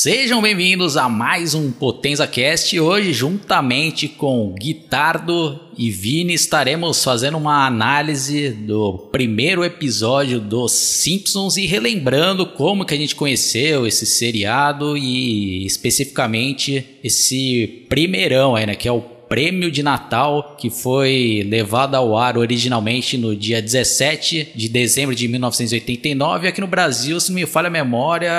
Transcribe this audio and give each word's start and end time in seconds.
Sejam 0.00 0.40
bem-vindos 0.40 0.96
a 0.96 1.08
mais 1.08 1.54
um 1.54 1.72
Potenza 1.72 2.24
Cast. 2.24 2.78
Hoje, 2.78 3.12
juntamente 3.12 4.06
com 4.06 4.54
Guitardo 4.54 5.58
e 5.76 5.90
Vini, 5.90 6.34
estaremos 6.34 7.02
fazendo 7.02 7.36
uma 7.36 7.66
análise 7.66 8.50
do 8.50 8.96
primeiro 9.10 9.64
episódio 9.64 10.38
dos 10.38 10.70
Simpsons 10.70 11.56
e 11.56 11.66
relembrando 11.66 12.46
como 12.46 12.84
que 12.84 12.94
a 12.94 12.96
gente 12.96 13.16
conheceu 13.16 13.88
esse 13.88 14.06
seriado 14.06 14.96
e 14.96 15.66
especificamente 15.66 16.86
esse 17.02 17.84
primeirão 17.88 18.54
aí, 18.54 18.66
né, 18.66 18.76
que 18.76 18.86
é 18.86 18.92
o 18.92 19.17
prêmio 19.28 19.70
de 19.70 19.82
Natal 19.82 20.56
que 20.58 20.70
foi 20.70 21.46
levado 21.48 21.94
ao 21.94 22.16
ar 22.16 22.38
originalmente 22.38 23.18
no 23.18 23.36
dia 23.36 23.60
17 23.60 24.52
de 24.54 24.68
dezembro 24.68 25.14
de 25.14 25.28
1989. 25.28 26.48
Aqui 26.48 26.60
no 26.60 26.66
Brasil, 26.66 27.20
se 27.20 27.30
não 27.30 27.36
me 27.36 27.46
falha 27.46 27.68
a 27.68 27.70
memória, 27.70 28.32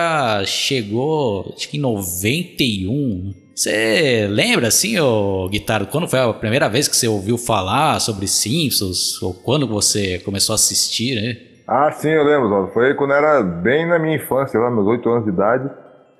chegou 0.45 1.53
acho 1.55 1.69
que 1.69 1.77
em 1.77 1.81
91. 1.81 3.33
Você 3.55 4.27
lembra 4.29 4.69
assim, 4.69 4.97
ô 4.99 5.47
Guitarra, 5.49 5.85
quando 5.85 6.07
foi 6.07 6.19
a 6.19 6.33
primeira 6.33 6.69
vez 6.69 6.87
que 6.87 6.95
você 6.95 7.07
ouviu 7.07 7.37
falar 7.37 7.99
sobre 7.99 8.25
Simpsons? 8.25 9.21
Ou 9.21 9.33
quando 9.33 9.67
você 9.67 10.17
começou 10.19 10.53
a 10.53 10.55
assistir, 10.55 11.15
né? 11.15 11.37
Ah, 11.67 11.91
sim, 11.91 12.09
eu 12.09 12.23
lembro, 12.23 12.71
Foi 12.73 12.95
quando 12.95 13.13
era 13.13 13.43
bem 13.43 13.85
na 13.85 13.99
minha 13.99 14.15
infância, 14.15 14.59
lá, 14.59 14.71
meus 14.71 14.87
8 14.87 15.09
anos 15.09 15.25
de 15.25 15.29
idade. 15.29 15.69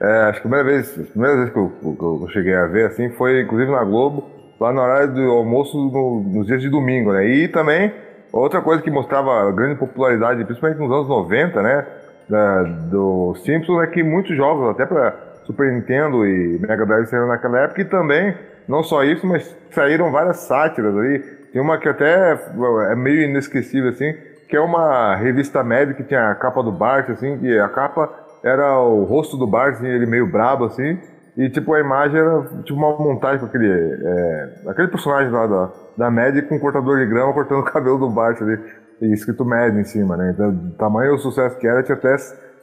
É, 0.02 0.30
acho 0.30 0.42
que 0.42 0.48
a 0.48 0.52
primeira 0.52 0.64
vez, 0.64 1.00
a 1.00 1.12
primeira 1.12 1.38
vez 1.38 1.50
que 1.50 1.58
eu, 1.58 1.70
que 1.70 2.04
eu 2.04 2.30
cheguei 2.32 2.56
a 2.56 2.68
ver, 2.68 2.88
assim, 2.88 3.10
foi 3.12 3.42
inclusive 3.42 3.72
na 3.72 3.84
Globo 3.84 4.39
lá 4.60 4.74
no 4.74 4.82
horário 4.82 5.14
do 5.14 5.22
almoço 5.32 5.78
no, 5.78 6.22
nos 6.22 6.48
dias 6.48 6.62
de 6.62 6.70
domingo, 6.70 7.14
né? 7.14 7.26
E 7.26 7.48
também, 7.48 7.94
outra 8.32 8.62
coisa 8.62 8.82
que 8.82 8.92
mostrava 8.92 9.52
grande 9.52 9.76
popularidade, 9.76 10.44
principalmente 10.44 10.80
nos 10.80 10.92
anos 10.92 11.08
90, 11.08 11.62
né? 11.62 11.88
Da, 12.28 12.64
do 12.64 13.36
Simpsons, 13.44 13.82
é 13.82 13.88
que 13.88 14.04
muitos 14.04 14.36
jogos, 14.36 14.70
até 14.70 14.86
para 14.86 15.16
Super 15.46 15.72
Nintendo 15.72 16.26
e 16.28 16.60
Mega 16.60 16.86
Drive 16.86 17.08
saíram 17.08 17.28
naquela 17.28 17.60
época, 17.62 17.82
e 17.82 17.86
também, 17.86 18.36
não 18.68 18.84
só 18.84 19.04
isso, 19.04 19.26
mas 19.26 19.56
saíram 19.72 20.12
várias 20.12 20.38
sátiras 20.42 20.96
ali. 20.96 21.20
Tem 21.52 21.60
uma 21.60 21.80
que 21.80 21.90
até 21.90 22.38
é 22.92 22.96
meio 22.96 23.24
inesquecível, 23.24 23.90
assim, 23.90 24.14
que 24.48 24.56
é 24.56 24.60
uma 24.60 25.16
revista 25.16 25.64
médica 25.64 26.04
que 26.04 26.10
tinha 26.10 26.30
a 26.30 26.36
capa 26.36 26.62
do 26.62 26.72
Bart, 26.72 27.10
assim, 27.10 27.38
que 27.40 27.58
a 27.58 27.68
capa 27.68 28.10
era 28.44 28.80
o 28.80 29.04
rosto 29.06 29.38
do 29.38 29.48
Bart, 29.48 29.76
assim, 29.76 29.88
ele 29.88 30.06
meio 30.06 30.28
brabo, 30.28 30.66
assim, 30.66 31.00
e, 31.40 31.50
tipo, 31.50 31.74
a 31.74 31.80
imagem 31.80 32.20
era 32.20 32.42
tipo 32.66 32.78
uma 32.78 32.98
montagem 32.98 33.40
com 33.40 33.46
aquele, 33.46 33.72
é, 33.72 34.50
aquele 34.68 34.90
personagem 34.90 35.32
lá 35.32 35.48
da, 35.48 35.72
da 35.98 36.12
Mad 36.12 36.38
com 36.42 36.56
um 36.56 36.60
cortador 36.60 36.98
de 36.98 37.06
grama 37.06 37.32
cortando 37.32 37.62
o 37.64 37.64
cabelo 37.64 37.98
do 37.98 38.10
Bart 38.10 38.42
ali, 38.42 38.60
e 39.02 39.14
escrito 39.14 39.46
Mad 39.46 39.74
em 39.74 39.86
cima, 39.86 40.18
né? 40.18 40.32
Então, 40.34 40.74
tamanho 40.78 41.16
o 41.16 41.18
sucesso 41.18 41.58
que 41.58 41.66
era, 41.66 41.82
tinha 41.82 41.98
até, 41.98 42.14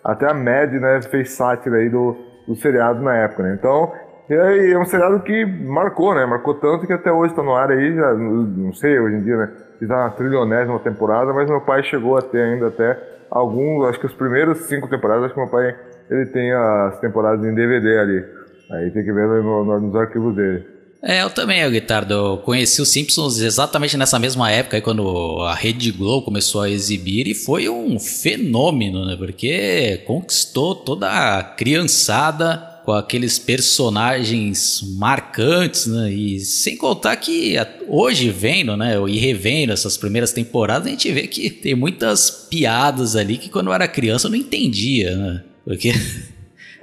até 0.05 0.31
a 0.31 0.35
Mad, 0.35 0.73
né, 0.75 1.01
fez 1.11 1.33
sátira 1.33 1.77
aí 1.77 1.89
do, 1.89 2.15
do 2.47 2.55
seriado 2.55 3.01
na 3.01 3.15
época, 3.15 3.45
né? 3.45 3.57
Então, 3.59 3.91
é, 4.29 4.73
é 4.73 4.79
um 4.79 4.85
seriado 4.85 5.21
que 5.21 5.47
marcou, 5.47 6.15
né? 6.15 6.27
Marcou 6.27 6.53
tanto 6.53 6.87
que 6.87 6.93
até 6.93 7.11
hoje 7.11 7.33
está 7.33 7.43
no 7.43 7.55
ar 7.55 7.71
aí, 7.71 7.95
já, 7.95 8.13
não 8.13 8.75
sei, 8.75 9.01
hoje 9.01 9.17
em 9.17 9.23
dia, 9.23 9.39
né? 9.39 9.53
Já 9.81 9.97
na 9.97 10.11
trilionésima 10.11 10.79
temporada, 10.81 11.33
mas 11.33 11.49
meu 11.49 11.63
pai 11.63 11.83
chegou 11.83 12.19
a 12.19 12.21
ter 12.21 12.43
ainda 12.43 12.67
até 12.67 12.99
alguns, 13.31 13.89
acho 13.89 14.01
que 14.01 14.07
os 14.07 14.15
primeiros 14.15 14.59
cinco 14.67 14.87
temporadas, 14.87 15.25
acho 15.25 15.35
que 15.35 15.41
meu 15.41 15.49
pai 15.49 15.75
ele 16.11 16.27
tem 16.27 16.53
as 16.53 17.01
temporadas 17.01 17.43
em 17.43 17.55
DVD 17.55 17.99
ali. 17.99 18.37
Aí 18.71 18.91
tem 18.91 19.05
que 19.05 19.13
ver 19.13 19.27
no, 19.27 19.65
no, 19.65 19.81
nos 19.81 19.95
arquivos 19.95 20.35
dele. 20.35 20.77
É, 21.03 21.23
eu 21.23 21.31
também, 21.31 21.61
eu, 21.61 21.71
Guitardo. 21.71 22.13
Eu 22.13 22.37
conheci 22.39 22.83
os 22.83 22.89
Simpsons 22.89 23.39
exatamente 23.39 23.97
nessa 23.97 24.19
mesma 24.19 24.51
época, 24.51 24.77
aí, 24.77 24.81
quando 24.81 25.41
a 25.43 25.55
Rede 25.55 25.93
Globo 25.93 26.25
começou 26.25 26.63
a 26.63 26.71
exibir, 26.71 27.29
e 27.29 27.35
foi 27.35 27.69
um 27.69 27.99
fenômeno, 27.99 29.05
né? 29.05 29.15
Porque 29.17 30.03
conquistou 30.07 30.75
toda 30.75 31.09
a 31.09 31.43
criançada 31.45 32.77
com 32.85 32.93
aqueles 32.93 33.37
personagens 33.37 34.81
marcantes, 34.97 35.87
né? 35.87 36.11
E 36.13 36.41
sem 36.41 36.77
contar 36.77 37.17
que 37.17 37.57
hoje 37.89 38.31
vendo, 38.31 38.77
né, 38.77 38.95
e 39.09 39.19
revendo 39.19 39.73
essas 39.73 39.97
primeiras 39.97 40.33
temporadas, 40.33 40.87
a 40.87 40.91
gente 40.91 41.11
vê 41.11 41.27
que 41.27 41.51
tem 41.51 41.75
muitas 41.75 42.31
piadas 42.49 43.17
ali 43.17 43.39
que 43.39 43.49
quando 43.49 43.67
eu 43.67 43.73
era 43.73 43.89
criança 43.89 44.29
eu 44.29 44.31
não 44.31 44.39
entendia, 44.39 45.17
né? 45.17 45.43
Porque 45.65 45.93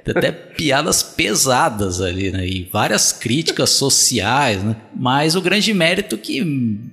Até 0.06 0.30
piadas 0.30 1.02
pesadas 1.02 2.00
ali, 2.00 2.30
né? 2.30 2.46
E 2.46 2.68
várias 2.70 3.12
críticas 3.12 3.70
sociais, 3.70 4.62
né? 4.62 4.76
Mas 4.94 5.34
o 5.34 5.40
grande 5.40 5.72
mérito 5.72 6.16
é 6.16 6.18
que 6.18 6.38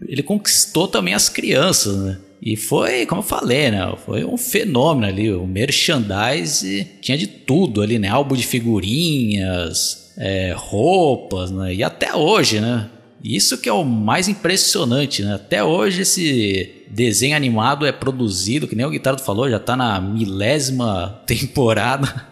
ele 0.07 0.23
conquistou 0.23 0.87
também 0.87 1.13
as 1.13 1.27
crianças, 1.27 1.97
né? 1.97 2.17
E 2.41 2.55
foi, 2.55 3.05
como 3.05 3.19
eu 3.21 3.25
falei, 3.25 3.69
né? 3.69 3.93
Foi 4.05 4.25
um 4.25 4.37
fenômeno 4.37 5.05
ali. 5.05 5.31
O 5.31 5.45
merchandise 5.45 6.87
tinha 7.01 7.17
de 7.17 7.27
tudo 7.27 7.81
ali, 7.81 7.99
né? 7.99 8.07
Álbum 8.07 8.35
de 8.35 8.45
figurinhas, 8.45 10.11
é, 10.17 10.53
roupas, 10.55 11.51
né? 11.51 11.73
E 11.75 11.83
até 11.83 12.15
hoje, 12.15 12.59
né? 12.59 12.89
Isso 13.23 13.59
que 13.59 13.69
é 13.69 13.73
o 13.73 13.83
mais 13.83 14.27
impressionante, 14.27 15.21
né? 15.21 15.35
Até 15.35 15.63
hoje 15.63 16.01
esse 16.01 16.85
desenho 16.89 17.35
animado 17.35 17.85
é 17.85 17.91
produzido, 17.91 18.67
que 18.67 18.75
nem 18.75 18.85
o 18.85 18.89
Guitardo 18.89 19.21
falou, 19.21 19.49
já 19.49 19.59
tá 19.59 19.75
na 19.75 20.01
milésima 20.01 21.21
temporada. 21.27 22.30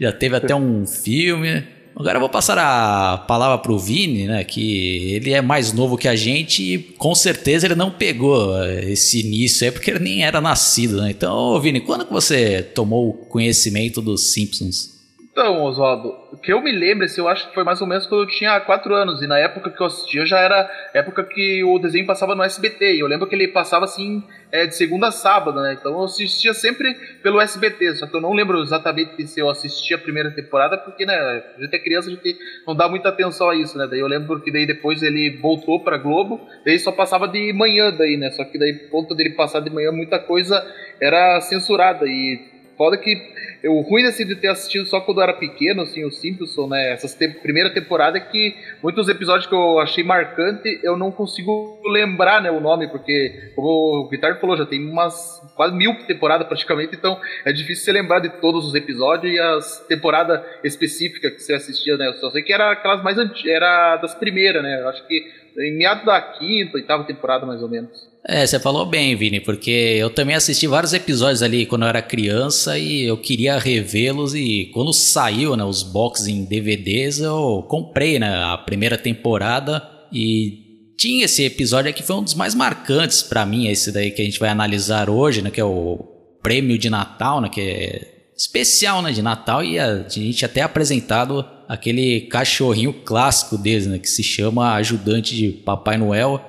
Já 0.00 0.12
teve 0.12 0.36
até 0.36 0.54
um 0.54 0.86
filme. 0.86 1.64
Agora 1.94 2.16
eu 2.16 2.20
vou 2.20 2.28
passar 2.28 2.58
a 2.58 3.16
palavra 3.16 3.56
pro 3.56 3.78
Vini, 3.78 4.26
né? 4.26 4.44
Que 4.44 5.14
ele 5.14 5.32
é 5.32 5.40
mais 5.40 5.72
novo 5.72 5.96
que 5.96 6.06
a 6.06 6.14
gente 6.14 6.62
e 6.62 6.78
com 6.78 7.14
certeza 7.14 7.66
ele 7.66 7.74
não 7.74 7.90
pegou 7.90 8.62
eh, 8.62 8.92
esse 8.92 9.20
início 9.20 9.64
aí 9.64 9.72
porque 9.72 9.90
ele 9.90 10.00
nem 10.00 10.22
era 10.22 10.38
nascido, 10.38 11.00
né? 11.00 11.10
Então, 11.10 11.58
Vini, 11.58 11.80
quando 11.80 12.04
que 12.04 12.12
você 12.12 12.62
tomou 12.62 13.14
conhecimento 13.14 14.02
dos 14.02 14.32
Simpsons? 14.32 14.95
Então, 15.38 15.62
Oswaldo, 15.64 16.16
o 16.32 16.38
que 16.38 16.50
eu 16.50 16.62
me 16.62 16.72
lembro, 16.72 17.04
assim, 17.04 17.20
eu 17.20 17.28
acho 17.28 17.46
que 17.46 17.54
foi 17.54 17.62
mais 17.62 17.82
ou 17.82 17.86
menos 17.86 18.06
quando 18.06 18.22
eu 18.22 18.26
tinha 18.26 18.58
4 18.58 18.94
anos, 18.94 19.20
e 19.20 19.26
na 19.26 19.38
época 19.38 19.68
que 19.68 19.78
eu 19.78 19.84
assistia 19.84 20.24
já 20.24 20.38
era 20.38 20.66
época 20.94 21.22
que 21.24 21.62
o 21.62 21.78
desenho 21.78 22.06
passava 22.06 22.34
no 22.34 22.42
SBT, 22.42 22.94
e 22.94 23.00
eu 23.00 23.06
lembro 23.06 23.26
que 23.26 23.34
ele 23.34 23.46
passava 23.48 23.84
assim 23.84 24.24
é, 24.50 24.64
de 24.64 24.74
segunda 24.74 25.08
a 25.08 25.12
sábado, 25.12 25.60
né? 25.60 25.76
Então 25.78 25.92
eu 25.92 26.04
assistia 26.04 26.54
sempre 26.54 26.94
pelo 27.22 27.38
SBT, 27.38 27.96
só 27.96 28.06
que 28.06 28.16
eu 28.16 28.20
não 28.22 28.32
lembro 28.32 28.62
exatamente 28.62 29.26
se 29.26 29.38
eu 29.38 29.50
assistia 29.50 29.96
a 29.96 30.00
primeira 30.00 30.30
temporada, 30.30 30.78
porque, 30.78 31.04
né, 31.04 31.14
a 31.14 31.60
gente 31.60 31.76
é 31.76 31.78
criança, 31.78 32.08
a 32.08 32.12
gente 32.12 32.38
não 32.66 32.74
dá 32.74 32.88
muita 32.88 33.10
atenção 33.10 33.50
a 33.50 33.54
isso, 33.54 33.76
né? 33.76 33.86
Daí 33.86 34.00
eu 34.00 34.08
lembro 34.08 34.40
que 34.40 34.50
daí 34.50 34.64
depois 34.64 35.02
ele 35.02 35.36
voltou 35.42 35.84
pra 35.84 35.98
Globo, 35.98 36.40
daí 36.64 36.78
só 36.78 36.90
passava 36.90 37.28
de 37.28 37.52
manhã 37.52 37.92
daí, 37.92 38.16
né? 38.16 38.30
Só 38.30 38.42
que 38.42 38.56
daí, 38.58 38.72
por 38.72 39.02
conta 39.02 39.14
dele 39.14 39.34
passar 39.34 39.60
de 39.60 39.68
manhã, 39.68 39.92
muita 39.92 40.18
coisa 40.18 40.66
era 40.98 41.38
censurada, 41.42 42.06
e 42.06 42.56
foda 42.78 42.96
que 42.96 43.14
o 43.64 43.80
ruim 43.80 44.04
assim, 44.04 44.26
de 44.26 44.36
ter 44.36 44.48
assistido 44.48 44.86
só 44.86 45.00
quando 45.00 45.18
eu 45.18 45.24
era 45.24 45.32
pequeno, 45.32 45.82
assim, 45.82 46.04
o 46.04 46.10
Simpson, 46.10 46.68
né? 46.68 46.92
Essa 46.92 47.08
te 47.08 47.28
primeira 47.28 47.72
temporada 47.72 48.18
é 48.18 48.20
que 48.20 48.54
muitos 48.82 49.08
episódios 49.08 49.46
que 49.46 49.54
eu 49.54 49.78
achei 49.78 50.04
marcante 50.04 50.80
eu 50.82 50.96
não 50.96 51.10
consigo 51.10 51.80
lembrar 51.86 52.42
né, 52.42 52.50
o 52.50 52.60
nome, 52.60 52.88
porque, 52.88 53.52
como 53.54 53.68
o 53.68 54.08
Guitar 54.08 54.40
falou, 54.40 54.56
já 54.56 54.66
tem 54.66 54.84
umas 54.84 55.42
quase 55.54 55.74
mil 55.74 55.94
temporadas 56.06 56.46
praticamente, 56.46 56.94
então 56.94 57.20
é 57.44 57.52
difícil 57.52 57.84
você 57.84 57.92
lembrar 57.92 58.20
de 58.20 58.28
todos 58.40 58.66
os 58.66 58.74
episódios 58.74 59.32
e 59.32 59.38
as 59.38 59.84
temporadas 59.88 60.40
específicas 60.62 61.32
que 61.32 61.42
você 61.42 61.54
assistia, 61.54 61.96
né? 61.96 62.08
Eu 62.08 62.14
só 62.14 62.30
sei 62.30 62.42
que 62.42 62.52
era 62.52 62.72
aquelas 62.72 63.02
mais 63.02 63.18
antigas, 63.18 63.52
era 63.52 63.96
das 63.96 64.14
primeiras, 64.14 64.62
né? 64.62 64.80
Eu 64.80 64.88
acho 64.88 65.06
que 65.06 65.45
em 65.58 65.76
meados 65.76 66.04
da 66.04 66.20
quinta, 66.20 66.76
oitava 66.76 67.04
temporada, 67.04 67.46
mais 67.46 67.62
ou 67.62 67.68
menos. 67.68 67.90
É, 68.28 68.44
você 68.44 68.58
falou 68.58 68.84
bem, 68.84 69.14
Vini, 69.14 69.40
porque 69.40 69.70
eu 69.70 70.10
também 70.10 70.34
assisti 70.34 70.66
vários 70.66 70.92
episódios 70.92 71.42
ali 71.42 71.64
quando 71.64 71.82
eu 71.82 71.88
era 71.88 72.02
criança 72.02 72.76
e 72.76 73.04
eu 73.04 73.16
queria 73.16 73.56
revê-los 73.56 74.34
e 74.34 74.68
quando 74.74 74.92
saiu, 74.92 75.56
né, 75.56 75.62
os 75.62 75.84
boxes 75.84 76.26
em 76.26 76.44
DVDs, 76.44 77.20
eu 77.20 77.64
comprei, 77.68 78.18
né, 78.18 78.42
a 78.42 78.58
primeira 78.58 78.98
temporada 78.98 79.80
e 80.12 80.64
tinha 80.98 81.24
esse 81.24 81.44
episódio 81.44 81.88
aqui 81.88 82.02
foi 82.02 82.16
um 82.16 82.24
dos 82.24 82.34
mais 82.34 82.52
marcantes 82.52 83.22
para 83.22 83.46
mim, 83.46 83.68
esse 83.68 83.92
daí 83.92 84.10
que 84.10 84.22
a 84.22 84.24
gente 84.24 84.40
vai 84.40 84.48
analisar 84.48 85.08
hoje, 85.08 85.40
né, 85.40 85.50
que 85.50 85.60
é 85.60 85.64
o 85.64 85.98
prêmio 86.42 86.76
de 86.76 86.90
Natal, 86.90 87.40
né, 87.40 87.48
que 87.48 87.60
é 87.60 88.16
especial, 88.36 89.02
né, 89.02 89.12
de 89.12 89.22
Natal 89.22 89.62
e 89.62 89.78
a 89.78 90.04
gente 90.08 90.44
até 90.44 90.62
apresentado 90.62 91.44
aquele 91.68 92.22
cachorrinho 92.22 92.92
clássico 92.92 93.58
deles, 93.58 93.86
né, 93.86 93.98
que 93.98 94.08
se 94.08 94.22
chama 94.22 94.74
ajudante 94.74 95.34
de 95.34 95.48
Papai 95.50 95.96
Noel 95.96 96.40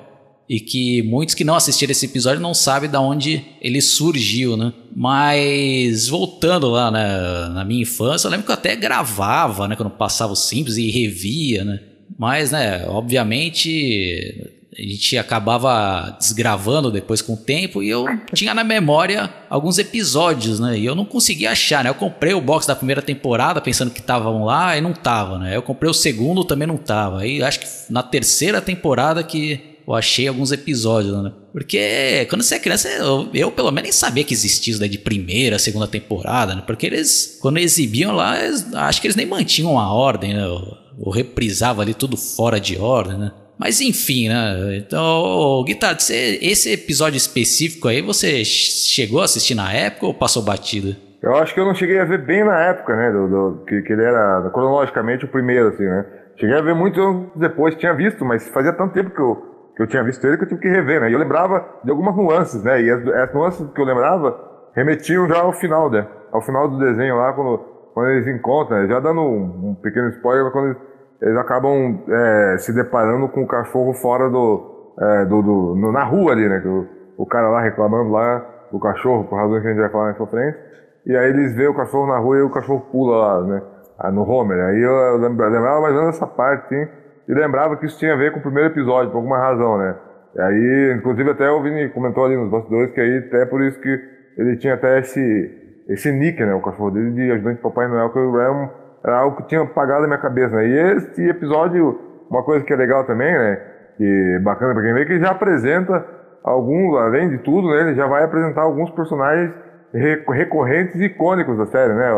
e 0.50 0.60
que 0.60 1.02
muitos 1.04 1.36
que 1.36 1.44
não 1.44 1.56
assistiram 1.56 1.92
esse 1.92 2.06
episódio 2.06 2.42
não 2.42 2.54
sabem 2.54 2.90
de 2.90 2.98
onde 2.98 3.44
ele 3.62 3.82
surgiu, 3.82 4.56
né? 4.56 4.72
Mas 4.96 6.08
voltando 6.08 6.70
lá 6.70 6.90
né, 6.90 7.50
na 7.54 7.66
minha 7.66 7.82
infância, 7.82 8.28
eu 8.28 8.32
lembro 8.32 8.46
que 8.46 8.52
eu 8.52 8.56
até 8.56 8.76
gravava, 8.76 9.68
né, 9.68 9.76
quando 9.76 9.90
passava 9.90 10.32
o 10.32 10.38
Simples 10.38 10.78
e 10.78 10.90
revia, 10.90 11.66
né? 11.66 11.82
Mas, 12.18 12.52
né, 12.52 12.86
obviamente 12.88 14.57
a 14.78 14.82
gente 14.82 15.18
acabava 15.18 16.16
desgravando 16.20 16.92
depois 16.92 17.20
com 17.20 17.34
o 17.34 17.38
tempo 17.38 17.82
e 17.82 17.90
eu 17.90 18.06
tinha 18.34 18.54
na 18.54 18.64
memória 18.64 19.28
alguns 19.50 19.80
episódios, 19.80 20.60
né? 20.60 20.78
E 20.78 20.86
eu 20.86 20.94
não 20.94 21.04
conseguia 21.04 21.52
achar, 21.52 21.84
né? 21.84 21.90
Eu 21.90 21.96
comprei 21.96 22.34
o 22.36 22.42
box 22.42 22.68
da 22.68 22.76
primeira 22.76 23.02
temporada 23.02 23.60
pensando 23.60 23.90
que 23.90 24.00
estavam 24.00 24.46
lá 24.46 24.78
e 24.78 24.82
não 24.82 24.94
tava, 24.94 25.40
né? 25.40 25.56
Eu 25.56 25.64
comprei 25.64 25.90
o 25.90 25.94
segundo 25.96 26.44
também 26.44 26.68
não 26.68 26.78
tava. 26.78 27.22
Aí 27.22 27.42
acho 27.42 27.60
que 27.62 27.68
na 27.90 28.04
terceira 28.04 28.62
temporada 28.62 29.24
que 29.24 29.78
eu 29.88 29.96
achei 29.96 30.28
alguns 30.28 30.52
episódios, 30.52 31.24
né? 31.24 31.32
Porque 31.52 32.28
quando 32.30 32.44
você 32.44 32.56
é 32.56 32.60
criança, 32.60 32.88
eu, 32.90 33.30
eu 33.34 33.52
pelo 33.52 33.72
menos 33.72 33.84
nem 33.84 33.92
sabia 33.92 34.24
que 34.24 34.34
existia 34.34 34.72
isso 34.72 34.80
daí 34.80 34.90
de 34.90 35.00
primeira, 35.00 35.58
segunda 35.58 35.88
temporada, 35.88 36.54
né? 36.54 36.62
Porque 36.68 36.86
eles, 36.86 37.40
quando 37.42 37.58
exibiam 37.58 38.12
lá, 38.12 38.40
eles, 38.44 38.72
acho 38.76 39.02
que 39.02 39.08
eles 39.08 39.16
nem 39.16 39.26
mantinham 39.26 39.80
a 39.80 39.92
ordem, 39.92 40.36
né? 40.36 40.46
Ou, 40.46 41.10
reprisava 41.10 41.82
ali 41.82 41.94
tudo 41.94 42.18
fora 42.18 42.60
de 42.60 42.78
ordem, 42.78 43.18
né? 43.18 43.32
Mas 43.60 43.82
enfim, 43.82 44.30
né? 44.30 44.78
Então, 44.78 45.64
Guitarra, 45.66 45.98
você, 45.98 46.40
esse 46.42 46.72
episódio 46.74 47.18
específico 47.18 47.88
aí, 47.88 48.02
você 48.02 48.46
chegou 48.46 49.22
a 49.22 49.26
assistir 49.26 49.56
na 49.56 49.74
época 49.74 50.06
ou 50.06 50.14
passou 50.14 50.44
batido? 50.44 50.96
Eu 51.22 51.36
acho 51.36 51.54
que 51.54 51.60
eu 51.60 51.66
não 51.66 51.74
cheguei 51.74 52.00
a 52.00 52.06
ver 52.06 52.24
bem 52.24 52.44
na 52.44 52.60
época, 52.60 52.96
né? 52.96 53.12
Do, 53.12 53.28
do 53.28 53.66
que, 53.66 53.82
que, 53.82 53.94
ele 53.94 54.04
era 54.04 54.50
cronologicamente 54.54 55.26
o 55.26 55.28
primeiro, 55.28 55.70
assim, 55.70 55.86
né? 55.86 56.06
Cheguei 56.36 56.56
a 56.56 56.62
ver 56.62 56.76
muito 56.76 57.32
depois, 57.36 57.76
tinha 57.76 57.94
visto, 57.94 58.24
mas 58.24 58.48
fazia 58.50 58.72
tanto 58.72 58.94
tempo 58.94 59.10
que 59.10 59.20
eu 59.20 59.58
que 59.78 59.84
eu 59.84 59.88
tinha 59.88 60.04
visto 60.04 60.26
ele 60.26 60.38
que 60.38 60.44
eu 60.44 60.48
tive 60.48 60.62
que 60.62 60.68
rever, 60.68 61.00
né? 61.00 61.10
E 61.10 61.14
eu 61.14 61.20
lembrava 61.20 61.64
de 61.84 61.92
algumas 61.92 62.16
nuances, 62.16 62.64
né? 62.64 62.82
E 62.82 62.90
as, 62.90 63.08
as 63.08 63.34
nuances 63.34 63.70
que 63.70 63.80
eu 63.80 63.86
lembrava 63.86 64.36
remetiam 64.76 65.28
já 65.28 65.38
ao 65.40 65.54
final, 65.54 65.90
né? 65.92 66.06
Ao 66.32 66.42
final 66.42 66.68
do 66.68 66.80
desenho 66.80 67.16
lá, 67.16 67.32
quando, 67.32 67.60
quando 67.94 68.10
eles 68.10 68.28
encontram, 68.28 68.82
né? 68.82 68.88
já 68.88 69.00
dando 69.00 69.22
um, 69.22 69.70
um, 69.70 69.76
pequeno 69.76 70.10
spoiler, 70.10 70.52
quando 70.52 70.70
eles, 70.70 70.78
eles 71.22 71.38
acabam 71.38 72.04
é, 72.08 72.58
se 72.58 72.74
deparando 72.74 73.28
com 73.30 73.44
o 73.44 73.48
cachorro 73.48 73.94
fora 73.94 74.30
do, 74.30 74.94
é, 75.00 75.26
do, 75.26 75.42
do 75.42 75.76
no, 75.76 75.92
na 75.92 76.04
rua 76.04 76.32
ali, 76.32 76.48
né? 76.48 76.62
O, 76.66 77.24
o 77.24 77.26
cara 77.26 77.50
lá 77.50 77.62
reclamando 77.62 78.12
lá 78.12 78.46
do 78.72 78.80
cachorro, 78.80 79.24
por 79.26 79.36
razões 79.36 79.62
que 79.62 79.68
a 79.68 79.72
gente 79.72 79.80
vai 79.80 79.90
falar 79.90 80.04
mais 80.06 80.18
pra 80.18 80.28
frente. 80.28 80.58
E 81.06 81.16
aí 81.16 81.30
eles 81.30 81.56
veem 81.56 81.70
o 81.70 81.76
cachorro 81.76 82.08
na 82.08 82.18
rua 82.18 82.38
e 82.38 82.42
o 82.42 82.50
cachorro 82.50 82.82
pula 82.92 83.18
lá, 83.18 83.42
né? 83.44 83.62
Ah, 83.98 84.12
no 84.12 84.30
Homer. 84.30 84.60
Aí 84.66 84.82
eu 84.82 85.18
lembrava 85.18 85.82
mais 85.82 85.96
ou 85.96 86.02
menos 86.02 86.16
essa 86.16 86.28
parte, 86.28 86.70
sim 86.70 86.88
e 87.28 87.34
lembrava 87.34 87.76
que 87.76 87.86
isso 87.86 88.00
tinha 88.00 88.14
a 88.14 88.16
ver 88.16 88.32
com 88.32 88.40
o 88.40 88.42
primeiro 88.42 88.70
episódio, 88.70 89.12
por 89.12 89.18
alguma 89.18 89.38
razão, 89.38 89.78
né? 89.78 89.96
E 90.34 90.42
aí, 90.42 90.94
inclusive 90.98 91.32
até 91.32 91.50
o 91.50 91.62
Vini 91.62 91.90
comentou 91.90 92.24
ali 92.24 92.38
nos 92.38 92.50
bastidores 92.50 92.92
que 92.94 93.02
aí 93.02 93.18
até 93.18 93.46
por 93.46 93.62
isso 93.62 93.80
que 93.82 94.00
ele 94.38 94.56
tinha 94.56 94.76
até 94.76 95.00
esse, 95.00 95.84
esse 95.90 96.12
nick, 96.12 96.44
né? 96.44 96.54
O 96.54 96.62
cachorro 96.62 96.92
dele 96.92 97.12
de 97.12 97.32
ajudante 97.32 97.58
de 97.58 97.64
Papai 97.64 97.88
Noel, 97.88 98.10
que 98.12 98.20
era, 98.20 98.70
era 99.04 99.20
algo 99.20 99.38
que 99.38 99.48
tinha 99.48 99.62
apagado 99.62 100.02
na 100.02 100.08
minha 100.08 100.20
cabeça, 100.20 100.56
né? 100.56 100.68
E 100.68 100.78
esse 100.98 101.30
episódio, 101.30 102.00
uma 102.30 102.44
coisa 102.44 102.66
que 102.66 102.74
é 102.74 102.76
legal 102.76 103.06
também, 103.06 103.32
né? 103.32 103.62
Que 103.98 104.40
bacana 104.44 104.74
pra 104.74 104.84
quem 104.84 104.94
vê, 104.94 105.06
que 105.06 105.14
ele 105.14 105.24
já 105.24 105.32
apresenta 105.32 106.06
alguns, 106.44 106.98
além 106.98 107.30
de 107.30 107.38
tudo, 107.40 107.70
né? 107.70 107.82
Ele 107.82 107.96
já 107.96 108.08
vai 108.08 108.24
apresentar 108.24 108.62
alguns 108.62 108.90
personagens 108.92 109.54
recorrentes 109.94 110.96
e 110.96 111.06
icônicos 111.06 111.58
da 111.58 111.66
série, 111.66 111.94
né, 111.94 112.12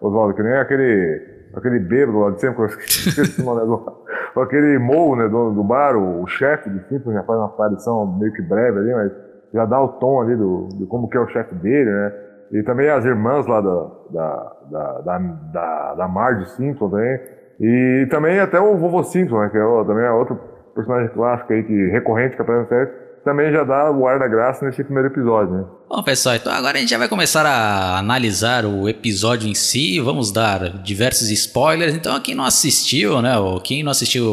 Oswaldo? 0.00 0.34
Que 0.34 0.42
nem 0.42 0.54
aquele 0.54 1.38
aquele 1.54 1.78
bêbado 1.78 2.18
lá 2.18 2.30
de 2.30 2.40
sempre, 2.40 2.62
eu 2.62 2.66
esqueci 2.78 3.40
o 3.40 3.44
nome 3.44 3.60
do 3.66 4.40
aquele 4.40 4.78
Mou, 4.78 5.16
né, 5.16 5.28
dono 5.28 5.52
do 5.52 5.64
bar, 5.64 5.96
o, 5.96 6.22
o 6.22 6.26
chefe 6.26 6.70
de 6.70 6.80
Simpsons 6.88 7.14
já 7.14 7.22
faz 7.24 7.38
uma 7.38 7.46
aparição 7.46 8.06
meio 8.18 8.32
que 8.32 8.42
breve 8.42 8.78
ali, 8.78 8.94
mas 8.94 9.12
já 9.52 9.64
dá 9.64 9.80
o 9.80 9.88
tom 9.88 10.20
ali 10.20 10.36
do, 10.36 10.68
de 10.78 10.86
como 10.86 11.08
que 11.08 11.16
é 11.16 11.20
o 11.20 11.26
chefe 11.28 11.54
dele, 11.56 11.90
né, 11.90 12.12
e 12.52 12.62
também 12.62 12.88
as 12.88 13.04
irmãs 13.04 13.46
lá 13.46 13.60
da, 13.60 13.90
da, 14.10 14.52
da, 14.70 15.00
da, 15.00 15.18
da, 15.52 15.94
da 15.94 16.08
Marge 16.08 16.50
Simpson 16.50 16.88
também, 16.88 17.20
e 17.60 18.06
também 18.10 18.38
até 18.38 18.60
o 18.60 18.76
vovô 18.76 19.02
Simpson, 19.02 19.40
né, 19.40 19.48
que 19.50 19.58
é, 19.58 19.84
também 19.84 20.04
é 20.04 20.10
outro 20.10 20.38
personagem 20.74 21.08
clássico 21.10 21.52
aí, 21.52 21.62
que, 21.62 21.86
recorrente 21.88 22.36
que 22.36 22.42
aparece 22.42 22.62
na 22.62 22.68
série, 22.68 22.90
também 23.24 23.52
já 23.52 23.64
dá 23.64 23.90
o 23.90 24.06
ar 24.06 24.18
da 24.18 24.28
graça 24.28 24.64
nesse 24.64 24.82
primeiro 24.82 25.08
episódio, 25.08 25.52
né? 25.52 25.64
Bom, 25.88 26.02
pessoal, 26.02 26.36
então 26.36 26.52
agora 26.52 26.78
a 26.78 26.80
gente 26.80 26.90
já 26.90 26.98
vai 26.98 27.08
começar 27.08 27.44
a 27.44 27.98
analisar 27.98 28.64
o 28.64 28.88
episódio 28.88 29.48
em 29.48 29.54
si, 29.54 30.00
vamos 30.00 30.32
dar 30.32 30.82
diversos 30.82 31.28
spoilers. 31.30 31.94
Então, 31.94 32.18
quem 32.20 32.34
não 32.34 32.44
assistiu, 32.44 33.20
né, 33.20 33.36
ou 33.36 33.60
quem 33.60 33.82
não 33.82 33.90
assistiu, 33.90 34.24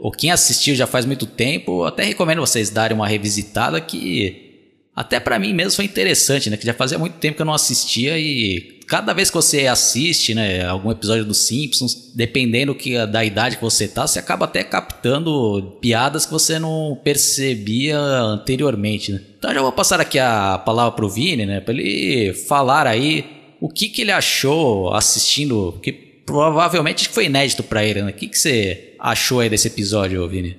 ou 0.00 0.10
quem 0.12 0.30
assistiu 0.30 0.74
já 0.74 0.86
faz 0.86 1.04
muito 1.04 1.26
tempo, 1.26 1.84
até 1.84 2.04
recomendo 2.04 2.40
vocês 2.40 2.70
darem 2.70 2.96
uma 2.96 3.06
revisitada 3.06 3.80
que 3.80 4.49
até 5.00 5.18
para 5.18 5.38
mim 5.38 5.54
mesmo 5.54 5.72
foi 5.72 5.86
interessante, 5.86 6.50
né, 6.50 6.58
que 6.58 6.66
já 6.66 6.74
fazia 6.74 6.98
muito 6.98 7.14
tempo 7.14 7.36
que 7.36 7.40
eu 7.40 7.46
não 7.46 7.54
assistia 7.54 8.18
e 8.18 8.80
cada 8.86 9.14
vez 9.14 9.30
que 9.30 9.36
você 9.36 9.66
assiste, 9.66 10.34
né, 10.34 10.62
algum 10.66 10.90
episódio 10.90 11.24
dos 11.24 11.38
Simpsons, 11.38 12.12
dependendo 12.14 12.74
que 12.74 13.06
da 13.06 13.24
idade 13.24 13.56
que 13.56 13.62
você 13.62 13.88
tá, 13.88 14.06
você 14.06 14.18
acaba 14.18 14.44
até 14.44 14.62
captando 14.62 15.78
piadas 15.80 16.26
que 16.26 16.32
você 16.32 16.58
não 16.58 17.00
percebia 17.02 17.98
anteriormente, 17.98 19.12
né? 19.12 19.22
Então 19.38 19.54
já 19.54 19.62
vou 19.62 19.72
passar 19.72 20.00
aqui 20.00 20.18
a 20.18 20.58
palavra 20.58 20.92
pro 20.92 21.08
Vini, 21.08 21.46
né, 21.46 21.60
para 21.60 21.72
ele 21.72 22.34
falar 22.34 22.86
aí 22.86 23.24
o 23.58 23.70
que 23.70 23.88
que 23.88 24.02
ele 24.02 24.12
achou 24.12 24.92
assistindo, 24.92 25.78
que 25.82 25.92
provavelmente 25.92 27.08
foi 27.08 27.24
inédito 27.24 27.62
para 27.62 27.82
ele, 27.84 28.02
né? 28.02 28.10
O 28.10 28.14
que 28.14 28.28
que 28.28 28.38
você 28.38 28.94
achou 28.98 29.40
aí 29.40 29.48
desse 29.48 29.68
episódio, 29.68 30.28
Vini? 30.28 30.56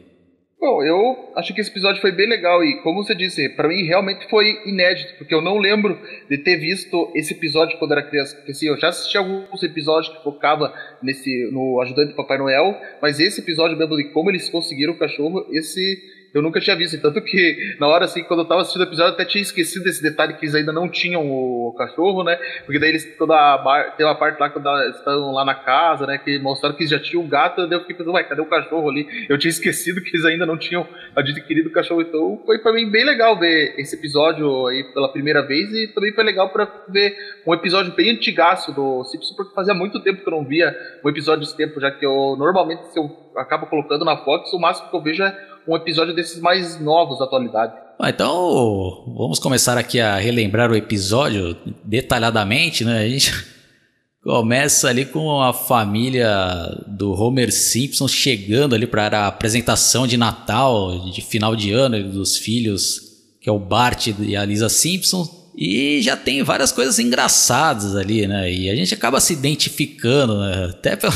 Bom, 0.62 0.84
eu 0.84 1.32
acho 1.36 1.56
que 1.56 1.60
esse 1.60 1.72
episódio 1.72 2.00
foi 2.00 2.12
bem 2.12 2.30
legal 2.30 2.63
e, 2.63 2.84
como 2.84 3.03
você 3.03 3.15
disse, 3.15 3.50
para 3.50 3.68
mim 3.68 3.84
realmente 3.84 4.30
foi 4.30 4.62
inédito, 4.63 5.15
porque 5.18 5.34
eu 5.34 5.41
não 5.41 5.58
lembro 5.58 6.00
de 6.30 6.38
ter 6.38 6.56
visto 6.58 7.12
esse 7.15 7.34
episódio 7.34 7.80
quando 7.80 7.94
era 7.94 8.03
criança. 8.03 8.36
Porque 8.36 8.51
assim, 8.51 8.68
eu 8.68 8.77
já 8.77 8.89
assisti 8.89 9.18
alguns 9.18 9.63
episódios 9.63 10.15
que 10.15 10.24
focava 10.24 10.72
nesse 11.01 11.50
no 11.51 11.82
ajudante 11.82 12.10
do 12.10 12.15
Papai 12.15 12.38
Noel, 12.38 12.80
mas 13.01 13.20
esse 13.20 13.41
episódio 13.41 13.75
mesmo 13.75 13.98
de 13.98 14.10
como 14.10 14.30
eles 14.30 14.50
conseguiram 14.50 14.94
o 14.94 15.00
cachorro, 15.00 15.48
esse 15.50 16.00
eu 16.33 16.41
nunca 16.41 16.59
tinha 16.59 16.75
visto. 16.75 17.00
Tanto 17.01 17.21
que, 17.21 17.75
na 17.79 17.88
hora, 17.88 18.05
assim, 18.05 18.23
quando 18.23 18.41
eu 18.41 18.45
tava 18.45 18.61
assistindo 18.61 18.81
o 18.81 18.85
episódio, 18.85 19.11
eu 19.11 19.13
até 19.13 19.25
tinha 19.25 19.41
esquecido 19.41 19.83
desse 19.83 20.01
detalhe 20.01 20.33
que 20.33 20.45
eles 20.45 20.55
ainda 20.55 20.71
não 20.71 20.88
tinham 20.88 21.29
o 21.29 21.73
cachorro, 21.77 22.23
né? 22.23 22.38
Porque 22.65 22.79
daí 22.79 22.89
eles, 22.89 23.15
toda 23.17 23.35
a, 23.35 23.91
tem 23.97 24.05
uma 24.05 24.15
parte 24.15 24.39
lá 24.39 24.50
quando 24.50 24.67
eles 24.81 24.95
estão 24.97 25.31
lá 25.31 25.43
na 25.43 25.55
casa, 25.55 26.07
né? 26.07 26.17
Que 26.17 26.39
mostraram 26.39 26.75
que 26.75 26.88
já 26.88 27.00
tinham 27.00 27.23
um 27.23 27.27
gato, 27.27 27.67
daí 27.67 27.77
eu 27.77 27.81
fiquei 27.81 27.95
pensando, 27.95 28.13
ué, 28.13 28.23
cadê 28.23 28.41
o 28.41 28.45
cachorro 28.45 28.89
ali? 28.89 29.07
Eu 29.27 29.38
tinha 29.38 29.50
esquecido 29.50 30.01
que 30.01 30.09
eles 30.09 30.25
ainda 30.25 30.45
não 30.45 30.57
tinham 30.57 30.88
adquirido 31.15 31.67
o 31.67 31.71
cachorro. 31.71 32.01
Então, 32.01 32.41
foi 32.45 32.59
pra 32.59 32.71
mim 32.73 32.89
bem 32.89 33.03
legal 33.03 33.38
ver 33.38 33.75
esse 33.77 33.95
episódio 33.95 34.67
aí 34.67 34.83
pela 34.93 35.11
primeira 35.11 35.41
vez 35.41 35.71
e 35.73 35.88
também 35.88 36.13
foi 36.13 36.23
legal 36.23 36.50
pra 36.50 36.67
ver 36.88 37.15
um 37.45 37.53
episódio 37.53 37.93
bem 37.93 38.11
antigaço 38.11 38.71
do 38.73 39.03
Simpsons, 39.05 39.35
porque 39.35 39.53
fazia 39.53 39.73
muito 39.73 40.00
tempo 40.00 40.21
que 40.21 40.27
eu 40.27 40.31
não 40.31 40.45
via 40.45 40.75
um 41.03 41.09
episódio 41.09 41.41
desse 41.41 41.57
tempo, 41.57 41.79
já 41.79 41.91
que 41.91 42.05
eu 42.05 42.35
normalmente, 42.38 42.88
se 42.91 43.00
eu 43.00 43.09
acabo 43.35 43.65
colocando 43.67 44.05
na 44.05 44.17
Fox, 44.17 44.51
o 44.53 44.59
máximo 44.59 44.89
que 44.89 44.95
eu 44.95 45.01
vejo 45.01 45.23
é 45.23 45.50
um 45.68 45.75
episódio 45.75 46.15
desses 46.15 46.39
mais 46.39 46.80
novos 46.80 47.20
da 47.20 47.25
atualidade. 47.25 47.74
Ah, 48.00 48.10
então, 48.10 49.13
vamos 49.15 49.38
começar 49.38 49.77
aqui 49.77 50.00
a 50.00 50.18
relembrar 50.18 50.72
o 50.72 50.75
episódio 50.75 51.56
detalhadamente, 51.84 52.84
né? 52.84 53.00
A 53.00 53.08
gente 53.08 53.32
começa 54.24 54.89
ali 54.89 55.06
com 55.06 55.41
a 55.41 55.53
família 55.53 56.84
do 56.88 57.12
Homer 57.13 57.51
Simpson 57.51 58.08
chegando 58.08 58.74
ali 58.74 58.88
para 58.88 59.20
a 59.20 59.27
apresentação 59.27 60.08
de 60.08 60.18
Natal, 60.18 61.12
de 61.12 61.22
final 61.22 61.56
de 61.56 61.72
ano 61.72 62.12
dos 62.12 62.38
filhos, 62.38 63.01
que 63.39 63.50
é 63.50 63.51
o 63.51 63.60
Bart 63.60 64.08
e 64.20 64.36
a 64.36 64.44
Lisa 64.46 64.70
Simpson. 64.70 65.27
E 65.56 66.01
já 66.01 66.18
tem 66.18 66.41
várias 66.41 66.72
coisas 66.72 66.98
engraçadas 66.98 67.96
ali, 67.96 68.25
né? 68.25 68.51
E 68.51 68.70
a 68.70 68.75
gente 68.75 68.94
acaba 68.94 69.20
se 69.20 69.34
identificando, 69.34 70.39
né? 70.39 70.70
Até 70.72 70.96
pela... 70.96 71.13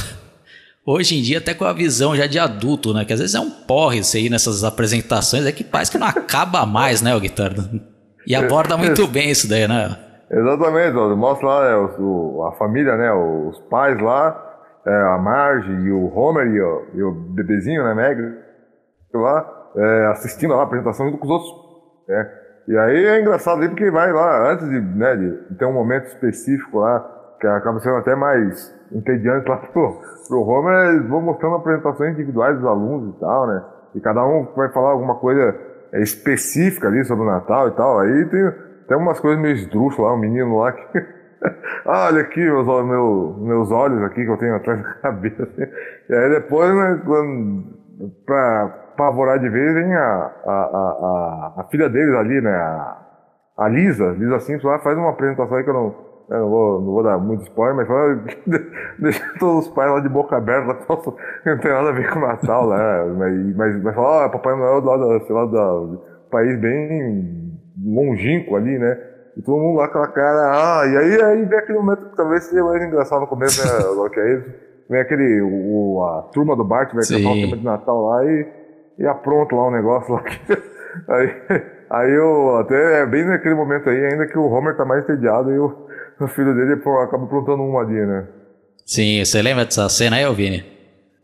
Hoje 0.88 1.18
em 1.18 1.22
dia, 1.24 1.40
até 1.40 1.54
com 1.54 1.66
a 1.66 1.74
visão 1.74 2.16
já 2.16 2.28
de 2.28 2.38
adulto, 2.38 2.94
né? 2.94 3.04
Que 3.04 3.14
às 3.14 3.20
vezes 3.20 3.34
é 3.34 3.40
um 3.40 3.50
porre 3.50 4.00
isso 4.00 4.16
aí 4.16 4.30
nessas 4.30 4.64
apresentações, 4.64 5.46
é 5.46 5.52
que 5.52 5.64
parece 5.64 5.92
que 5.92 5.98
não 5.98 6.06
acaba 6.06 6.64
mais, 6.66 7.02
né, 7.02 7.16
o 7.16 7.20
guitarra? 7.20 7.56
E 8.28 8.36
aborda 8.36 8.78
muito 8.78 9.08
bem 9.08 9.32
isso 9.32 9.50
daí, 9.50 9.68
né? 9.68 9.98
Exatamente, 10.30 10.96
mostra 11.16 11.48
lá 11.48 11.66
é, 11.70 11.76
o, 11.76 12.46
a 12.46 12.58
família, 12.58 12.96
né? 12.98 13.12
Os 13.12 13.60
pais 13.70 14.00
lá, 14.00 14.46
é, 14.86 14.92
a 14.92 15.18
Marge 15.18 15.72
e 15.72 15.92
o 15.92 16.16
Homer 16.16 16.48
e 16.48 16.62
o, 16.62 16.86
e 16.94 17.04
o 17.04 17.12
bebezinho, 17.12 17.84
né, 17.84 17.94
Meg, 17.96 18.22
lá, 19.14 19.70
é, 19.76 20.06
assistindo 20.12 20.54
lá 20.54 20.62
a 20.62 20.64
apresentação 20.64 21.08
junto 21.08 21.18
com 21.18 21.26
os 21.26 21.32
outros. 21.32 21.52
Né? 22.08 22.32
E 22.68 22.78
aí 22.78 23.06
é 23.06 23.22
engraçado 23.22 23.62
aí 23.62 23.70
porque 23.70 23.90
vai 23.90 24.12
lá, 24.12 24.52
antes 24.52 24.70
de, 24.70 24.80
né, 24.80 25.16
de 25.16 25.56
ter 25.56 25.66
um 25.66 25.74
momento 25.74 26.06
específico 26.08 26.80
lá, 26.80 27.00
que 27.40 27.48
acaba 27.48 27.80
sendo 27.80 27.98
até 27.98 28.16
mais 28.16 28.74
entediante 28.92 29.50
lá 29.50 29.58
pro, 29.74 30.00
pro 30.28 30.42
Homer, 30.42 30.90
eles 30.90 31.08
vão 31.08 31.22
mostrando 31.22 31.56
apresentações 31.56 32.14
individuais 32.14 32.58
dos 32.58 32.66
alunos 32.66 33.16
e 33.16 33.20
tal, 33.20 33.48
né? 33.48 33.64
E 33.96 34.02
cada 34.02 34.26
um 34.26 34.46
vai 34.56 34.70
falar 34.72 34.92
alguma 34.92 35.16
coisa 35.16 35.56
é, 35.94 36.02
específica 36.02 36.88
ali 36.88 37.04
sobre 37.06 37.24
o 37.24 37.28
Natal 37.28 37.68
e 37.70 37.72
tal. 37.72 38.00
Aí 38.00 38.26
tem, 38.26 38.52
tem 38.88 38.98
umas 38.98 39.20
coisas 39.20 39.42
meio 39.42 39.56
esdrúxulas 39.56 40.12
lá, 40.12 40.18
um 40.18 40.20
menino 40.20 40.58
lá 40.58 40.72
que. 40.72 41.16
Olha 41.86 42.22
aqui 42.22 42.40
meus, 42.40 42.66
meus, 42.66 43.38
meus 43.38 43.72
olhos 43.72 44.02
aqui 44.04 44.26
que 44.26 44.32
eu 44.32 44.38
tenho 44.38 44.56
atrás 44.56 44.82
da 44.82 44.94
cabeça. 44.96 45.48
E 46.10 46.14
aí 46.14 46.30
depois, 46.32 46.74
né, 46.74 47.02
quando, 47.06 47.64
pra 48.26 48.68
pavorar 48.98 49.40
de 49.40 49.50
vez, 49.50 49.74
vem 49.74 49.94
a, 49.94 50.32
a, 50.46 50.52
a, 50.52 51.54
a, 51.58 51.64
filha 51.70 51.90
deles 51.90 52.16
ali, 52.16 52.42
né? 52.42 52.52
A, 52.52 52.98
a 53.58 53.68
Lisa, 53.70 54.12
Lisa 54.12 54.40
Simples 54.40 54.64
lá 54.64 54.80
faz 54.80 54.98
uma 54.98 55.12
apresentação 55.12 55.58
aí 55.58 55.64
que 55.64 55.70
eu 55.70 55.74
não, 55.74 55.96
eu 56.30 56.40
não, 56.40 56.50
vou, 56.50 56.82
não 56.82 56.92
vou 56.92 57.04
dar 57.04 57.18
muito 57.20 57.44
spoiler, 57.44 57.76
mas 57.76 57.88
fala, 57.88 58.24
deixa 58.98 59.34
todos 59.40 59.68
os 59.68 59.74
pais 59.74 59.92
lá 59.92 60.00
de 60.00 60.10
boca 60.10 60.36
aberta, 60.38 60.78
não 61.46 61.58
tem 61.60 61.72
nada 61.72 61.90
a 61.90 61.92
ver 61.92 62.10
com 62.12 62.20
o 62.20 62.22
Natal, 62.22 62.70
né? 62.70 63.14
Mas, 63.18 63.56
mas, 63.56 63.84
mas 63.84 63.96
fala, 63.96 64.26
ó, 64.26 64.30
Papai 64.30 64.56
Noel 64.56 64.82
do 64.82 64.88
lado, 64.88 65.26
sei 65.26 65.36
lá, 65.36 65.46
do 65.46 66.02
país 66.32 66.60
bem 66.60 67.54
longínquo 67.84 68.56
ali, 68.56 68.80
né? 68.80 68.98
E 69.38 69.42
todo 69.42 69.60
mundo 69.60 69.78
lá 69.78 69.88
com 69.88 70.00
aquela 70.00 70.08
cara, 70.08 70.80
ah, 70.82 70.88
e 70.88 70.98
aí, 70.98 71.22
aí 71.22 71.46
vem 71.46 71.60
aquele 71.60 71.78
momento 71.78 72.10
que 72.10 72.16
talvez 72.16 72.46
seja 72.46 72.64
mais 72.64 72.82
engraçado 72.84 73.22
no 73.22 73.28
começo, 73.28 73.62
né, 73.68 74.10
que 74.10 74.20
é 74.20 74.34
isso. 74.34 74.54
Vem 74.90 75.02
aquele, 75.02 75.42
o, 75.42 76.04
a 76.04 76.22
turma 76.32 76.56
do 76.56 76.64
Bart 76.64 76.94
vai 76.94 77.04
cantar 77.04 77.32
o 77.32 77.42
tema 77.42 77.58
de 77.58 77.64
Natal 77.64 78.06
lá 78.06 78.24
e, 78.24 78.48
e 79.00 79.08
apronta 79.08 79.56
lá 79.56 79.68
um 79.68 79.72
negócio 79.72 80.14
lá 80.14 80.22
que, 80.22 80.40
aí, 81.10 81.62
aí 81.90 82.12
eu, 82.14 82.58
até 82.58 83.02
é 83.02 83.06
bem 83.06 83.26
naquele 83.26 83.56
momento 83.56 83.90
aí 83.90 84.06
ainda 84.06 84.26
que 84.28 84.38
o 84.38 84.50
Homer 84.50 84.78
tá 84.78 84.86
mais 84.86 85.04
entediado 85.04 85.52
e 85.52 85.60
o, 85.60 85.86
o 86.22 86.28
filho 86.28 86.56
dele 86.56 86.74
acaba 86.74 87.26
aprontando 87.26 87.64
uma 87.64 87.82
ali, 87.82 88.06
né. 88.06 88.28
Sim, 88.86 89.24
você 89.24 89.42
lembra 89.42 89.66
dessa 89.66 89.90
cena 89.90 90.18
aí, 90.18 90.34
Vini? 90.34 90.76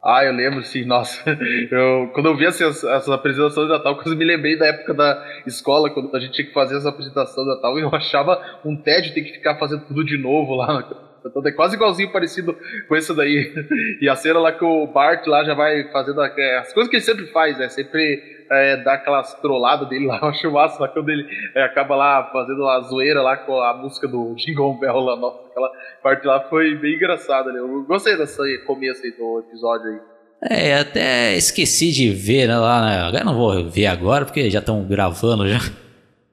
Ah, 0.03 0.23
eu 0.25 0.33
lembro, 0.33 0.63
sim, 0.63 0.83
nossa. 0.83 1.21
Eu, 1.69 2.09
quando 2.11 2.25
eu 2.25 2.35
vi 2.35 2.47
assim, 2.47 2.63
as, 2.63 2.83
as 2.83 3.07
apresentações 3.07 3.67
de 3.67 3.73
Natal, 3.73 4.01
eu 4.03 4.15
me 4.15 4.25
lembrei 4.25 4.57
da 4.57 4.65
época 4.65 4.95
da 4.95 5.23
escola, 5.45 5.91
quando 5.91 6.15
a 6.15 6.19
gente 6.19 6.33
tinha 6.33 6.47
que 6.47 6.53
fazer 6.53 6.75
essa 6.75 6.89
apresentação 6.89 7.43
de 7.43 7.51
Natal, 7.51 7.77
e 7.77 7.83
eu 7.83 7.89
achava 7.93 8.41
um 8.65 8.75
tédio 8.75 9.13
ter 9.13 9.21
que 9.21 9.33
ficar 9.33 9.59
fazendo 9.59 9.85
tudo 9.85 10.03
de 10.03 10.17
novo 10.17 10.55
lá. 10.55 11.10
Então 11.25 11.41
é 11.45 11.51
quase 11.51 11.75
igualzinho 11.75 12.11
parecido 12.11 12.57
com 12.87 12.95
isso 12.95 13.13
daí. 13.13 13.53
E 14.01 14.09
a 14.09 14.15
cena 14.15 14.39
lá 14.39 14.51
que 14.51 14.63
o 14.63 14.87
Bart 14.87 15.25
lá 15.27 15.43
já 15.43 15.53
vai 15.53 15.83
fazendo 15.91 16.23
é, 16.23 16.57
as 16.57 16.73
coisas 16.73 16.89
que 16.89 16.97
ele 16.97 17.03
sempre 17.03 17.27
faz, 17.27 17.57
né? 17.57 17.69
Sempre 17.69 18.21
é, 18.49 18.77
dá 18.77 18.93
aquelas 18.93 19.33
trolladas 19.35 19.87
dele 19.87 20.07
lá, 20.07 20.19
eu 20.21 20.29
acho 20.29 20.51
massa, 20.51 20.81
lá 20.81 20.87
quando 20.87 21.09
ele 21.09 21.25
é, 21.55 21.63
acaba 21.63 21.95
lá 21.95 22.29
fazendo 22.31 22.67
a 22.67 22.81
zoeira 22.81 23.21
lá 23.21 23.37
com 23.37 23.59
a 23.61 23.73
música 23.75 24.07
do 24.07 24.33
Jingle 24.35 24.77
Bell 24.79 24.99
lá, 24.99 25.15
nossa, 25.15 25.39
aquela 25.47 25.71
parte 26.01 26.25
lá 26.25 26.41
foi 26.41 26.75
bem 26.75 26.95
engraçada, 26.95 27.51
né? 27.51 27.59
Eu 27.59 27.83
gostei 27.83 28.17
dessa 28.17 28.43
começo 28.65 29.03
aí 29.03 29.11
do 29.11 29.39
episódio 29.39 29.87
aí. 29.87 29.99
É, 30.43 30.79
até 30.79 31.35
esqueci 31.35 31.91
de 31.91 32.09
ver 32.09 32.47
né, 32.47 32.57
lá, 32.57 32.81
né? 32.81 33.01
Agora 33.01 33.23
não 33.23 33.35
vou 33.35 33.69
ver 33.69 33.85
agora, 33.85 34.25
porque 34.25 34.49
já 34.49 34.59
estão 34.59 34.83
gravando 34.83 35.47
já. 35.47 35.59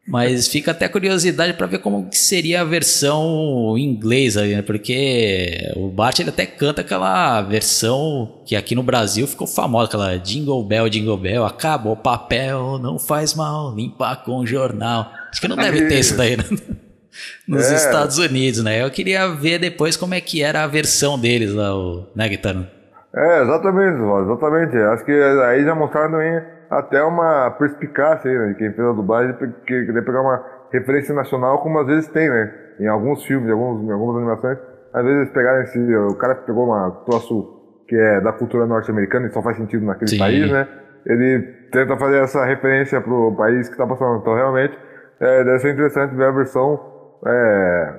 Mas 0.08 0.48
fica 0.48 0.70
até 0.70 0.88
curiosidade 0.88 1.52
para 1.52 1.66
ver 1.66 1.78
como 1.80 2.08
seria 2.12 2.62
a 2.62 2.64
versão 2.64 3.76
inglesa, 3.76 4.46
né? 4.46 4.62
porque 4.62 5.70
o 5.76 5.88
Bart 5.88 6.18
ele 6.18 6.30
até 6.30 6.46
canta 6.46 6.80
aquela 6.80 7.42
versão 7.42 8.40
que 8.46 8.56
aqui 8.56 8.74
no 8.74 8.82
Brasil 8.82 9.26
ficou 9.26 9.46
famosa, 9.46 9.88
aquela 9.88 10.16
Jingle 10.16 10.64
Bell, 10.64 10.88
Jingle 10.88 11.18
Bell, 11.18 11.44
acabou 11.44 11.92
o 11.92 11.96
papel, 11.96 12.78
não 12.78 12.98
faz 12.98 13.34
mal, 13.34 13.74
limpar 13.74 14.24
com 14.24 14.46
jornal. 14.46 15.12
Acho 15.30 15.42
que 15.42 15.48
não 15.48 15.56
deve 15.56 15.86
ter 15.86 15.98
isso 15.98 16.16
daí 16.16 16.38
né? 16.38 16.44
nos 17.46 17.70
é. 17.70 17.74
Estados 17.74 18.16
Unidos, 18.16 18.64
né? 18.64 18.82
Eu 18.82 18.90
queria 18.90 19.28
ver 19.28 19.58
depois 19.58 19.94
como 19.94 20.14
é 20.14 20.22
que 20.22 20.42
era 20.42 20.64
a 20.64 20.66
versão 20.66 21.18
deles 21.18 21.52
lá, 21.52 21.76
o, 21.76 22.06
né, 22.16 22.26
Guitarra? 22.30 22.66
É, 23.14 23.42
exatamente, 23.42 24.00
exatamente. 24.22 24.76
Acho 24.76 25.04
que 25.04 25.12
aí 25.12 25.64
já 25.64 25.74
mostraram 25.74 26.12
também 26.12 26.57
até 26.70 27.02
uma 27.02 27.50
perspicácia 27.52 28.30
aí, 28.30 28.38
né, 28.38 28.54
quem 28.58 28.72
fez 28.72 28.86
a 28.86 28.92
dublagem, 28.92 29.34
que 29.34 29.86
queria 29.86 30.02
pegar 30.02 30.20
uma 30.20 30.44
referência 30.70 31.14
nacional, 31.14 31.58
como 31.58 31.78
às 31.78 31.86
vezes 31.86 32.08
tem, 32.08 32.28
né? 32.28 32.52
Em 32.78 32.86
alguns 32.86 33.24
filmes, 33.24 33.48
em, 33.48 33.52
alguns, 33.52 33.82
em 33.82 33.90
algumas 33.90 34.16
animações, 34.16 34.58
às 34.92 35.02
vezes 35.02 35.20
eles 35.20 35.32
pegaram 35.32 35.62
esse. 35.62 35.96
O 35.96 36.14
cara 36.14 36.34
que 36.34 36.46
pegou 36.46 36.66
uma 36.66 36.90
troço 37.06 37.58
que 37.88 37.96
é 37.96 38.20
da 38.20 38.32
cultura 38.32 38.66
norte-americana 38.66 39.26
e 39.26 39.30
só 39.30 39.42
faz 39.42 39.56
sentido 39.56 39.84
naquele 39.84 40.10
Sim. 40.10 40.18
país, 40.18 40.50
né? 40.50 40.68
Ele 41.06 41.40
tenta 41.72 41.96
fazer 41.96 42.22
essa 42.22 42.44
referência 42.44 43.00
pro 43.00 43.34
país 43.34 43.66
que 43.66 43.74
está 43.74 43.86
passando. 43.86 44.18
Então, 44.18 44.34
realmente, 44.34 44.78
é, 45.20 45.44
deve 45.44 45.58
ser 45.60 45.72
interessante 45.72 46.14
ver 46.14 46.26
a 46.26 46.30
versão. 46.30 46.80
É, 47.26 47.94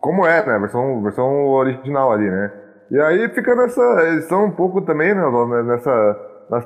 como 0.00 0.24
é, 0.24 0.46
né? 0.46 0.54
A 0.54 0.58
versão, 0.58 1.02
versão 1.02 1.46
original 1.48 2.12
ali, 2.12 2.30
né? 2.30 2.52
E 2.90 3.00
aí 3.00 3.28
fica 3.30 3.54
nessa. 3.56 3.82
Eles 4.02 4.24
estão 4.24 4.44
um 4.44 4.50
pouco 4.52 4.82
também, 4.82 5.14
né? 5.14 5.22
Nessa. 5.64 6.16
Nas 6.48 6.64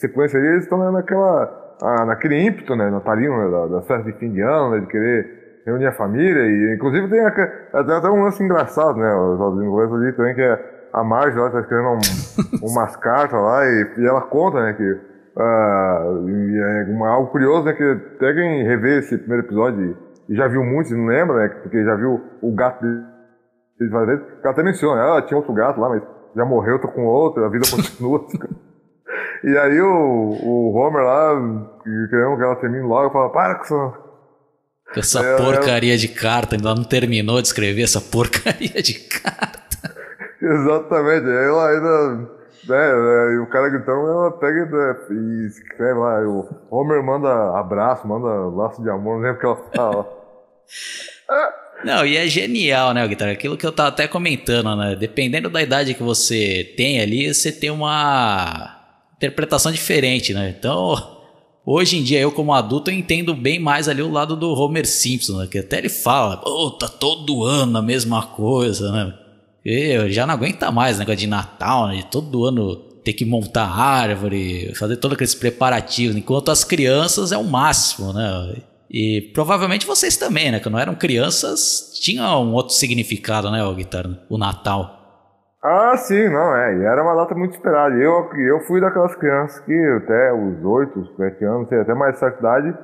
sequência 0.00 0.38
ali, 0.38 0.48
eles 0.48 0.64
estão 0.64 0.90
naquela, 0.90 1.76
ah, 1.82 2.04
naquele 2.06 2.40
ímpeto, 2.42 2.74
né, 2.74 2.90
natalino, 2.90 3.36
né, 3.36 3.50
da, 3.50 3.66
da 3.66 3.82
festa 3.82 4.10
de 4.10 4.18
fim 4.18 4.32
de 4.32 4.40
ano, 4.40 4.70
né, 4.70 4.80
de 4.80 4.86
querer 4.86 5.62
reunir 5.66 5.86
a 5.86 5.92
família, 5.92 6.42
e 6.42 6.74
inclusive 6.74 7.08
tem 7.08 7.20
até, 7.20 7.68
até 7.72 8.08
um 8.08 8.22
lance 8.22 8.42
engraçado, 8.42 8.98
né, 8.98 9.14
os 9.14 9.92
ali 9.94 10.12
também, 10.14 10.34
que 10.34 10.40
é 10.40 10.80
a 10.92 11.04
Marge 11.04 11.38
lá 11.38 11.50
tá 11.50 11.60
escrevendo 11.60 11.90
um, 11.90 11.98
umas 12.66 12.96
cartas 12.96 13.40
lá, 13.40 13.64
e, 13.66 13.94
e, 13.98 14.06
ela 14.06 14.22
conta, 14.22 14.62
né, 14.62 14.72
que 14.72 14.90
uh, 14.90 16.28
é 16.28 16.86
uma, 16.88 17.08
algo 17.10 17.30
curioso, 17.30 17.64
né, 17.64 17.74
que 17.74 17.84
até 18.16 18.32
quem 18.32 18.64
revê 18.64 18.98
esse 18.98 19.18
primeiro 19.18 19.46
episódio 19.46 19.96
e 20.28 20.34
já 20.34 20.48
viu 20.48 20.64
muitos, 20.64 20.92
não 20.92 21.06
lembra, 21.06 21.36
né, 21.36 21.48
porque 21.62 21.84
já 21.84 21.94
viu 21.94 22.20
o 22.40 22.54
gato 22.54 22.82
dele 22.82 23.90
várias 23.90 24.18
vezes, 24.18 24.24
ela 24.42 24.52
até 24.52 24.62
menciona, 24.62 25.00
ela 25.00 25.18
ah, 25.18 25.22
tinha 25.22 25.36
outro 25.36 25.52
gato 25.52 25.78
lá, 25.78 25.90
mas 25.90 26.02
já 26.34 26.44
morreu, 26.44 26.80
tô 26.80 26.88
com 26.88 27.04
outro, 27.04 27.44
a 27.44 27.48
vida 27.48 27.64
continua. 27.70 28.24
E 29.42 29.56
aí 29.56 29.80
o, 29.80 29.88
o 29.88 30.74
Homer 30.74 31.02
lá, 31.02 31.78
querendo 31.82 32.36
que 32.36 32.42
ela 32.42 32.56
termine 32.56 32.86
logo, 32.86 33.10
fala, 33.10 33.30
para 33.30 33.54
com 33.56 33.64
essa... 33.64 34.10
Essa 34.96 35.24
é, 35.24 35.36
porcaria 35.36 35.94
é... 35.94 35.96
de 35.96 36.08
carta, 36.08 36.56
ainda 36.56 36.74
não 36.74 36.84
terminou 36.84 37.40
de 37.40 37.48
escrever 37.48 37.82
essa 37.82 38.00
porcaria 38.00 38.82
de 38.82 38.94
carta. 38.94 39.94
Exatamente, 40.42 41.26
aí 41.26 41.44
ela 41.46 41.68
ainda... 41.70 42.40
Né, 42.68 43.34
e 43.34 43.38
o 43.38 43.46
cara 43.46 43.70
gritando, 43.70 44.06
ela 44.06 44.32
pega 44.32 44.66
né, 44.66 44.96
e 45.10 45.46
escreve 45.46 45.98
lá, 45.98 46.20
o 46.20 46.46
Homer 46.70 47.02
manda 47.02 47.58
abraço, 47.58 48.06
manda 48.06 48.28
laço 48.54 48.82
de 48.82 48.90
amor, 48.90 49.16
não 49.16 49.22
lembro 49.22 49.38
o 49.38 49.40
que 49.40 49.46
ela 49.46 49.56
fala. 49.74 50.06
Não, 51.82 52.04
e 52.04 52.14
é 52.14 52.26
genial, 52.26 52.92
né, 52.92 53.08
Guitarra? 53.08 53.32
Aquilo 53.32 53.56
que 53.56 53.66
eu 53.66 53.72
tava 53.72 53.88
até 53.88 54.06
comentando, 54.06 54.76
né? 54.76 54.94
Dependendo 54.94 55.48
da 55.48 55.62
idade 55.62 55.94
que 55.94 56.02
você 56.02 56.74
tem 56.76 57.00
ali, 57.00 57.32
você 57.32 57.50
tem 57.50 57.70
uma 57.70 58.79
interpretação 59.20 59.70
diferente, 59.70 60.32
né? 60.32 60.54
Então, 60.58 61.18
hoje 61.64 61.98
em 61.98 62.02
dia, 62.02 62.18
eu 62.18 62.32
como 62.32 62.54
adulto, 62.54 62.90
eu 62.90 62.94
entendo 62.94 63.34
bem 63.34 63.58
mais 63.58 63.86
ali 63.86 64.00
o 64.00 64.10
lado 64.10 64.34
do 64.34 64.54
Homer 64.54 64.86
Simpson, 64.86 65.36
né? 65.36 65.46
Que 65.46 65.58
até 65.58 65.76
ele 65.76 65.90
fala, 65.90 66.38
pô, 66.38 66.70
tá 66.70 66.88
todo 66.88 67.44
ano 67.44 67.76
a 67.76 67.82
mesma 67.82 68.22
coisa, 68.22 68.90
né? 68.90 69.14
Eu 69.62 70.10
já 70.10 70.26
não 70.26 70.32
aguenta 70.32 70.72
mais 70.72 70.98
negócio 70.98 71.20
de 71.20 71.26
Natal, 71.26 71.88
né? 71.88 71.96
De 71.96 72.06
todo 72.06 72.46
ano 72.46 72.76
ter 73.04 73.12
que 73.12 73.26
montar 73.26 73.66
árvore, 73.66 74.72
fazer 74.74 74.96
todos 74.96 75.14
aqueles 75.14 75.34
preparativos, 75.34 76.16
enquanto 76.16 76.50
as 76.50 76.64
crianças 76.64 77.30
é 77.30 77.36
o 77.36 77.44
máximo, 77.44 78.14
né? 78.14 78.56
E 78.90 79.20
provavelmente 79.34 79.86
vocês 79.86 80.16
também, 80.16 80.50
né? 80.50 80.60
Quando 80.60 80.78
eram 80.78 80.94
crianças, 80.94 81.92
tinha 82.00 82.36
um 82.38 82.54
outro 82.54 82.74
significado, 82.74 83.50
né, 83.50 83.62
o 83.62 83.74
guitarra, 83.74 84.18
o 84.28 84.38
Natal. 84.38 84.99
Ah, 85.62 85.94
sim, 85.96 86.28
não, 86.28 86.56
é. 86.56 86.74
E 86.74 86.84
era 86.84 87.02
uma 87.02 87.14
data 87.14 87.34
muito 87.34 87.52
esperada. 87.52 87.94
Eu, 87.96 88.30
eu 88.38 88.60
fui 88.60 88.80
daquelas 88.80 89.14
crianças 89.16 89.60
que 89.60 89.74
até 90.02 90.32
os 90.32 90.64
8, 90.64 91.16
7 91.16 91.44
anos, 91.44 91.68
sei, 91.68 91.80
até 91.80 91.92
mais 91.94 92.18
certa 92.18 92.38
idade, 92.38 92.78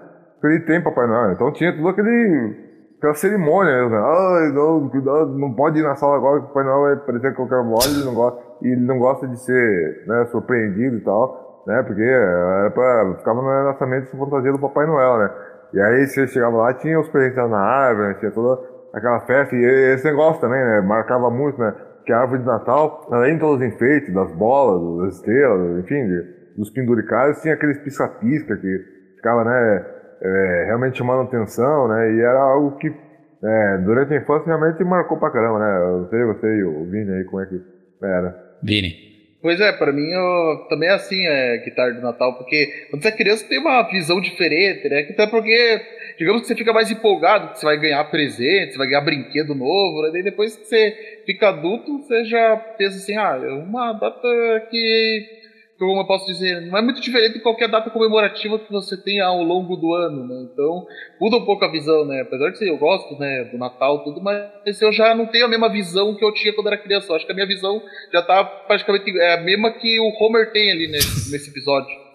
ele 0.45 0.61
tem 0.61 0.83
Papai 0.83 1.07
Noel. 1.07 1.33
Então 1.33 1.51
tinha 1.53 1.75
tudo 1.75 1.89
aquele. 1.89 2.55
aquela 2.99 3.15
cerimônia, 3.15 3.89
né? 3.89 3.97
Ai, 3.99 4.53
não, 4.53 4.89
cuidado, 4.91 5.29
não 5.39 5.55
pode 5.55 5.79
ir 5.79 5.83
na 5.83 5.97
sala 5.97 6.17
agora 6.17 6.41
que 6.41 6.45
o 6.47 6.49
Papai 6.49 6.65
Noel 6.65 6.97
vai 6.97 7.07
parecer 7.07 7.35
qualquer 7.35 7.63
modo, 7.65 7.85
ele 7.87 8.05
não 8.05 8.15
gosta, 8.15 8.41
e 8.63 8.69
ele 8.69 8.83
não 8.83 8.99
gosta 8.99 9.27
de 9.27 9.41
ser 9.41 10.05
né, 10.07 10.27
surpreendido 10.27 10.97
e 10.99 11.01
tal, 11.01 11.63
né? 11.67 11.83
Porque 11.83 12.03
era 12.03 12.71
pra, 12.73 13.15
ficava 13.19 13.41
no 13.41 13.49
lançamento 13.49 14.11
de 14.11 14.19
fantasia 14.19 14.53
do 14.53 14.59
Papai 14.59 14.87
Noel, 14.87 15.19
né? 15.19 15.31
E 15.73 15.81
aí 15.81 16.07
você 16.07 16.27
chegava 16.29 16.57
lá, 16.59 16.75
tinha 16.75 17.01
os 17.01 17.09
presentes 17.09 17.37
na 17.51 17.59
árvore, 17.59 18.09
né? 18.09 18.15
tinha 18.21 18.31
toda 18.31 18.63
aquela 18.93 19.21
festa, 19.21 19.57
e 19.57 19.65
esse 19.95 20.05
negócio 20.05 20.41
também, 20.43 20.63
né? 20.63 20.81
Marcava 20.83 21.31
muito, 21.31 21.59
né? 21.59 21.75
Que 22.07 22.13
a 22.13 22.21
árvore 22.21 22.41
de 22.41 22.47
Natal, 22.47 23.07
além 23.11 23.35
de 23.35 23.41
todos 23.41 23.61
os 23.61 23.67
enfeites, 23.67 24.15
das 24.15 24.33
bolas, 24.33 25.03
das 25.03 25.17
estrelas, 25.17 25.85
enfim, 25.85 26.07
de, 26.07 26.23
dos 26.57 26.71
penduricários, 26.71 27.43
tinha 27.43 27.55
aqueles 27.55 27.79
pisca-pisca 27.79 28.57
que 28.57 28.79
ficava, 29.17 29.45
né? 29.45 29.87
É, 30.23 30.65
realmente 30.67 30.97
chamando 30.97 31.27
atenção, 31.27 31.89
né? 31.89 32.15
E 32.15 32.21
era 32.21 32.39
algo 32.39 32.79
que 32.79 32.89
é, 32.89 33.79
durante 33.79 34.15
a 34.15 34.17
infância 34.17 34.47
realmente 34.47 34.83
marcou 34.85 35.19
pra 35.19 35.31
caramba, 35.31 35.59
né? 35.59 35.79
Eu 35.79 36.09
sei 36.09 36.25
você 36.25 36.47
e 36.47 36.65
o 36.65 36.85
Vini 36.91 37.13
aí 37.13 37.25
como 37.25 37.43
é 37.43 37.47
que 37.47 37.61
era. 38.03 38.35
Vini. 38.63 39.07
Pois 39.43 39.61
é, 39.61 39.73
para 39.73 39.93
mim 39.93 40.11
eu, 40.11 40.67
também 40.69 40.89
é 40.89 40.95
assim, 40.95 41.25
é 41.25 41.59
guitarra 41.59 41.93
do 41.93 42.01
Natal, 42.01 42.37
porque 42.37 42.89
quando 42.91 43.03
você 43.03 43.09
é 43.09 43.13
criança 43.13 43.47
tem 43.49 43.61
uma 43.61 43.83
visão 43.89 44.21
diferente, 44.21 44.89
né? 44.89 45.07
Até 45.11 45.27
porque, 45.27 45.81
digamos 46.19 46.43
que 46.43 46.49
você 46.49 46.55
fica 46.55 46.73
mais 46.73 46.91
empolgado, 46.91 47.53
que 47.53 47.59
você 47.59 47.67
vai 47.67 47.79
ganhar 47.79 48.05
presente, 48.05 48.73
você 48.73 48.79
vai 48.79 48.87
ganhar 48.87 49.01
brinquedo 49.01 49.55
novo, 49.55 50.03
né? 50.03 50.11
Daí 50.13 50.23
depois 50.23 50.57
que 50.57 50.67
você 50.67 51.23
fica 51.25 51.49
adulto, 51.49 51.99
você 51.99 52.25
já 52.25 52.57
pensa 52.57 52.97
assim, 52.97 53.17
ah, 53.17 53.41
é 53.43 53.53
uma 53.53 53.93
data 53.93 54.29
que 54.71 55.37
como 55.79 56.01
eu 56.01 56.07
posso 56.07 56.27
dizer, 56.27 56.63
não 56.63 56.79
é 56.79 56.83
muito 56.83 57.01
diferente 57.01 57.35
de 57.35 57.41
qualquer 57.41 57.69
data 57.69 57.91
comemorativa 57.91 58.59
que 58.59 58.73
você 58.73 58.97
tenha 58.97 59.27
ao 59.27 59.43
longo 59.43 59.77
do 59.77 59.93
ano, 59.93 60.27
né? 60.27 60.49
Então, 60.51 60.87
muda 61.21 61.37
um 61.37 61.45
pouco 61.45 61.65
a 61.65 61.71
visão, 61.71 62.07
né? 62.07 62.23
Apesar 62.23 62.51
de 62.51 62.59
ser, 62.59 62.69
eu 62.69 62.79
gosto, 62.79 63.19
né, 63.19 63.45
do 63.45 63.59
Natal 63.59 64.03
tudo, 64.03 64.23
mas 64.23 64.81
eu 64.81 64.93
já 64.93 65.15
não 65.15 65.27
tenho 65.27 65.45
a 65.45 65.49
mesma 65.49 65.69
visão 65.69 66.15
que 66.15 66.25
eu 66.25 66.33
tinha 66.33 66.55
quando 66.55 66.69
era 66.69 66.79
criança. 66.79 67.13
Eu 67.13 67.17
acho 67.17 67.27
que 67.27 67.33
a 67.33 67.35
minha 67.35 67.47
visão 67.47 67.83
já 68.13 68.23
tá 68.23 68.43
praticamente 68.43 69.19
é 69.19 69.35
a 69.35 69.41
mesma 69.41 69.71
que 69.71 70.01
o 70.01 70.09
Homer 70.19 70.51
tem 70.51 70.71
ali 70.71 70.89
nesse, 70.89 71.31
nesse 71.31 71.51
episódio. 71.51 72.06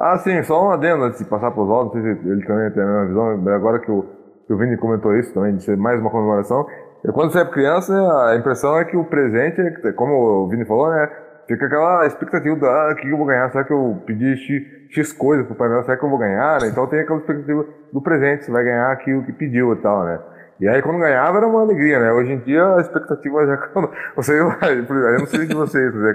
Ah, 0.00 0.16
sim, 0.16 0.42
só 0.44 0.66
um 0.66 0.70
adendo 0.70 1.04
antes 1.04 1.18
de 1.18 1.26
passar 1.26 1.50
para 1.50 1.62
os 1.62 1.68
não 1.68 1.92
sei 1.92 2.00
se 2.00 2.08
ele 2.26 2.42
também 2.46 2.70
tem 2.70 2.82
a 2.82 2.86
mesma 2.86 3.06
visão, 3.06 3.54
agora 3.54 3.78
que 3.78 3.90
o, 3.90 4.06
que 4.46 4.52
o 4.54 4.56
Vini 4.56 4.78
comentou 4.78 5.14
isso 5.14 5.34
também, 5.34 5.54
de 5.54 5.62
ser 5.62 5.76
mais 5.76 6.00
uma 6.00 6.08
comemoração. 6.08 6.66
Quando 7.12 7.30
você 7.30 7.40
é 7.40 7.44
criança, 7.44 7.92
a 8.26 8.34
impressão 8.34 8.78
é 8.78 8.86
que 8.86 8.96
o 8.96 9.04
presente, 9.04 9.60
como 9.96 10.14
o 10.14 10.48
Vini 10.48 10.64
falou, 10.64 10.88
né, 10.88 11.06
fica 11.46 11.66
aquela 11.66 12.06
expectativa 12.06 12.56
do 12.56 12.64
ah, 12.64 12.92
o 12.92 12.96
que 12.96 13.10
eu 13.10 13.18
vou 13.18 13.26
ganhar? 13.26 13.50
Será 13.50 13.62
que 13.62 13.74
eu 13.74 14.02
pedi 14.06 14.36
X, 14.38 14.62
X 14.88 15.12
coisas 15.12 15.44
pro 15.44 15.54
Pai? 15.54 15.68
Será 15.82 15.98
que 15.98 16.02
eu 16.02 16.08
vou 16.08 16.18
ganhar? 16.18 16.62
Né? 16.62 16.68
Então 16.68 16.86
tem 16.86 17.00
aquela 17.00 17.18
expectativa 17.18 17.66
do 17.92 18.00
presente, 18.00 18.46
você 18.46 18.50
vai 18.50 18.64
ganhar 18.64 18.90
aquilo 18.92 19.22
que 19.22 19.34
pediu 19.34 19.74
e 19.74 19.76
tal, 19.76 20.04
né? 20.04 20.18
E 20.60 20.66
aí 20.68 20.80
quando 20.80 20.98
ganhava 20.98 21.36
era 21.36 21.46
uma 21.46 21.60
alegria, 21.60 22.00
né? 22.00 22.10
Hoje 22.10 22.32
em 22.32 22.38
dia 22.38 22.76
a 22.76 22.80
expectativa 22.80 23.46
já 23.46 23.68
você 24.16 24.40
eu 24.40 25.18
não 25.18 25.26
sei 25.26 25.46
de 25.46 25.54
vocês, 25.54 25.94
né? 25.94 26.14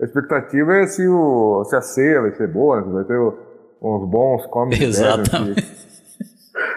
A 0.00 0.04
expectativa 0.04 0.76
é 0.76 0.86
se, 0.86 1.06
o, 1.06 1.62
se 1.64 1.76
a 1.76 1.82
ceia 1.82 2.22
vai 2.22 2.32
ser 2.32 2.48
boa, 2.48 2.80
né? 2.80 2.86
Você 2.86 2.92
vai 2.92 3.04
ter 3.04 3.18
uns 3.82 4.08
bons 4.08 4.46
comes. 4.46 4.80
Exatamente. 4.80 5.62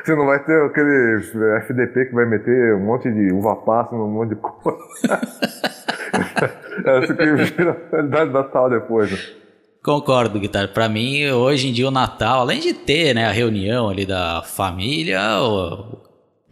Você 0.03 0.15
não 0.15 0.25
vai 0.25 0.43
ter 0.43 0.61
aquele 0.65 1.21
FDP 1.61 2.05
que 2.07 2.13
vai 2.13 2.25
meter 2.25 2.75
um 2.75 2.85
monte 2.85 3.09
de 3.09 3.31
uva 3.31 3.55
passa 3.55 3.95
num 3.95 4.09
monte 4.09 4.29
de 4.29 4.35
coisa. 4.35 4.77
Essa 6.85 7.13
que 7.13 7.25
vira 7.25 7.71
a 7.71 7.95
realidade 7.95 8.31
do 8.31 8.33
Natal 8.33 8.69
depois. 8.69 9.11
Né? 9.11 9.17
Concordo, 9.81 10.39
Guitarra. 10.39 10.67
Para 10.67 10.89
mim, 10.89 11.25
hoje 11.29 11.69
em 11.69 11.73
dia, 11.73 11.87
o 11.87 11.91
Natal, 11.91 12.41
além 12.41 12.59
de 12.59 12.73
ter 12.73 13.15
né, 13.15 13.25
a 13.25 13.31
reunião 13.31 13.89
ali 13.89 14.05
da 14.05 14.41
família, 14.41 15.21
o 15.41 15.97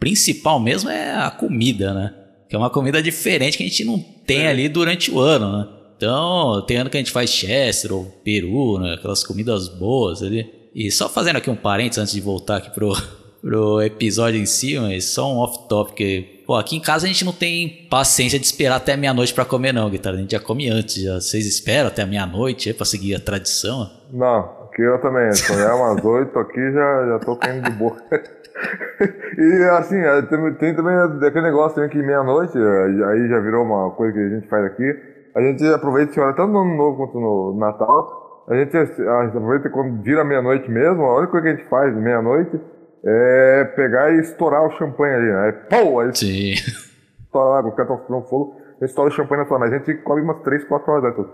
principal 0.00 0.58
mesmo 0.58 0.88
é 0.88 1.14
a 1.14 1.30
comida, 1.30 1.92
né? 1.92 2.14
Que 2.48 2.56
é 2.56 2.58
uma 2.58 2.70
comida 2.70 3.02
diferente 3.02 3.58
que 3.58 3.64
a 3.64 3.66
gente 3.66 3.84
não 3.84 3.98
tem 4.26 4.46
é. 4.46 4.48
ali 4.48 4.68
durante 4.68 5.10
o 5.10 5.18
ano, 5.18 5.58
né? 5.58 5.81
Então, 6.02 6.60
tem 6.66 6.78
ano 6.78 6.90
que 6.90 6.96
a 6.96 7.00
gente 7.00 7.12
faz 7.12 7.30
Chester 7.30 7.92
ou 7.92 8.06
Peru, 8.24 8.76
né? 8.80 8.94
Aquelas 8.94 9.22
comidas 9.22 9.68
boas 9.68 10.20
ali. 10.20 10.52
E 10.74 10.90
só 10.90 11.08
fazendo 11.08 11.36
aqui 11.36 11.48
um 11.48 11.54
parênteses 11.54 11.98
antes 12.02 12.12
de 12.12 12.20
voltar 12.20 12.56
aqui 12.56 12.74
pro, 12.74 12.92
pro 13.40 13.80
episódio 13.80 14.40
em 14.40 14.44
si, 14.44 14.76
mas 14.80 15.04
só 15.04 15.32
um 15.32 15.38
off-topic 15.38 16.42
Pô, 16.44 16.56
aqui 16.56 16.74
em 16.74 16.80
casa 16.80 17.04
a 17.04 17.08
gente 17.08 17.24
não 17.24 17.32
tem 17.32 17.86
paciência 17.88 18.36
de 18.36 18.44
esperar 18.44 18.74
até 18.74 18.96
meia-noite 18.96 19.32
para 19.32 19.44
comer, 19.44 19.72
não, 19.72 19.88
Guitarra. 19.88 20.16
A 20.16 20.18
gente 20.18 20.32
já 20.32 20.40
come 20.40 20.68
antes. 20.68 21.00
Já. 21.00 21.14
Vocês 21.14 21.46
esperam 21.46 21.86
até 21.86 22.04
meia-noite 22.04 22.74
para 22.74 22.84
seguir 22.84 23.14
a 23.14 23.20
tradição? 23.20 23.88
Não, 24.12 24.40
aqui 24.64 24.82
eu 24.82 25.00
também. 25.00 25.30
Quando 25.46 25.60
é 25.60 25.72
umas 25.72 26.04
oito 26.04 26.36
aqui, 26.36 26.72
já, 26.72 27.06
já 27.06 27.18
tô 27.20 27.36
caindo 27.36 27.70
de 27.70 27.76
boa. 27.76 27.96
e 29.38 29.64
assim, 29.78 29.98
é, 29.98 30.20
tem, 30.22 30.54
tem, 30.54 30.74
também 30.74 30.96
aquele 30.96 31.42
negócio 31.42 31.76
também 31.76 31.90
que 31.90 32.02
meia-noite, 32.02 32.58
aí 32.58 33.28
já 33.28 33.38
virou 33.38 33.64
uma 33.64 33.92
coisa 33.92 34.12
que 34.12 34.18
a 34.18 34.28
gente 34.30 34.48
faz 34.48 34.64
aqui. 34.64 35.11
A 35.34 35.40
gente 35.40 35.64
aproveita 35.66 36.18
e 36.18 36.22
olha 36.22 36.34
tanto 36.34 36.52
no 36.52 36.60
ano 36.60 36.76
novo 36.76 36.96
quanto 36.96 37.18
no 37.18 37.58
Natal. 37.58 38.44
A 38.48 38.54
gente, 38.56 38.76
a 38.76 38.82
gente 39.24 39.36
aproveita 39.36 39.70
quando 39.70 40.02
vira 40.02 40.24
meia-noite 40.24 40.70
mesmo. 40.70 41.02
A 41.04 41.18
única 41.18 41.32
coisa 41.32 41.46
que 41.46 41.52
a 41.52 41.56
gente 41.56 41.68
faz 41.68 41.94
meia-noite 41.96 42.60
é 43.04 43.64
pegar 43.76 44.12
e 44.12 44.20
estourar 44.20 44.66
o 44.66 44.70
champanhe 44.78 45.14
ali, 45.14 45.32
né? 45.32 45.52
Pô! 45.70 46.00
Aí 46.00 46.14
Sim. 46.14 46.52
Estoura 46.52 47.48
lá, 47.48 47.60
o 47.60 47.72
cara 47.72 47.88
tá 47.88 48.04
no 48.10 48.22
fogo, 48.22 48.60
estoura 48.82 49.10
o 49.10 49.12
champanhe 49.12 49.42
na 49.42 49.48
sua 49.48 49.58
Mas 49.58 49.72
a 49.72 49.78
gente 49.78 49.94
come 50.02 50.20
umas 50.20 50.40
3, 50.42 50.64
4 50.64 50.92
horas 50.92 51.18
antes. 51.18 51.32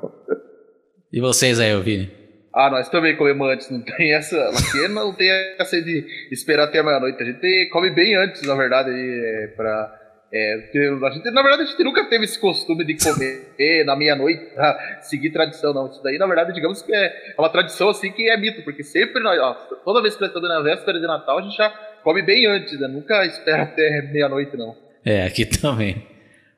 E 1.12 1.20
vocês 1.20 1.58
aí, 1.58 1.78
Vini? 1.82 2.12
Ah, 2.54 2.70
nós 2.70 2.88
também 2.88 3.16
comemos 3.16 3.48
antes, 3.48 3.70
não 3.70 3.82
tem 3.82 4.14
essa. 4.14 4.36
Aqui 4.50 4.88
não 4.88 5.12
tem 5.12 5.28
essa 5.58 5.80
de 5.82 6.06
esperar 6.30 6.64
até 6.64 6.78
a 6.78 6.82
meia-noite. 6.82 7.22
A 7.22 7.26
gente 7.26 7.68
come 7.70 7.90
bem 7.90 8.16
antes, 8.16 8.46
na 8.46 8.54
verdade, 8.54 8.90
é, 8.90 9.48
pra 9.56 9.97
é, 10.30 10.54
a 10.54 11.10
gente, 11.10 11.30
na 11.30 11.42
verdade, 11.42 11.62
a 11.62 11.66
gente 11.66 11.82
nunca 11.82 12.04
teve 12.04 12.24
esse 12.24 12.38
costume 12.38 12.84
de 12.84 12.96
comer 13.02 13.84
na 13.86 13.96
meia-noite, 13.96 14.46
seguir 15.00 15.30
tradição, 15.30 15.72
não. 15.72 15.88
Isso 15.88 16.02
daí, 16.02 16.18
na 16.18 16.26
verdade, 16.26 16.52
digamos 16.52 16.82
que 16.82 16.94
é 16.94 17.34
uma 17.38 17.48
tradição 17.48 17.88
assim 17.88 18.12
que 18.12 18.28
é 18.28 18.36
mito, 18.36 18.62
porque 18.62 18.84
sempre 18.84 19.22
nós, 19.22 19.38
ó, 19.40 19.54
toda 19.84 20.02
vez 20.02 20.14
que 20.14 20.20
nós 20.20 20.28
estamos 20.30 20.48
na 20.48 20.60
véspera 20.60 21.00
de 21.00 21.06
Natal, 21.06 21.38
a 21.38 21.42
gente 21.42 21.56
já 21.56 21.70
come 22.04 22.20
bem 22.22 22.46
antes, 22.46 22.78
né? 22.78 22.88
Nunca 22.88 23.24
espera 23.24 23.62
até 23.62 24.02
meia-noite, 24.12 24.56
não. 24.56 24.76
É, 25.04 25.24
aqui 25.24 25.46
também. 25.60 26.06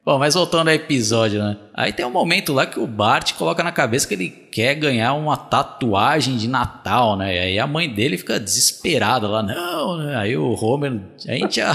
Bom, 0.05 0.19
mas 0.19 0.35
voltando 0.35 0.69
ao 0.69 0.75
episódio, 0.75 1.41
né? 1.41 1.57
Aí 1.75 1.93
tem 1.93 2.05
um 2.05 2.11
momento 2.11 2.53
lá 2.53 2.67
que 2.67 2.81
o 2.81 2.87
Bart 2.87 3.35
coloca 3.35 3.63
na 3.63 3.71
cabeça 3.71 4.09
que 4.09 4.15
ele 4.15 4.31
quer 4.31 4.75
ganhar 4.75 5.13
uma 5.13 5.37
tatuagem 5.37 6.37
de 6.37 6.49
Natal, 6.49 7.17
né? 7.17 7.37
E 7.37 7.39
aí 7.39 7.59
a 7.59 7.67
mãe 7.67 7.89
dele 7.89 8.17
fica 8.19 8.41
desesperada 8.41 9.29
lá, 9.29 9.43
não, 9.43 9.99
né? 9.99 10.17
Aí 10.17 10.37
o 10.37 10.55
Homer, 10.55 11.01
a 11.29 11.33
gente 11.33 11.57
já 11.57 11.75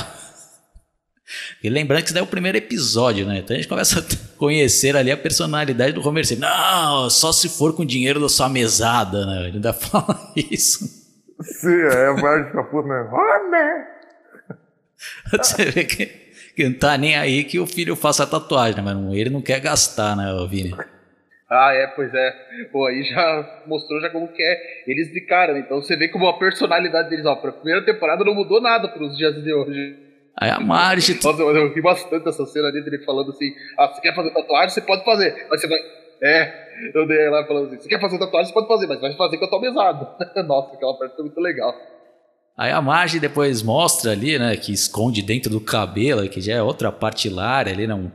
e 1.63 1.69
lembrando 1.69 2.01
que 2.01 2.05
isso 2.05 2.13
daí 2.13 2.21
é 2.21 2.23
o 2.23 2.29
primeiro 2.29 2.57
episódio, 2.57 3.25
né? 3.25 3.39
Então 3.39 3.55
a 3.55 3.57
gente 3.57 3.67
começa 3.67 3.99
a 3.99 4.03
conhecer 4.38 4.95
ali 4.95 5.11
a 5.11 5.17
personalidade 5.17 5.93
do 5.93 6.07
Homer 6.07 6.25
Simpson. 6.25 6.45
Não, 6.45 7.09
só 7.09 7.31
se 7.31 7.49
for 7.49 7.75
com 7.75 7.85
dinheiro 7.85 8.19
da 8.19 8.29
sua 8.29 8.49
mesada, 8.49 9.25
né? 9.25 9.47
Ele 9.47 9.55
ainda 9.55 9.73
fala 9.73 10.33
isso. 10.35 10.85
Sim, 11.41 11.81
é 11.81 12.07
a 12.07 12.15
parte 12.21 12.47
fica 12.47 12.63
puta, 12.63 12.88
né? 12.88 13.09
Homer! 13.11 13.95
Você 15.38 15.65
vê 15.65 15.83
que, 15.83 16.05
que 16.55 16.69
não 16.69 16.73
tá 16.77 16.97
nem 16.97 17.15
aí 17.15 17.43
que 17.43 17.59
o 17.59 17.67
filho 17.67 17.95
faça 17.95 18.23
a 18.23 18.27
tatuagem, 18.27 18.75
né? 18.75 18.93
Mas 18.93 19.17
ele 19.17 19.29
não 19.29 19.41
quer 19.41 19.59
gastar, 19.59 20.15
né, 20.15 20.25
Vini? 20.49 20.75
Ah, 21.49 21.73
é, 21.73 21.88
pois 21.88 22.13
é. 22.13 22.31
Pô, 22.71 22.85
aí 22.85 23.03
já 23.03 23.63
mostrou 23.67 24.01
já 24.01 24.09
como 24.09 24.27
que 24.27 24.41
é 24.41 24.83
eles 24.88 25.11
de 25.11 25.21
cara, 25.21 25.53
né? 25.53 25.59
Então 25.59 25.81
você 25.81 25.95
vê 25.95 26.07
como 26.07 26.27
a 26.27 26.38
personalidade 26.38 27.09
deles, 27.09 27.25
ó, 27.25 27.35
pra 27.35 27.51
primeira 27.51 27.83
temporada 27.85 28.23
não 28.23 28.33
mudou 28.33 28.61
nada 28.61 28.88
pros 28.88 29.17
dias 29.17 29.35
de 29.43 29.53
hoje. 29.53 30.05
Aí 30.38 30.50
a 30.50 30.60
Marge. 30.60 31.17
Nossa, 31.24 31.41
eu 31.41 31.74
ri 31.74 31.82
bastante 31.82 32.28
essa 32.28 32.45
cena 32.45 32.67
ali 32.67 32.84
dele 32.84 33.04
falando 33.06 33.32
assim: 33.32 33.54
ah, 33.78 33.88
você 33.88 34.02
quer 34.02 34.13
fazer 34.13 34.32
tatuagem? 34.32 34.69
Você 34.69 34.82
pode 34.82 35.06
fazer, 35.06 35.48
mas 35.50 35.62
você 35.62 35.67
vai. 35.67 35.80
É, 36.21 36.91
eu 36.93 37.08
dei 37.08 37.30
lá 37.30 37.45
falando 37.45 37.67
assim: 37.67 37.80
você 37.80 37.88
quer 37.88 38.02
fazer 38.02 38.19
tatuagem? 38.19 38.48
Você 38.48 38.54
pode 38.54 38.67
fazer, 38.67 38.88
mas 38.88 39.00
vai 39.00 39.15
fazer 39.15 39.38
com 39.38 39.45
a 39.45 39.50
tua 39.50 39.62
mesada. 39.62 40.17
Nossa, 40.43 40.76
aquela 40.76 40.98
parte 40.98 41.15
foi 41.15 41.26
muito 41.26 41.39
legal. 41.39 41.74
Aí 42.58 42.71
a 42.71 42.82
Marge 42.82 43.19
depois 43.19 43.62
mostra 43.62 44.12
ali, 44.12 44.39
né, 44.39 44.56
que 44.56 44.71
esconde 44.71 45.21
dentro 45.21 45.52
do 45.52 45.60
cabelo, 45.60 46.28
que 46.30 46.39
já 46.39 46.54
é 46.54 46.62
outra 46.62 46.89
parte 46.89 47.28
hilária 47.28 47.74
ali, 47.74 47.86
né, 47.86 47.93
um, 47.93 48.10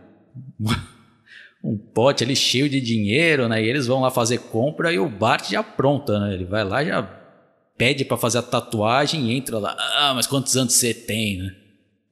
um 1.62 1.76
pote 1.76 2.24
ali 2.24 2.34
cheio 2.34 2.66
de 2.66 2.80
dinheiro, 2.80 3.46
né, 3.48 3.62
e 3.62 3.68
eles 3.68 3.86
vão 3.86 4.00
lá 4.00 4.10
fazer 4.10 4.38
compra 4.38 4.90
e 4.90 4.98
o 4.98 5.10
Bart 5.10 5.50
já 5.50 5.62
pronta, 5.62 6.18
né, 6.18 6.32
ele 6.32 6.46
vai 6.46 6.64
lá 6.64 6.82
já 6.82 7.02
pede 7.76 8.02
para 8.02 8.16
fazer 8.16 8.38
a 8.38 8.42
tatuagem 8.42 9.30
e 9.30 9.36
entra 9.36 9.58
lá, 9.58 9.76
ah, 9.78 10.14
mas 10.14 10.26
quantos 10.26 10.56
anos 10.56 10.72
você 10.72 10.94
tem, 10.94 11.36
né? 11.36 11.54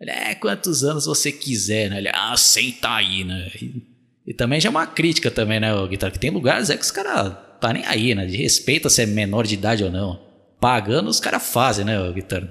Ele, 0.01 0.11
é, 0.11 0.35
quantos 0.35 0.85
anos 0.85 1.07
você 1.07 1.33
quiser, 1.33 1.91
né? 1.91 1.99
Ele, 1.99 2.11
ah, 2.13 2.37
senta 2.37 2.89
aí, 2.95 3.25
né? 3.25 3.49
E, 3.61 3.83
e 4.27 4.35
também 4.35 4.61
já 4.61 4.69
é 4.69 4.71
uma 4.71 4.87
crítica 4.87 5.31
também, 5.31 5.59
né, 5.59 5.75
o 5.75 5.89
Guitarra? 5.89 6.13
Que 6.13 6.21
tem 6.21 6.31
lugares 6.31 6.71
é 6.71 6.77
que 6.77 6.83
os 6.83 6.91
caras 6.91 7.35
tá 7.61 7.73
nem 7.73 7.85
aí, 7.87 8.15
né? 8.15 8.27
De 8.27 8.37
respeito 8.37 8.89
se 8.89 9.03
é 9.03 9.07
menor 9.07 9.45
de 9.45 9.55
idade 9.55 9.83
ou 9.83 9.91
não. 9.91 10.21
Pagando, 10.61 11.09
os 11.09 11.21
caras 11.21 11.53
fazem, 11.53 11.85
né, 11.85 11.99
o 11.99 12.13
Guitarra? 12.13 12.49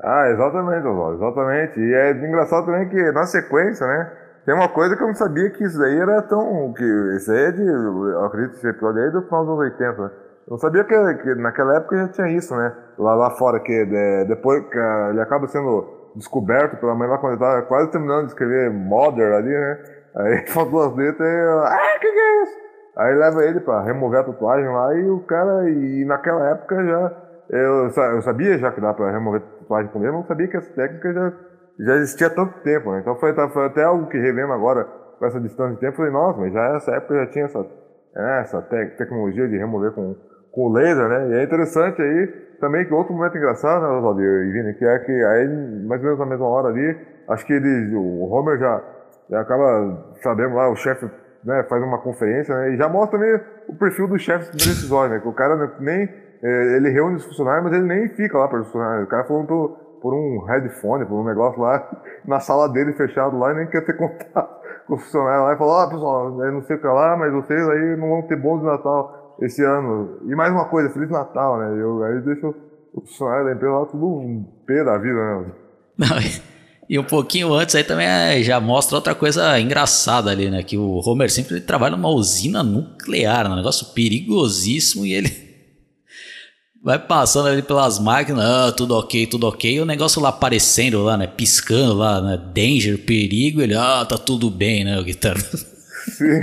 Ah, 0.00 0.30
exatamente, 0.30 0.86
Oswaldo, 0.86 1.16
exatamente. 1.16 1.80
E 1.80 1.94
é 1.94 2.10
engraçado 2.12 2.66
também 2.66 2.88
que 2.88 3.12
na 3.12 3.26
sequência, 3.26 3.86
né? 3.86 4.12
Tem 4.46 4.54
uma 4.54 4.68
coisa 4.68 4.96
que 4.96 5.02
eu 5.02 5.08
não 5.08 5.14
sabia 5.14 5.50
que 5.50 5.62
isso 5.62 5.78
daí 5.78 5.98
era 5.98 6.22
tão. 6.22 6.72
que 6.72 6.84
Isso 7.16 7.30
aí 7.30 7.38
é 7.38 7.52
de. 7.52 7.62
Eu 7.62 8.24
acredito 8.24 8.52
que 8.52 8.58
esse 8.58 8.68
episódio 8.68 9.02
aí 9.02 9.08
é 9.08 9.10
do 9.10 9.22
final 9.22 9.44
dos 9.44 9.58
80, 9.58 10.02
né? 10.02 10.10
Eu 10.46 10.52
não 10.52 10.58
sabia 10.58 10.84
que, 10.84 11.14
que, 11.22 11.34
naquela 11.34 11.76
época 11.76 11.98
já 11.98 12.08
tinha 12.08 12.28
isso, 12.30 12.56
né? 12.56 12.72
Lá, 12.96 13.14
lá 13.14 13.30
fora, 13.32 13.60
que 13.60 13.84
de, 13.84 14.24
depois 14.26 14.64
que 14.70 14.78
ele 15.10 15.20
acaba 15.20 15.46
sendo 15.48 15.97
descoberto 16.18 16.78
pela 16.78 16.94
mãe 16.94 17.08
lá 17.08 17.18
quando 17.18 17.32
ele 17.32 17.40
tava 17.40 17.62
quase 17.62 17.90
terminando 17.90 18.26
de 18.26 18.32
escrever 18.32 18.70
Mother 18.70 19.32
ali, 19.32 19.48
né? 19.48 19.78
Aí 20.16 20.46
faltou 20.52 20.82
as 20.82 20.94
letras 20.94 21.28
e 21.28 21.40
ah, 21.64 21.98
que 22.00 22.12
que 22.12 22.18
é 22.18 22.42
isso? 22.42 22.58
Aí 22.96 23.14
leva 23.14 23.44
ele 23.44 23.60
pra 23.60 23.82
remover 23.82 24.20
a 24.20 24.24
tatuagem 24.24 24.68
lá 24.68 24.94
e 24.94 25.08
o 25.08 25.20
cara, 25.20 25.70
e 25.70 26.04
naquela 26.04 26.50
época 26.50 26.84
já 26.84 27.28
eu, 27.48 27.88
eu 27.88 28.22
sabia 28.22 28.58
já 28.58 28.70
que 28.70 28.80
dá 28.80 28.92
para 28.92 29.10
remover 29.10 29.40
tatuagem 29.40 29.90
com 29.90 30.00
mas 30.00 30.12
não 30.12 30.24
sabia 30.24 30.48
que 30.48 30.56
essa 30.56 30.72
técnica 30.72 31.12
já, 31.12 31.32
já 31.78 31.94
existia 31.96 32.26
há 32.26 32.30
tanto 32.30 32.60
tempo, 32.60 32.92
né? 32.92 33.00
Então 33.00 33.16
foi, 33.16 33.32
tá, 33.32 33.48
foi 33.48 33.66
até 33.66 33.84
algo 33.84 34.06
que 34.06 34.18
revendo 34.18 34.52
agora 34.52 34.84
com 35.18 35.24
essa 35.24 35.40
distância 35.40 35.74
de 35.74 35.80
tempo. 35.80 35.96
Falei, 35.96 36.12
nossa, 36.12 36.38
mas 36.38 36.52
já 36.52 36.72
nessa 36.72 36.92
época 36.92 37.14
já 37.14 37.26
tinha 37.26 37.44
essa, 37.46 37.66
essa 38.14 38.62
te 38.62 38.86
tecnologia 38.96 39.48
de 39.48 39.56
remover 39.56 39.92
com, 39.92 40.14
com 40.52 40.72
laser, 40.72 41.08
né? 41.08 41.28
E 41.30 41.34
é 41.34 41.44
interessante 41.44 42.00
aí 42.00 42.26
também 42.60 42.84
que 42.84 42.92
outro 42.92 43.14
momento 43.14 43.36
engraçado, 43.36 43.82
né, 43.82 43.88
Oswaldo 43.88 44.20
e 44.20 44.52
Vini, 44.52 44.74
que 44.74 44.84
é 44.84 44.98
que 44.98 45.12
aí, 45.12 45.48
mais 45.86 46.00
ou 46.00 46.06
menos 46.06 46.18
na 46.18 46.26
mesma 46.26 46.46
hora 46.46 46.68
ali, 46.68 46.98
acho 47.28 47.46
que 47.46 47.52
ele, 47.52 47.94
o 47.94 48.24
Homer 48.30 48.58
já, 48.58 48.82
já 49.30 49.40
acaba 49.40 50.14
sabendo 50.22 50.54
lá, 50.54 50.68
o 50.68 50.76
chefe 50.76 51.08
né, 51.44 51.64
faz 51.68 51.82
uma 51.82 51.98
conferência 51.98 52.54
né, 52.54 52.70
e 52.70 52.76
já 52.76 52.88
mostra 52.88 53.18
também 53.18 53.40
o 53.68 53.74
perfil 53.74 54.08
do 54.08 54.18
chefe 54.18 54.50
decisório, 54.52 55.14
né? 55.14 55.20
Que 55.20 55.28
o 55.28 55.32
cara 55.32 55.72
nem. 55.80 56.08
É, 56.40 56.76
ele 56.76 56.90
reúne 56.90 57.16
os 57.16 57.24
funcionários, 57.24 57.64
mas 57.64 57.72
ele 57.72 57.86
nem 57.86 58.08
fica 58.10 58.38
lá 58.38 58.46
para 58.46 58.60
os 58.60 58.66
funcionários. 58.66 59.06
O 59.06 59.10
cara 59.10 59.24
falando 59.24 59.76
por, 60.00 60.14
um 60.14 60.44
headphone, 60.44 61.04
por 61.04 61.20
um 61.20 61.24
negócio 61.24 61.60
lá, 61.60 61.88
na 62.24 62.38
sala 62.38 62.68
dele 62.68 62.92
fechado 62.92 63.36
lá 63.38 63.52
e 63.52 63.56
nem 63.56 63.66
quer 63.66 63.84
ter 63.84 63.94
contato 63.98 64.58
com 64.86 64.94
o 64.94 64.98
funcionário 64.98 65.44
lá 65.44 65.54
e 65.54 65.58
falou: 65.58 65.74
Ó, 65.74 65.84
oh, 65.84 65.90
pessoal, 65.90 66.44
eu 66.44 66.52
não 66.52 66.62
sei 66.62 66.76
o 66.76 66.80
que 66.80 66.86
lá, 66.86 67.16
mas 67.16 67.32
vocês 67.32 67.68
aí 67.68 67.96
não 67.96 68.08
vão 68.08 68.22
ter 68.22 68.36
bons 68.36 68.60
de 68.60 68.66
Natal 68.66 69.17
esse 69.40 69.64
ano. 69.64 70.18
E 70.26 70.34
mais 70.34 70.52
uma 70.52 70.66
coisa, 70.66 70.90
Feliz 70.90 71.10
Natal, 71.10 71.58
né? 71.58 71.80
Eu, 71.80 72.02
aí 72.02 72.20
deixa 72.20 72.46
o 72.46 73.00
funcionário 73.00 73.46
da 73.46 73.52
empresa 73.52 73.72
lá 73.72 73.86
tudo 73.86 74.06
um 74.06 74.44
pé 74.66 74.84
da 74.84 74.98
vida, 74.98 75.14
né? 75.14 75.52
Não, 75.96 76.08
e 76.88 76.98
um 76.98 77.04
pouquinho 77.04 77.52
antes 77.52 77.74
aí 77.74 77.84
também 77.84 78.06
é, 78.06 78.42
já 78.42 78.60
mostra 78.60 78.96
outra 78.96 79.14
coisa 79.14 79.58
engraçada 79.60 80.30
ali, 80.30 80.50
né? 80.50 80.62
Que 80.62 80.76
o 80.76 81.00
Homer 81.04 81.30
sempre 81.30 81.60
trabalha 81.60 81.96
numa 81.96 82.08
usina 82.08 82.62
nuclear, 82.62 83.50
um 83.50 83.56
negócio 83.56 83.86
perigosíssimo 83.94 85.06
e 85.06 85.14
ele 85.14 85.30
vai 86.82 86.98
passando 86.98 87.48
ali 87.48 87.62
pelas 87.62 87.98
máquinas, 87.98 88.44
ah, 88.44 88.72
tudo 88.72 88.96
ok, 88.96 89.26
tudo 89.26 89.46
ok, 89.46 89.74
e 89.74 89.80
o 89.80 89.86
negócio 89.86 90.20
lá 90.20 90.30
aparecendo 90.30 91.02
lá, 91.02 91.16
né? 91.16 91.26
Piscando 91.26 91.94
lá, 91.94 92.20
né? 92.20 92.36
Danger, 92.52 92.98
perigo, 93.04 93.60
ele, 93.60 93.74
ah, 93.74 94.04
tá 94.04 94.18
tudo 94.18 94.50
bem, 94.50 94.84
né? 94.84 94.98
O 94.98 95.04
guitarra. 95.04 95.40
Sim, 96.08 96.40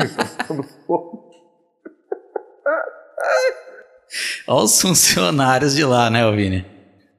Olha 4.48 4.64
os 4.64 4.82
funcionários 4.82 5.76
de 5.76 5.84
lá, 5.84 6.10
né, 6.10 6.30
Vini? 6.32 6.66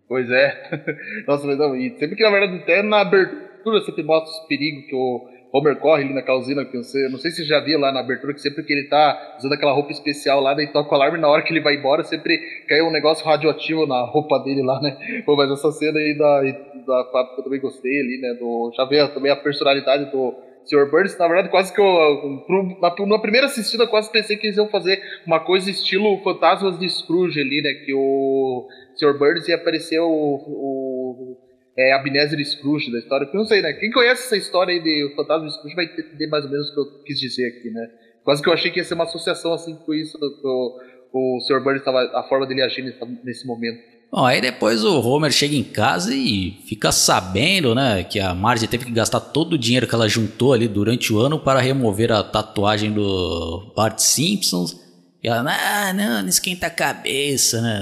Pois 0.09 0.31
é. 0.31 0.87
Nossa, 1.27 1.47
mas 1.47 1.59
não, 1.59 1.77
e 1.77 1.91
sempre 1.99 2.17
que 2.17 2.23
na 2.23 2.31
verdade 2.31 2.63
até 2.63 2.83
na 2.83 3.01
abertura 3.01 3.81
sempre 3.81 4.03
mostra 4.03 4.31
os 4.31 4.47
perigos 4.47 4.87
que 4.87 4.95
o 4.95 5.29
Homer 5.53 5.77
corre 5.77 6.05
ali 6.05 6.15
na 6.15 6.23
calzina, 6.23 6.65
que 6.65 6.77
você, 6.77 7.09
não 7.09 7.19
sei 7.19 7.31
se 7.31 7.39
você 7.39 7.45
já 7.45 7.61
viu 7.61 7.79
lá 7.79 7.91
na 7.91 8.01
abertura, 8.01 8.35
que 8.35 8.41
sempre 8.41 8.63
que 8.63 8.73
ele 8.73 8.89
tá 8.89 9.37
usando 9.39 9.53
aquela 9.53 9.73
roupa 9.73 9.91
especial 9.91 10.41
lá, 10.41 10.55
daí 10.55 10.67
toca 10.69 10.91
o 10.91 10.95
alarme 10.95 11.19
na 11.19 11.29
hora 11.29 11.43
que 11.43 11.53
ele 11.53 11.63
vai 11.63 11.77
embora, 11.77 12.05
sempre 12.05 12.39
cai 12.69 12.83
um 12.83 12.91
negócio 12.91 13.25
radioativo 13.25 13.87
na 13.87 14.05
roupa 14.05 14.39
dele 14.41 14.63
lá, 14.63 14.81
né? 14.81 15.23
Pô, 15.25 15.35
mas 15.35 15.51
essa 15.51 15.73
cena 15.73 15.99
aí 15.99 16.17
da, 16.17 16.43
da 16.43 17.11
fábrica 17.11 17.41
eu 17.41 17.45
também 17.45 17.61
gostei 17.61 18.01
ali, 18.01 18.21
né? 18.21 18.35
Do, 18.35 18.73
já 18.77 18.85
vê 18.85 19.07
também 19.09 19.33
a 19.33 19.37
personalidade 19.37 20.11
do 20.11 20.35
Sr. 20.67 20.91
Burns, 20.91 21.17
na 21.17 21.29
verdade, 21.29 21.49
quase 21.49 21.73
que 21.73 21.81
eu. 21.81 22.45
Na, 22.81 23.19
primeira 23.19 23.47
assistida, 23.47 23.87
quase 23.87 24.11
pensei 24.11 24.37
que 24.37 24.49
eles 24.49 24.57
iam 24.57 24.69
fazer 24.69 25.01
uma 25.25 25.41
coisa 25.41 25.71
estilo 25.71 26.21
Fantasmas 26.23 26.79
de 26.79 26.89
Scrooge 26.89 27.41
ali, 27.41 27.63
né? 27.63 27.73
Que 27.85 27.95
o 27.95 28.69
Sr. 28.97 29.17
Burns 29.17 29.49
ia 29.49 29.55
aparecer 29.55 30.01
o, 30.01 30.09
o 30.09 31.37
é, 31.79 32.45
Scrooge 32.45 32.91
da 32.91 32.99
história. 32.99 33.27
Porque 33.27 33.39
não 33.39 33.45
sei, 33.45 33.63
né? 33.63 33.73
Quem 33.75 33.91
conhece 33.91 34.25
essa 34.27 34.37
história 34.37 34.75
aí 34.75 34.83
de 34.83 35.15
Fantasma 35.15 35.47
de 35.47 35.55
Scrooge 35.55 35.77
vai 35.77 35.85
entender 35.85 36.27
mais 36.27 36.45
ou 36.45 36.51
menos 36.51 36.69
o 36.71 36.75
que 36.75 36.81
eu 36.81 37.05
quis 37.05 37.21
dizer 37.21 37.47
aqui, 37.47 37.71
né? 37.71 37.89
Quase 38.25 38.43
que 38.43 38.49
eu 38.49 38.53
achei 38.53 38.71
que 38.73 38.81
ia 38.81 38.85
ser 38.85 38.95
uma 38.95 39.05
associação 39.05 39.53
assim 39.53 39.77
com 39.77 39.95
isso, 39.95 40.19
o, 40.21 40.81
o 41.13 41.41
Sr. 41.43 41.63
Burns 41.63 41.79
estava, 41.79 42.01
a 42.19 42.25
forma 42.25 42.45
dele 42.45 42.63
agir 42.63 42.83
nesse 43.23 43.47
momento. 43.47 43.96
Bom, 44.11 44.25
aí 44.25 44.41
depois 44.41 44.85
o 44.85 45.01
Homer 45.01 45.31
chega 45.31 45.55
em 45.55 45.65
casa 45.65 46.15
e 46.15 46.63
fica 46.67 46.93
sabendo, 46.93 47.75
né, 47.75 48.05
que 48.05 48.21
a 48.21 48.35
Marge 48.35 48.67
teve 48.67 48.85
que 48.85 48.93
gastar 48.93 49.21
todo 49.21 49.55
o 49.55 49.59
dinheiro 49.59 49.87
que 49.87 49.95
ela 49.95 50.09
juntou 50.09 50.53
ali 50.53 50.69
durante 50.69 51.13
o 51.13 51.19
ano 51.19 51.39
para 51.39 51.61
remover 51.61 52.13
a 52.13 52.23
tatuagem 52.23 52.93
do 52.93 53.73
Bart 53.77 53.99
Simpsons 53.99 54.81
e 55.23 55.29
ela, 55.29 55.41
ah, 55.51 55.93
não, 55.93 56.23
não 56.23 56.29
esquenta 56.29 56.69
a 56.69 56.71
cabeça, 56.71 57.61
né? 57.61 57.81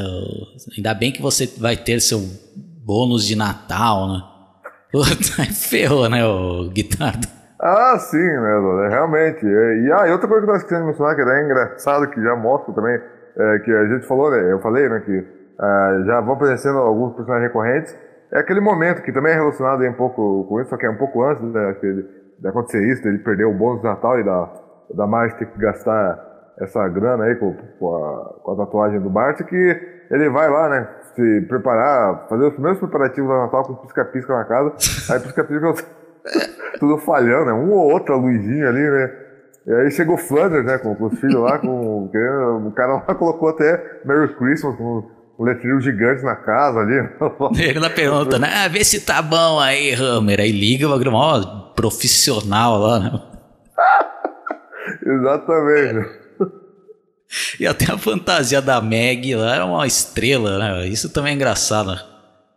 Ainda 0.77 0.95
bem 0.95 1.13
que 1.13 1.21
você 1.21 1.47
vai 1.59 1.77
ter 1.77 2.01
seu 2.01 2.21
bônus 2.85 3.27
de 3.27 3.37
Natal, 3.37 4.09
né? 4.09 4.23
Ferrou, 5.53 6.09
né, 6.09 6.25
o 6.25 6.71
Guitardo? 6.71 7.29
Ah, 7.61 7.99
sim, 7.99 8.17
né, 8.17 8.89
realmente. 8.89 9.45
E, 9.45 9.93
ah, 9.93 10.09
e 10.09 10.13
outra 10.13 10.27
coisa 10.27 10.47
que 10.47 10.53
nós 10.53 10.63
queremos 10.63 10.87
mencionar, 10.89 11.15
que 11.15 11.21
é 11.21 11.45
engraçado, 11.45 12.09
que 12.09 12.23
já 12.23 12.35
mostra 12.35 12.73
também, 12.73 12.95
é, 12.95 13.59
que 13.59 13.71
a 13.71 13.89
gente 13.89 14.07
falou, 14.07 14.31
né, 14.31 14.53
eu 14.53 14.61
falei, 14.61 14.89
né, 14.89 15.01
que 15.01 15.44
é, 15.61 16.05
já 16.07 16.21
vão 16.21 16.35
aparecendo 16.35 16.79
alguns 16.79 17.15
personagens 17.15 17.49
recorrentes, 17.49 17.97
é 18.33 18.39
aquele 18.39 18.61
momento 18.61 19.03
que 19.03 19.13
também 19.13 19.33
é 19.33 19.37
relacionado 19.37 19.85
um 19.85 19.93
pouco 19.93 20.45
com 20.49 20.61
isso, 20.61 20.71
só 20.71 20.77
que 20.77 20.87
é 20.87 20.91
um 20.91 20.97
pouco 20.97 21.23
antes 21.23 21.43
né, 21.43 21.77
de 22.39 22.49
acontecer 22.49 22.83
isso, 22.89 23.03
de 23.03 23.09
ele 23.09 23.19
perder 23.19 23.45
o 23.45 23.55
bônus 23.55 23.81
de 23.81 23.87
Natal 23.87 24.19
e 24.19 24.25
da, 24.25 24.51
da 24.93 25.07
Marge 25.07 25.37
ter 25.37 25.47
que 25.47 25.59
gastar 25.59 26.35
essa 26.59 26.87
grana 26.89 27.25
aí 27.25 27.37
com, 27.37 27.55
com, 27.79 27.95
a, 27.95 28.41
com 28.43 28.53
a 28.53 28.57
tatuagem 28.57 29.01
do 29.01 29.11
Bart, 29.11 29.41
que 29.43 29.81
ele 30.11 30.29
vai 30.31 30.51
lá, 30.51 30.69
né, 30.69 30.89
se 31.15 31.41
preparar, 31.43 32.27
fazer 32.29 32.45
os 32.45 32.53
primeiros 32.53 32.81
preparativos 32.81 33.31
da 33.31 33.43
Natal 33.43 33.65
com 33.65 33.75
pisca-pisca 33.77 34.37
na 34.37 34.45
casa, 34.45 34.71
aí 35.13 35.21
pisca-pisca 35.21 35.75
tudo 36.79 36.99
falhando, 36.99 37.47
né, 37.47 37.53
um 37.53 37.71
ou 37.71 37.93
outra 37.93 38.17
luzinha 38.17 38.69
ali, 38.69 38.91
né, 38.91 39.13
e 39.67 39.73
aí 39.73 39.91
chegou 39.91 40.17
o 40.17 40.19
Flanders, 40.19 40.65
né, 40.65 40.79
com, 40.79 40.95
com 40.95 41.07
os 41.07 41.19
filhos 41.19 41.41
lá, 41.41 41.59
com, 41.59 42.05
o 42.07 42.73
cara 42.73 42.95
lá 42.95 43.01
colocou 43.15 43.49
até 43.49 44.01
Merry 44.05 44.35
Christmas 44.35 44.77
com 44.77 45.05
um 45.39 45.45
letreiro 45.45 45.81
gigante 45.81 46.23
na 46.23 46.37
casa 46.37 46.81
ali. 46.81 47.09
Ele 47.59 47.81
na 47.81 47.91
pergunta, 47.91 48.39
né, 48.39 48.49
ah, 48.55 48.69
vê 48.69 48.85
se 48.85 49.01
tá 49.01 49.21
bom 49.21 49.59
aí, 49.59 49.93
Hammer, 49.95 50.41
aí 50.41 50.53
liga 50.53 50.87
o 50.87 51.13
maior 51.13 51.73
profissional 51.75 52.79
lá, 52.79 52.99
né. 53.01 53.23
Exatamente. 55.07 56.25
E 57.59 57.67
até 57.67 57.91
a 57.91 57.99
fantasia 57.99 58.63
da 58.63 58.81
Meg 58.81 59.35
lá 59.35 59.57
é 59.57 59.65
uma 59.65 59.87
estrela, 59.87 60.59
né? 60.59 60.87
Isso 60.87 61.09
também 61.09 61.33
é 61.33 61.35
engraçado. 61.35 61.91
Né? 61.91 62.01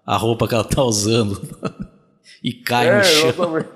A 0.06 0.16
roupa 0.18 0.48
que 0.48 0.54
ela 0.54 0.64
tá 0.64 0.84
usando. 0.84 1.42
e 2.44 2.54
cai 2.54 2.88
é, 2.88 2.98
no 2.98 3.04
chão. 3.04 3.30
Exatamente. 3.30 3.70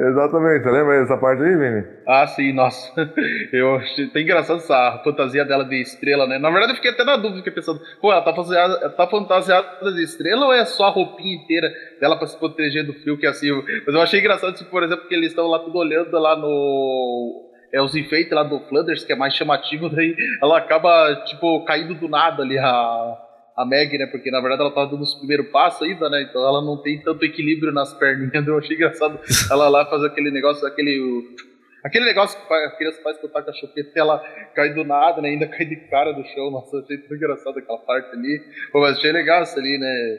Exatamente, 0.00 0.62
você 0.62 0.70
lembra 0.70 1.00
dessa 1.00 1.16
parte 1.16 1.42
aí, 1.42 1.56
Vini? 1.56 1.84
Ah, 2.06 2.26
sim, 2.26 2.52
nossa. 2.52 2.92
Eu 3.52 3.76
achei 3.76 4.06
até 4.06 4.20
engraçado 4.20 4.58
essa 4.58 5.00
fantasia 5.04 5.44
dela 5.44 5.64
de 5.64 5.80
estrela, 5.80 6.26
né? 6.26 6.38
Na 6.38 6.50
verdade, 6.50 6.72
eu 6.72 6.76
fiquei 6.76 6.90
até 6.90 7.04
na 7.04 7.16
dúvida, 7.16 7.38
fiquei 7.38 7.52
pensando, 7.52 7.80
pô, 8.00 8.12
ela 8.12 8.22
tá 8.22 8.32
fantasiada, 8.32 8.90
tá 8.90 9.06
fantasiada 9.06 9.92
de 9.92 10.02
estrela 10.02 10.46
ou 10.46 10.52
é 10.52 10.64
só 10.64 10.86
a 10.86 10.90
roupinha 10.90 11.36
inteira 11.36 11.72
dela 12.00 12.16
pra 12.16 12.26
se 12.26 12.38
proteger 12.38 12.84
do 12.84 12.94
frio 12.94 13.18
que 13.18 13.26
é 13.26 13.30
assim? 13.30 13.50
Mas 13.86 13.94
eu 13.94 14.00
achei 14.00 14.20
engraçado, 14.20 14.54
tipo, 14.54 14.70
por 14.70 14.82
exemplo, 14.82 15.06
que 15.06 15.14
eles 15.14 15.28
estão 15.28 15.46
lá 15.46 15.58
tudo 15.58 15.78
olhando 15.78 16.10
lá 16.18 16.36
no 16.36 17.50
é, 17.72 17.80
os 17.80 17.94
enfeites 17.94 18.32
lá 18.32 18.42
do 18.42 18.60
Flanders, 18.60 19.04
que 19.04 19.12
é 19.12 19.16
mais 19.16 19.34
chamativo, 19.34 19.88
daí 19.94 20.14
ela 20.42 20.58
acaba, 20.58 21.14
tipo, 21.26 21.64
caindo 21.64 21.94
do 21.94 22.08
nada 22.08 22.42
ali, 22.42 22.58
a, 22.58 23.18
a 23.60 23.66
Meg, 23.66 23.96
né? 23.98 24.06
Porque 24.06 24.30
na 24.30 24.40
verdade 24.40 24.62
ela 24.62 24.70
tava 24.70 24.90
dando 24.90 25.02
os 25.02 25.14
primeiros 25.14 25.48
passos 25.48 25.82
ainda, 25.82 26.08
né? 26.08 26.22
Então 26.22 26.42
ela 26.42 26.62
não 26.62 26.78
tem 26.78 26.98
tanto 27.00 27.24
equilíbrio 27.24 27.72
nas 27.72 27.92
perninhas. 27.92 28.46
Eu 28.46 28.58
achei 28.58 28.74
engraçado 28.74 29.20
ela 29.50 29.68
lá 29.68 29.86
fazer 29.86 30.06
aquele 30.06 30.30
negócio, 30.30 30.66
aquele. 30.66 31.36
Aquele 31.82 32.04
negócio 32.04 32.38
que 32.38 32.52
a 32.52 32.70
criança 32.72 33.00
faz 33.02 33.16
quando 33.16 33.32
tá 33.32 33.42
com 33.42 33.50
a 33.50 33.54
chupeta 33.54 33.98
ela 33.98 34.18
cai 34.54 34.74
do 34.74 34.84
nada, 34.84 35.22
né? 35.22 35.30
Ainda 35.30 35.46
cai 35.46 35.64
de 35.64 35.76
cara 35.76 36.12
do 36.12 36.22
chão. 36.28 36.50
Nossa, 36.50 36.78
achei 36.78 36.98
tão 36.98 37.16
engraçado 37.16 37.58
aquela 37.58 37.78
parte 37.78 38.14
ali. 38.14 38.42
Pô, 38.70 38.80
mas 38.80 38.98
achei 38.98 39.12
legal 39.12 39.42
isso 39.42 39.58
ali, 39.58 39.78
né? 39.78 40.18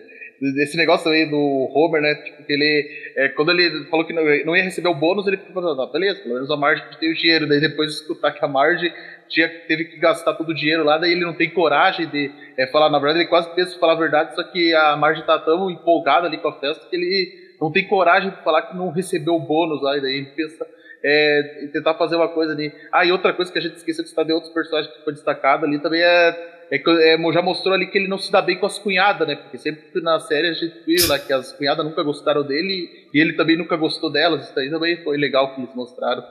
Esse 0.58 0.75
negócio 0.75 1.12
aí 1.12 1.27
do 1.27 1.38
Homer, 1.38 2.01
né? 2.01 2.15
Tipo, 2.15 2.43
que 2.43 2.54
ele. 2.54 3.13
É, 3.15 3.30
quando 3.30 3.51
ele 3.51 3.86
falou 3.86 4.06
que 4.06 4.12
não, 4.12 4.23
não, 4.43 4.58
ia 4.58 4.63
receber 4.63 4.89
o 4.89 4.95
bônus, 4.95 5.27
ele 5.27 5.38
falando, 5.38 5.84
ah, 5.84 5.91
beleza, 5.91 6.21
pelo 6.21 6.34
menos 6.34 6.49
a 6.49 6.58
Marge 6.58 6.84
tem 6.99 7.12
o 7.12 7.15
dinheiro. 7.15 7.47
Daí 7.47 7.60
depois 7.60 7.91
de 7.91 7.95
escutar 7.97 8.32
que 8.32 8.43
a 8.43 8.47
Marge 8.47 8.91
tinha, 9.32 9.50
teve 9.67 9.86
que 9.86 9.98
gastar 9.98 10.34
todo 10.34 10.50
o 10.50 10.54
dinheiro 10.54 10.84
lá, 10.84 10.98
daí 10.98 11.12
ele 11.12 11.26
não 11.26 11.34
tem 11.34 11.50
coragem 11.50 12.08
de 12.08 12.32
é, 12.58 12.67
falar, 12.67 12.89
na 12.89 13.00
verdade, 13.00 13.20
ele 13.20 13.30
quase 13.30 13.50
pensa 13.56 13.80
falar 13.80 13.94
a 13.94 14.00
verdade, 14.00 14.36
só 14.36 14.44
que 14.44 14.74
a 14.76 14.96
Marge 14.96 15.24
tá 15.24 15.39
tão 15.39 15.70
empolgada 15.72 16.28
ali 16.28 16.38
com 16.38 16.50
a 16.50 16.60
festa 16.60 16.88
que 16.89 16.96
ele 16.96 17.56
não 17.60 17.72
tem 17.72 17.88
coragem 17.88 18.30
de 18.30 18.44
falar 18.44 18.63
que 18.63 18.76
não 18.76 18.91
recebeu 18.91 19.36
o 19.36 19.39
bônus 19.39 19.82
lá, 19.82 19.98
e 19.98 20.02
daí 20.02 20.17
ele 20.17 20.32
pensa. 20.36 20.67
É, 21.04 21.67
tentar 21.74 21.96
fazer 21.96 22.15
uma 22.15 22.28
coisa 22.28 22.54
ali. 22.54 22.72
Ah, 22.91 23.04
e 23.04 23.12
outra 23.12 23.34
coisa 23.34 23.52
que 23.52 23.58
a 23.58 23.62
gente 23.62 23.76
esqueceu 23.76 24.04
de 24.04 24.12
citar 24.12 24.24
de 24.24 24.32
outros 24.32 24.54
personagens 24.54 24.94
que 24.94 25.04
foi 25.04 25.13
destacado 25.13 25.65
ali 25.65 25.80
também 25.80 26.00
é 26.00 26.52
é 26.72 26.78
que 26.78 26.89
é, 26.89 27.17
já 27.34 27.41
mostrou 27.41 27.74
ali 27.74 27.86
que 27.88 27.98
ele 27.98 28.08
não 28.08 28.17
se 28.17 28.32
dá 28.32 28.41
bem 28.41 28.58
com 28.58 28.65
as 28.65 28.80
cunhadas, 28.80 29.28
né? 29.28 29.36
Porque 29.36 29.58
sempre 29.58 30.02
na 30.02 30.22
série 30.22 30.48
a 30.48 30.54
gente 30.54 30.74
viu 30.86 31.06
lá 31.10 31.20
que 31.20 31.34
as 31.34 31.52
cunhadas 31.52 31.86
nunca 31.86 32.02
gostaram 32.02 32.44
dele 32.44 32.89
e 33.13 33.20
ele 33.20 33.34
também 33.34 33.58
nunca 33.58 33.76
gostou 33.76 34.10
delas. 34.10 34.48
Isso 34.48 34.58
aí 34.58 34.70
também 34.70 35.04
foi 35.04 35.17
legal 35.17 35.54
que 35.54 35.60
eles 35.60 35.76
mostraram. 35.76 36.24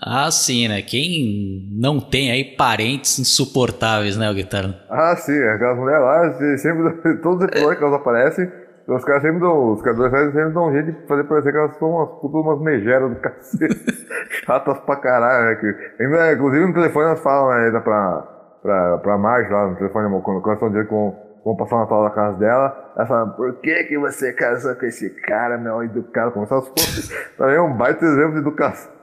Ah, 0.00 0.30
sim, 0.30 0.68
né? 0.68 0.82
Quem 0.82 1.68
não 1.72 2.00
tem 2.00 2.30
aí 2.30 2.56
parentes 2.56 3.18
insuportáveis, 3.18 4.16
né, 4.16 4.30
o 4.30 4.34
Guitarra? 4.34 4.74
Ah, 4.90 5.14
sim, 5.16 5.40
aquelas 5.40 5.78
mulheres 5.78 6.02
lá, 6.02 6.58
sempre, 6.58 7.16
todos 7.22 7.44
os 7.44 7.48
episódios 7.48 7.78
que 7.78 7.84
elas 7.84 8.00
aparecem, 8.00 8.52
os 8.86 9.04
caras 9.04 9.22
sempre 9.22 9.40
dão, 9.40 9.72
os 9.72 9.82
caras 9.82 10.12
sempre 10.12 10.50
dão 10.50 10.68
um 10.68 10.72
jeito 10.72 10.92
de 10.92 11.06
fazer 11.06 11.24
parecer 11.24 11.52
que 11.52 11.58
elas 11.58 11.76
são 11.78 11.90
umas 11.90 12.08
putas, 12.20 12.40
umas 12.40 12.60
megeras 12.60 13.10
do 13.10 13.16
cacete. 13.20 14.06
Chatas 14.44 14.78
pra 14.80 14.96
caralho, 14.96 15.46
né? 15.46 15.54
Que, 15.54 16.02
ainda, 16.02 16.32
inclusive 16.32 16.66
no 16.66 16.74
telefone 16.74 17.06
elas 17.06 17.20
falam, 17.20 17.50
né, 17.56 17.66
ainda 17.66 17.80
pra 17.80 18.34
pra, 18.64 18.98
pra 18.98 19.18
Marge 19.18 19.52
lá 19.52 19.68
no 19.68 19.76
telefone, 19.76 20.22
quando, 20.22 20.40
quando 20.40 20.54
estão 20.54 20.68
dizendo 20.70 20.88
com, 20.88 21.14
vão 21.44 21.54
passar 21.54 21.76
o 21.76 21.80
Natal 21.80 22.04
na 22.04 22.10
casa 22.10 22.38
dela. 22.38 22.92
Ela 22.96 23.06
fala, 23.06 23.26
por 23.26 23.60
que 23.60 23.84
que 23.84 23.98
você 23.98 24.32
casou 24.32 24.74
com 24.74 24.86
esse 24.86 25.10
cara, 25.10 25.58
meu 25.58 25.84
educado? 25.84 26.32
Como 26.32 26.46
se 26.46 26.52
elas 26.52 26.68
fossem 26.68 27.16
também 27.36 27.60
um 27.60 27.76
baita 27.76 28.04
exemplo 28.04 28.32
de 28.32 28.38
educação. 28.38 28.93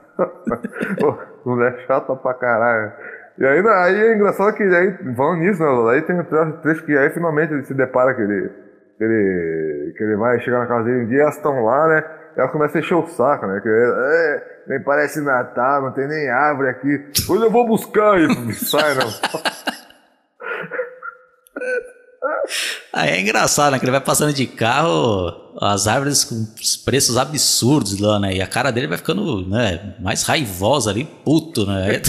Pô, 1.00 1.18
mulher 1.44 1.84
chata 1.86 2.14
pra 2.16 2.34
caralho. 2.34 2.92
E 3.38 3.46
aí, 3.46 3.66
aí 3.66 4.00
é 4.00 4.14
engraçado 4.14 4.54
que 4.54 4.62
aí, 4.62 5.14
falando 5.16 5.40
nisso, 5.40 5.62
né, 5.62 5.92
aí 5.92 6.02
tem 6.02 6.20
um 6.20 6.52
trecho 6.60 6.84
que 6.84 6.96
aí 6.96 7.10
finalmente 7.10 7.52
ele 7.52 7.64
se 7.64 7.74
depara 7.74 8.14
que 8.14 8.20
ele, 8.20 8.50
que 8.98 9.04
ele, 9.04 9.94
que 9.96 10.04
ele 10.04 10.16
vai 10.16 10.38
chegar 10.40 10.60
na 10.60 10.66
casa 10.66 10.84
dele 10.84 11.04
um 11.04 11.08
dia, 11.08 11.22
elas 11.22 11.36
estão 11.36 11.64
lá, 11.64 11.88
né? 11.88 12.04
E 12.36 12.40
elas 12.40 12.52
começam 12.52 12.80
a 12.80 12.84
encher 12.84 12.94
o 12.94 13.06
saco, 13.06 13.46
né? 13.46 13.60
Que, 13.60 13.68
é, 13.68 14.62
nem 14.68 14.82
parece 14.82 15.20
Natal, 15.22 15.82
não 15.82 15.92
tem 15.92 16.06
nem 16.06 16.28
árvore 16.28 16.68
aqui. 16.68 17.10
Hoje 17.28 17.44
eu 17.44 17.50
vou 17.50 17.66
buscar 17.66 18.18
e 18.18 18.28
sai, 18.52 18.94
não. 18.94 19.08
Aí 22.92 23.10
é 23.10 23.20
engraçado, 23.20 23.72
né? 23.72 23.78
Que 23.78 23.84
ele 23.84 23.92
vai 23.92 24.00
passando 24.00 24.34
de 24.34 24.46
carro, 24.46 25.56
as 25.58 25.86
árvores 25.86 26.24
com 26.24 26.46
os 26.60 26.76
preços 26.76 27.16
absurdos 27.16 27.98
lá, 27.98 28.20
né? 28.20 28.34
E 28.34 28.42
a 28.42 28.46
cara 28.46 28.70
dele 28.70 28.86
vai 28.86 28.98
ficando 28.98 29.48
né, 29.48 29.94
mais 29.98 30.24
raivosa 30.24 30.90
ali, 30.90 31.08
puto, 31.24 31.64
né? 31.64 32.02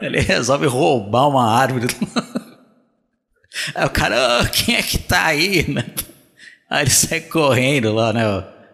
ele 0.00 0.20
resolve 0.20 0.66
roubar 0.66 1.28
uma 1.28 1.50
árvore. 1.50 1.88
Aí 3.74 3.86
o 3.86 3.90
cara, 3.90 4.42
oh, 4.42 4.50
quem 4.50 4.76
é 4.76 4.82
que 4.82 4.98
tá 4.98 5.26
aí, 5.26 5.64
né? 5.70 5.84
Aí 6.68 6.82
ele 6.82 6.90
sai 6.90 7.20
correndo 7.20 7.92
lá, 7.92 8.12
né? 8.12 8.24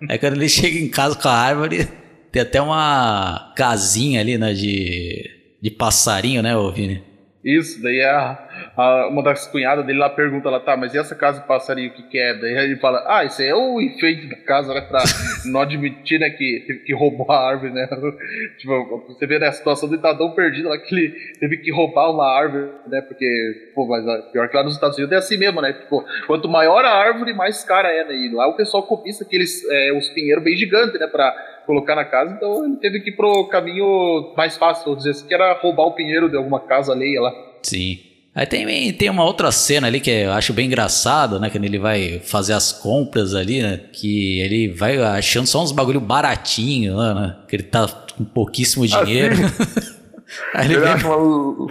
Aí 0.08 0.18
quando 0.18 0.36
ele 0.36 0.48
chega 0.48 0.78
em 0.78 0.88
casa 0.88 1.14
com 1.14 1.28
a 1.28 1.34
árvore, 1.34 1.86
tem 2.32 2.40
até 2.40 2.62
uma 2.62 3.52
casinha 3.54 4.20
ali, 4.20 4.38
né? 4.38 4.54
De, 4.54 5.30
de 5.62 5.70
passarinho, 5.70 6.42
né, 6.42 6.54
Vini? 6.74 7.04
Isso, 7.44 7.82
daí 7.82 8.02
a, 8.02 8.48
a, 8.76 9.08
uma 9.08 9.22
das 9.22 9.46
cunhadas 9.46 9.84
dele 9.84 9.98
lá 9.98 10.08
pergunta 10.08 10.48
ela, 10.48 10.60
tá, 10.60 10.76
mas 10.76 10.94
e 10.94 10.98
essa 10.98 11.14
casa 11.14 11.40
de 11.40 11.46
passarinho, 11.46 11.90
o 11.90 11.92
que, 11.92 12.02
que 12.04 12.18
é? 12.18 12.34
Daí 12.34 12.52
ele 12.52 12.76
fala, 12.76 13.04
ah, 13.06 13.24
isso 13.24 13.42
aí 13.42 13.48
é 13.48 13.54
o 13.54 13.80
enfeite 13.80 14.26
da 14.26 14.36
casa, 14.36 14.72
né, 14.72 14.80
pra 14.80 15.02
não 15.46 15.60
admitir, 15.60 16.18
né, 16.18 16.30
que 16.30 16.64
teve 16.66 16.80
que 16.80 16.94
roubar 16.94 17.34
a 17.34 17.48
árvore, 17.48 17.72
né? 17.72 17.88
tipo, 18.58 19.04
você 19.08 19.26
vê 19.26 19.38
né, 19.38 19.48
a 19.48 19.52
situação 19.52 19.88
dele 19.88 20.02
tá 20.02 20.14
tão 20.14 20.30
perdido 20.32 20.68
lá 20.68 20.78
que 20.78 20.94
ele 20.94 21.10
teve 21.38 21.58
que 21.58 21.70
roubar 21.72 22.10
uma 22.10 22.26
árvore, 22.26 22.70
né, 22.86 23.00
porque, 23.02 23.70
pô, 23.74 23.86
mas 23.86 24.04
pior 24.32 24.48
que 24.48 24.56
lá 24.56 24.62
nos 24.62 24.74
Estados 24.74 24.96
Unidos 24.96 25.12
é 25.12 25.18
assim 25.18 25.36
mesmo, 25.36 25.60
né, 25.60 25.72
tipo, 25.72 26.04
quanto 26.26 26.48
maior 26.48 26.84
a 26.84 26.92
árvore, 26.92 27.34
mais 27.34 27.64
cara 27.64 27.88
é, 27.88 28.04
né, 28.04 28.14
e 28.14 28.32
lá 28.32 28.46
o 28.46 28.56
pessoal 28.56 28.82
cobiça 28.82 29.24
aqueles, 29.24 29.64
é, 29.70 29.92
os 29.92 30.08
pinheiros 30.10 30.44
bem 30.44 30.56
gigantes, 30.56 30.98
né, 30.98 31.06
pra 31.06 31.32
colocar 31.66 31.94
na 31.94 32.04
casa, 32.04 32.34
então 32.34 32.64
ele 32.64 32.76
teve 32.76 33.00
que 33.00 33.10
ir 33.10 33.16
pro 33.16 33.46
caminho 33.48 34.32
mais 34.36 34.56
fácil, 34.56 34.86
vou 34.86 34.96
dizer 34.96 35.10
assim, 35.10 35.26
que 35.26 35.34
era 35.34 35.52
roubar 35.54 35.84
o 35.84 35.94
pinheiro 35.94 36.28
de 36.28 36.36
alguma 36.36 36.60
casa 36.60 36.92
alheia 36.92 37.20
lá. 37.20 37.32
Sim. 37.62 38.09
Aí 38.34 38.46
tem, 38.46 38.92
tem 38.92 39.10
uma 39.10 39.24
outra 39.24 39.50
cena 39.50 39.88
ali 39.88 40.00
que 40.00 40.10
eu 40.10 40.32
acho 40.32 40.52
bem 40.52 40.66
engraçado, 40.66 41.40
né? 41.40 41.50
Quando 41.50 41.64
ele 41.64 41.78
vai 41.78 42.20
fazer 42.20 42.52
as 42.52 42.72
compras 42.72 43.34
ali, 43.34 43.60
né? 43.60 43.80
Que 43.92 44.40
ele 44.40 44.72
vai 44.72 44.98
achando 44.98 45.46
só 45.46 45.62
uns 45.62 45.72
bagulho 45.72 46.00
baratinho 46.00 46.96
lá, 46.96 47.14
né? 47.14 47.36
Que 47.48 47.56
ele 47.56 47.64
tá 47.64 47.88
com 48.16 48.24
pouquíssimo 48.24 48.84
ah, 48.84 49.04
dinheiro. 49.04 49.34
Aí 50.54 50.66
ele, 50.66 50.78
vê 50.78 51.06
uma... 51.06 51.66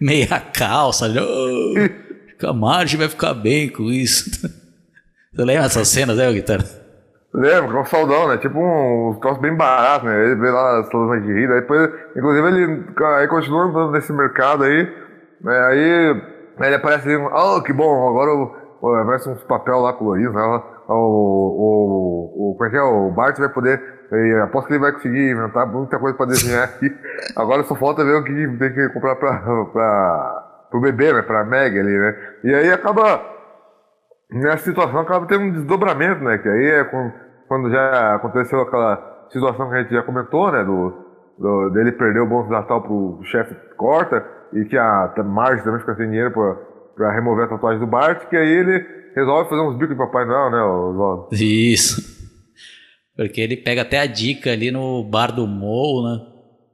meia 0.00 0.40
calça, 0.40 1.04
ali, 1.04 1.18
oh, 1.20 2.46
a 2.46 2.52
margem 2.54 2.98
vai 2.98 3.08
ficar 3.08 3.34
bem 3.34 3.68
com 3.68 3.84
isso. 3.84 4.30
Você 5.34 5.44
lembra 5.44 5.66
essas 5.66 5.88
cenas, 5.88 6.16
né, 6.16 6.32
Guitarra? 6.32 6.64
Lembro, 7.34 7.72
com 7.72 7.80
um 7.82 7.84
saudão, 7.84 8.28
né? 8.28 8.38
Tipo 8.38 8.58
um, 8.58 9.10
um 9.10 9.20
troço 9.20 9.40
bem 9.40 9.54
barato, 9.54 10.06
né? 10.06 10.24
Ele 10.24 10.36
vê 10.36 10.50
lá 10.50 10.80
as 10.80 10.90
soluções 10.90 11.22
de 11.22 11.32
rir, 11.32 11.48
depois, 11.48 11.90
inclusive 12.16 12.48
ele 12.48 12.84
aí 13.18 13.28
continua 13.28 13.92
nesse 13.92 14.12
mercado 14.12 14.64
aí, 14.64 14.88
né? 15.40 15.60
aí 15.66 16.22
ele 16.66 16.74
aparece 16.74 17.08
ali, 17.08 17.16
oh, 17.16 17.62
que 17.62 17.72
bom, 17.72 18.08
agora 18.08 19.02
aparece 19.02 19.28
uns 19.28 19.42
papel 19.44 19.78
lá 19.80 19.92
colorido, 19.92 20.32
né? 20.32 20.62
O, 20.88 20.94
o, 20.94 22.50
o, 22.50 22.54
como 22.54 22.66
é 22.66 22.70
que 22.70 22.76
é? 22.76 22.82
O 22.82 23.10
Bart 23.10 23.38
vai 23.38 23.48
poder, 23.48 23.80
eu 24.10 24.44
aposto 24.44 24.68
que 24.68 24.72
ele 24.72 24.80
vai 24.80 24.92
conseguir 24.92 25.30
inventar 25.30 25.66
muita 25.66 25.98
coisa 25.98 26.16
pra 26.16 26.26
desenhar 26.26 26.64
aqui. 26.64 26.90
Agora 27.36 27.62
só 27.64 27.74
falta 27.74 28.04
ver 28.04 28.14
o 28.14 28.24
que 28.24 28.32
tem 28.58 28.72
que 28.72 28.88
comprar 28.90 29.16
pra, 29.16 29.38
pra, 29.72 30.66
pro 30.70 30.80
bebê, 30.80 31.12
né? 31.12 31.22
Pra 31.22 31.44
Meg 31.44 31.78
ali, 31.78 31.98
né? 31.98 32.16
E 32.44 32.54
aí 32.54 32.72
acaba 32.72 33.20
nessa 34.30 34.64
situação 34.64 35.00
acaba 35.00 35.26
tendo 35.26 35.44
um 35.44 35.52
desdobramento, 35.52 36.24
né? 36.24 36.38
Que 36.38 36.48
aí 36.48 36.66
é 36.66 36.84
quando 37.46 37.70
já 37.70 38.14
aconteceu 38.14 38.60
aquela 38.60 39.26
situação 39.30 39.68
que 39.68 39.74
a 39.74 39.82
gente 39.82 39.94
já 39.94 40.02
comentou, 40.02 40.50
né? 40.50 40.64
Do, 40.64 40.92
do 41.38 41.70
dele 41.70 41.92
perder 41.92 42.20
o 42.20 42.26
bônus 42.26 42.50
natal 42.50 42.82
pro 42.82 43.20
chefe 43.24 43.54
Corta 43.76 44.37
e 44.52 44.64
que 44.64 44.76
a 44.76 45.12
Marge 45.24 45.64
também 45.64 45.80
fica 45.80 45.94
sem 45.96 46.06
dinheiro 46.06 46.32
pra, 46.32 46.54
pra 46.96 47.12
remover 47.12 47.44
a 47.44 47.48
tatuagem 47.48 47.80
do 47.80 47.86
Bart, 47.86 48.28
que 48.28 48.36
aí 48.36 48.48
ele 48.48 48.84
resolve 49.14 49.48
fazer 49.48 49.62
uns 49.62 49.74
bicos 49.74 49.90
de 49.90 49.96
Papai 49.96 50.24
Noel, 50.24 50.50
né, 50.50 50.62
Oswaldo? 50.62 51.28
Isso. 51.32 52.18
Porque 53.16 53.40
ele 53.40 53.56
pega 53.56 53.82
até 53.82 53.98
a 53.98 54.06
dica 54.06 54.52
ali 54.52 54.70
no 54.70 55.02
bar 55.02 55.32
do 55.32 55.46
Mo, 55.46 56.08
né? 56.08 56.26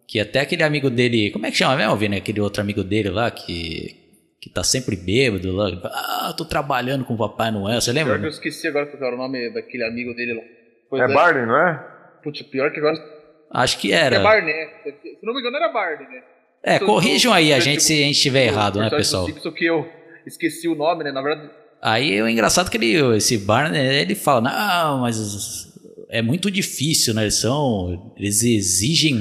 Que 0.06 0.20
até 0.20 0.40
aquele 0.40 0.62
amigo 0.62 0.90
dele. 0.90 1.30
Como 1.30 1.46
é 1.46 1.50
que 1.50 1.56
chama 1.56 1.74
mesmo, 1.74 1.96
Vini? 1.96 2.18
Aquele 2.18 2.40
outro 2.40 2.60
amigo 2.60 2.84
dele 2.84 3.08
lá 3.08 3.30
que 3.30 4.04
que 4.44 4.50
tá 4.50 4.62
sempre 4.62 4.94
bêbado 4.94 5.50
lá. 5.56 5.70
Ah, 5.84 6.34
tô 6.36 6.44
trabalhando 6.44 7.02
com 7.02 7.14
o 7.14 7.16
Papai 7.16 7.50
Noel, 7.50 7.80
você 7.80 7.92
lembra? 7.92 8.12
Pior 8.12 8.20
que 8.20 8.26
eu 8.26 8.30
esqueci 8.30 8.68
agora 8.68 8.84
qual 8.88 9.02
era 9.02 9.16
o 9.16 9.18
nome 9.18 9.48
daquele 9.54 9.84
amigo 9.84 10.14
dele 10.14 10.34
lá. 10.34 10.42
Pois 10.90 11.00
é, 11.00 11.10
é 11.10 11.14
Barney, 11.14 11.46
não 11.46 11.56
é? 11.56 11.82
Putz, 12.22 12.42
pior 12.42 12.70
que 12.70 12.78
agora. 12.78 12.94
Acho 13.50 13.78
que 13.78 13.90
era. 13.90 14.16
É 14.16 14.22
Barney, 14.22 14.52
né? 14.52 14.70
Se 15.00 15.18
não 15.22 15.32
me 15.32 15.40
engano, 15.40 15.56
era 15.56 15.72
Barney, 15.72 16.06
né? 16.08 16.22
É, 16.64 16.78
corrijam 16.78 17.32
aí 17.32 17.52
a 17.52 17.60
gente 17.60 17.82
se 17.82 17.92
a 17.92 18.06
gente 18.06 18.16
estiver 18.16 18.46
errado, 18.46 18.78
né, 18.78 18.88
pessoal? 18.88 19.26
Simpson 19.26 19.52
que 19.52 19.66
eu 19.66 19.86
esqueci 20.26 20.66
o 20.66 20.74
nome, 20.74 21.04
né? 21.04 21.12
Na 21.12 21.20
verdade. 21.20 21.50
Aí 21.82 22.22
o 22.22 22.28
engraçado 22.28 22.68
é 22.68 22.70
que 22.70 22.78
ele, 22.78 23.16
esse 23.16 23.36
Barney, 23.36 23.78
ele 23.78 24.14
fala, 24.14 24.40
não, 24.40 25.00
mas 25.02 25.70
é 26.08 26.22
muito 26.22 26.50
difícil, 26.50 27.12
né? 27.12 27.22
Eles 27.24 27.34
são. 27.34 28.12
Eles 28.16 28.42
exigem 28.42 29.14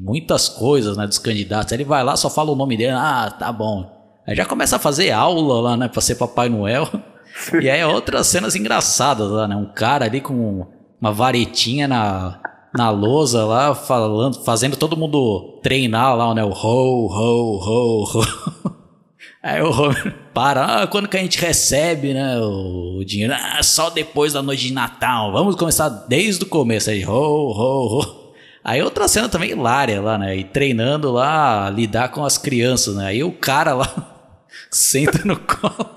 muitas 0.00 0.48
coisas 0.48 0.96
né, 0.96 1.06
dos 1.06 1.18
candidatos. 1.18 1.72
Aí 1.72 1.76
ele 1.76 1.84
vai 1.84 2.02
lá, 2.02 2.16
só 2.16 2.30
fala 2.30 2.52
o 2.52 2.56
nome 2.56 2.76
dele, 2.76 2.92
ah, 2.92 3.30
tá 3.38 3.52
bom. 3.52 3.94
Aí 4.26 4.34
já 4.34 4.46
começa 4.46 4.76
a 4.76 4.78
fazer 4.78 5.10
aula 5.10 5.60
lá, 5.60 5.76
né, 5.76 5.88
pra 5.88 6.00
ser 6.00 6.14
Papai 6.14 6.48
Noel. 6.48 6.88
E 7.60 7.68
aí 7.68 7.84
outras 7.84 8.28
cenas 8.28 8.56
engraçadas 8.56 9.30
lá, 9.30 9.46
né? 9.46 9.54
Um 9.54 9.70
cara 9.70 10.06
ali 10.06 10.22
com 10.22 10.66
uma 10.98 11.12
varetinha 11.12 11.86
na, 11.86 12.40
na 12.76 12.90
lousa 12.90 13.44
lá, 13.44 13.74
falando, 13.74 14.44
fazendo 14.44 14.76
todo 14.76 14.96
mundo 14.96 15.58
treinar 15.62 16.16
lá, 16.16 16.34
né? 16.34 16.44
O 16.44 16.50
ho, 16.50 17.06
ho, 17.06 17.58
ho, 17.58 18.04
ho. 18.04 18.76
Aí 19.42 19.62
o 19.62 19.70
Homer 19.70 20.12
para, 20.34 20.82
ah, 20.82 20.86
quando 20.88 21.06
que 21.06 21.16
a 21.16 21.20
gente 21.20 21.38
recebe, 21.38 22.12
né, 22.12 22.36
o, 22.40 23.04
dinheiro? 23.04 23.32
Ah, 23.32 23.62
só 23.62 23.90
depois 23.90 24.32
da 24.32 24.42
noite 24.42 24.66
de 24.66 24.72
Natal. 24.72 25.30
Vamos 25.30 25.54
começar 25.54 25.88
desde 25.88 26.42
o 26.42 26.48
começo 26.48 26.90
aí, 26.90 27.06
ho, 27.06 27.12
ho, 27.12 28.00
ho. 28.00 28.34
Aí 28.64 28.82
outra 28.82 29.06
cena 29.06 29.28
também 29.28 29.50
hilária 29.50 30.00
lá, 30.00 30.18
né? 30.18 30.36
E 30.36 30.42
treinando 30.42 31.12
lá, 31.12 31.70
lidar 31.70 32.08
com 32.08 32.24
as 32.24 32.36
crianças, 32.36 32.96
né? 32.96 33.06
Aí 33.06 33.22
o 33.22 33.30
cara 33.30 33.72
lá 33.72 33.88
senta 34.68 35.20
no 35.24 35.38
colo 35.38 35.94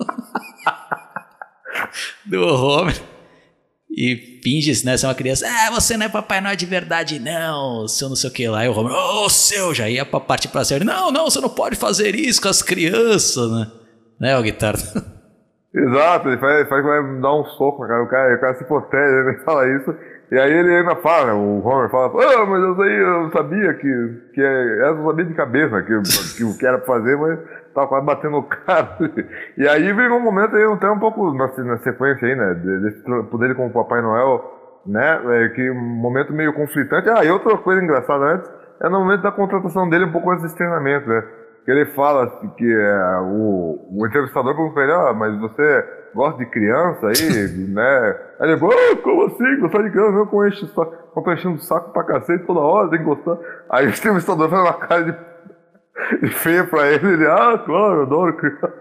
do 2.24 2.40
Homer 2.46 3.09
e 3.90 4.40
finge 4.42 4.84
né, 4.86 4.96
ser 4.96 5.06
uma 5.06 5.14
criança. 5.14 5.46
Ah, 5.48 5.70
você 5.70 5.96
não 5.96 6.06
é 6.06 6.08
Papai 6.08 6.40
Noel 6.40 6.56
de 6.56 6.66
verdade, 6.66 7.18
não, 7.18 7.88
seu 7.88 8.08
não 8.08 8.16
sei 8.16 8.30
o 8.30 8.32
que 8.32 8.48
lá. 8.48 8.64
E 8.64 8.68
o 8.68 8.72
Homer, 8.72 8.92
ô, 8.92 9.24
oh, 9.24 9.28
seu, 9.28 9.74
já 9.74 9.88
ia 9.88 10.04
pra 10.04 10.20
partir 10.20 10.48
pra 10.48 10.64
série. 10.64 10.84
Não, 10.84 11.10
não, 11.10 11.28
você 11.28 11.40
não 11.40 11.48
pode 11.48 11.76
fazer 11.76 12.14
isso 12.14 12.40
com 12.40 12.48
as 12.48 12.62
crianças, 12.62 13.50
né? 13.50 13.66
Né, 14.20 14.38
o 14.38 14.42
guitarra? 14.42 14.78
Exato, 15.74 16.28
ele 16.28 16.38
faz, 16.38 16.68
faz 16.68 16.84
vai 16.84 17.20
dar 17.20 17.34
um 17.34 17.44
soco, 17.44 17.86
cara. 17.86 18.02
O 18.02 18.08
cara, 18.08 18.34
o 18.34 18.40
cara 18.40 18.54
se 18.54 18.64
protege, 18.64 19.28
ele 19.28 19.38
fala 19.44 19.68
isso. 19.68 19.94
E 20.30 20.38
aí 20.38 20.52
ele 20.52 20.76
ainda 20.76 20.94
fala, 20.96 21.34
o 21.34 21.66
Homer 21.66 21.90
fala, 21.90 22.06
ah, 22.06 22.46
mas 22.46 22.62
eu, 22.62 22.76
sei, 22.76 23.02
eu 23.02 23.30
sabia 23.32 23.74
que, 23.74 24.32
que 24.32 24.40
é, 24.40 24.88
eu 24.88 25.04
sabia 25.04 25.24
de 25.24 25.34
cabeça 25.34 25.82
que, 25.82 26.36
que 26.36 26.44
o 26.44 26.56
que 26.56 26.64
era 26.64 26.78
pra 26.78 26.86
fazer, 26.86 27.16
mas 27.16 27.38
tava 27.74 27.86
quase 27.86 28.06
batendo 28.06 28.32
no 28.32 28.42
cara. 28.42 28.96
E 29.56 29.68
aí 29.68 29.92
vem 29.92 30.10
um 30.10 30.20
momento 30.20 30.56
aí, 30.56 30.64
até 30.64 30.90
um 30.90 30.98
pouco 30.98 31.32
na, 31.32 31.46
na 31.46 31.78
sequência 31.78 32.26
aí, 32.26 32.34
né? 32.34 32.54
Desse 32.54 33.02
poder 33.30 33.54
como 33.54 33.72
Papai 33.72 34.02
Noel, 34.02 34.80
né? 34.86 35.20
É, 35.44 35.48
que 35.50 35.70
um 35.70 35.80
momento 35.80 36.32
meio 36.32 36.52
conflitante. 36.52 37.08
Ah, 37.08 37.24
e 37.24 37.30
outra 37.30 37.56
coisa 37.58 37.82
engraçada 37.82 38.24
antes 38.24 38.50
é 38.80 38.88
no 38.88 39.00
momento 39.00 39.22
da 39.22 39.32
contratação 39.32 39.88
dele, 39.88 40.06
um 40.06 40.12
pouco 40.12 40.30
antes 40.30 40.42
desse 40.42 40.56
treinamento, 40.56 41.08
né? 41.08 41.22
Que 41.64 41.70
ele 41.70 41.86
fala 41.86 42.26
que 42.56 42.72
é, 42.72 43.18
o, 43.20 43.78
o 43.92 44.06
entrevistador 44.06 44.54
pergunta 44.54 44.74
pra 44.74 44.82
ele, 44.84 44.92
ah, 44.92 45.12
mas 45.12 45.38
você 45.38 45.84
gosta 46.14 46.38
de 46.38 46.46
criança 46.46 47.06
aí, 47.06 47.68
né? 47.68 48.16
Aí 48.40 48.50
ele 48.50 48.58
falou, 48.58 48.74
ah, 48.74 48.96
como 49.02 49.26
assim? 49.26 49.60
Gostar 49.60 49.82
de 49.82 49.90
criança? 49.90 50.16
Eu 50.16 50.26
com 50.26 50.46
enche, 50.46 50.66
tô 50.66 51.32
enchendo 51.32 51.56
o 51.56 51.60
saco 51.60 51.92
pra 51.92 52.04
cacete 52.04 52.46
toda 52.46 52.60
hora, 52.60 52.88
tem 52.88 52.98
que 52.98 53.04
gostar. 53.04 53.36
Aí 53.68 53.86
o 53.86 53.90
entrevistador 53.90 54.48
faz 54.48 54.62
uma 54.62 54.74
cara 54.74 55.04
de 55.04 55.29
e 56.22 56.28
feia 56.28 56.64
pra 56.64 56.88
ele, 56.88 57.12
ele, 57.12 57.26
ah, 57.26 57.58
claro, 57.64 58.02
adoro 58.02 58.36
criança. 58.36 58.72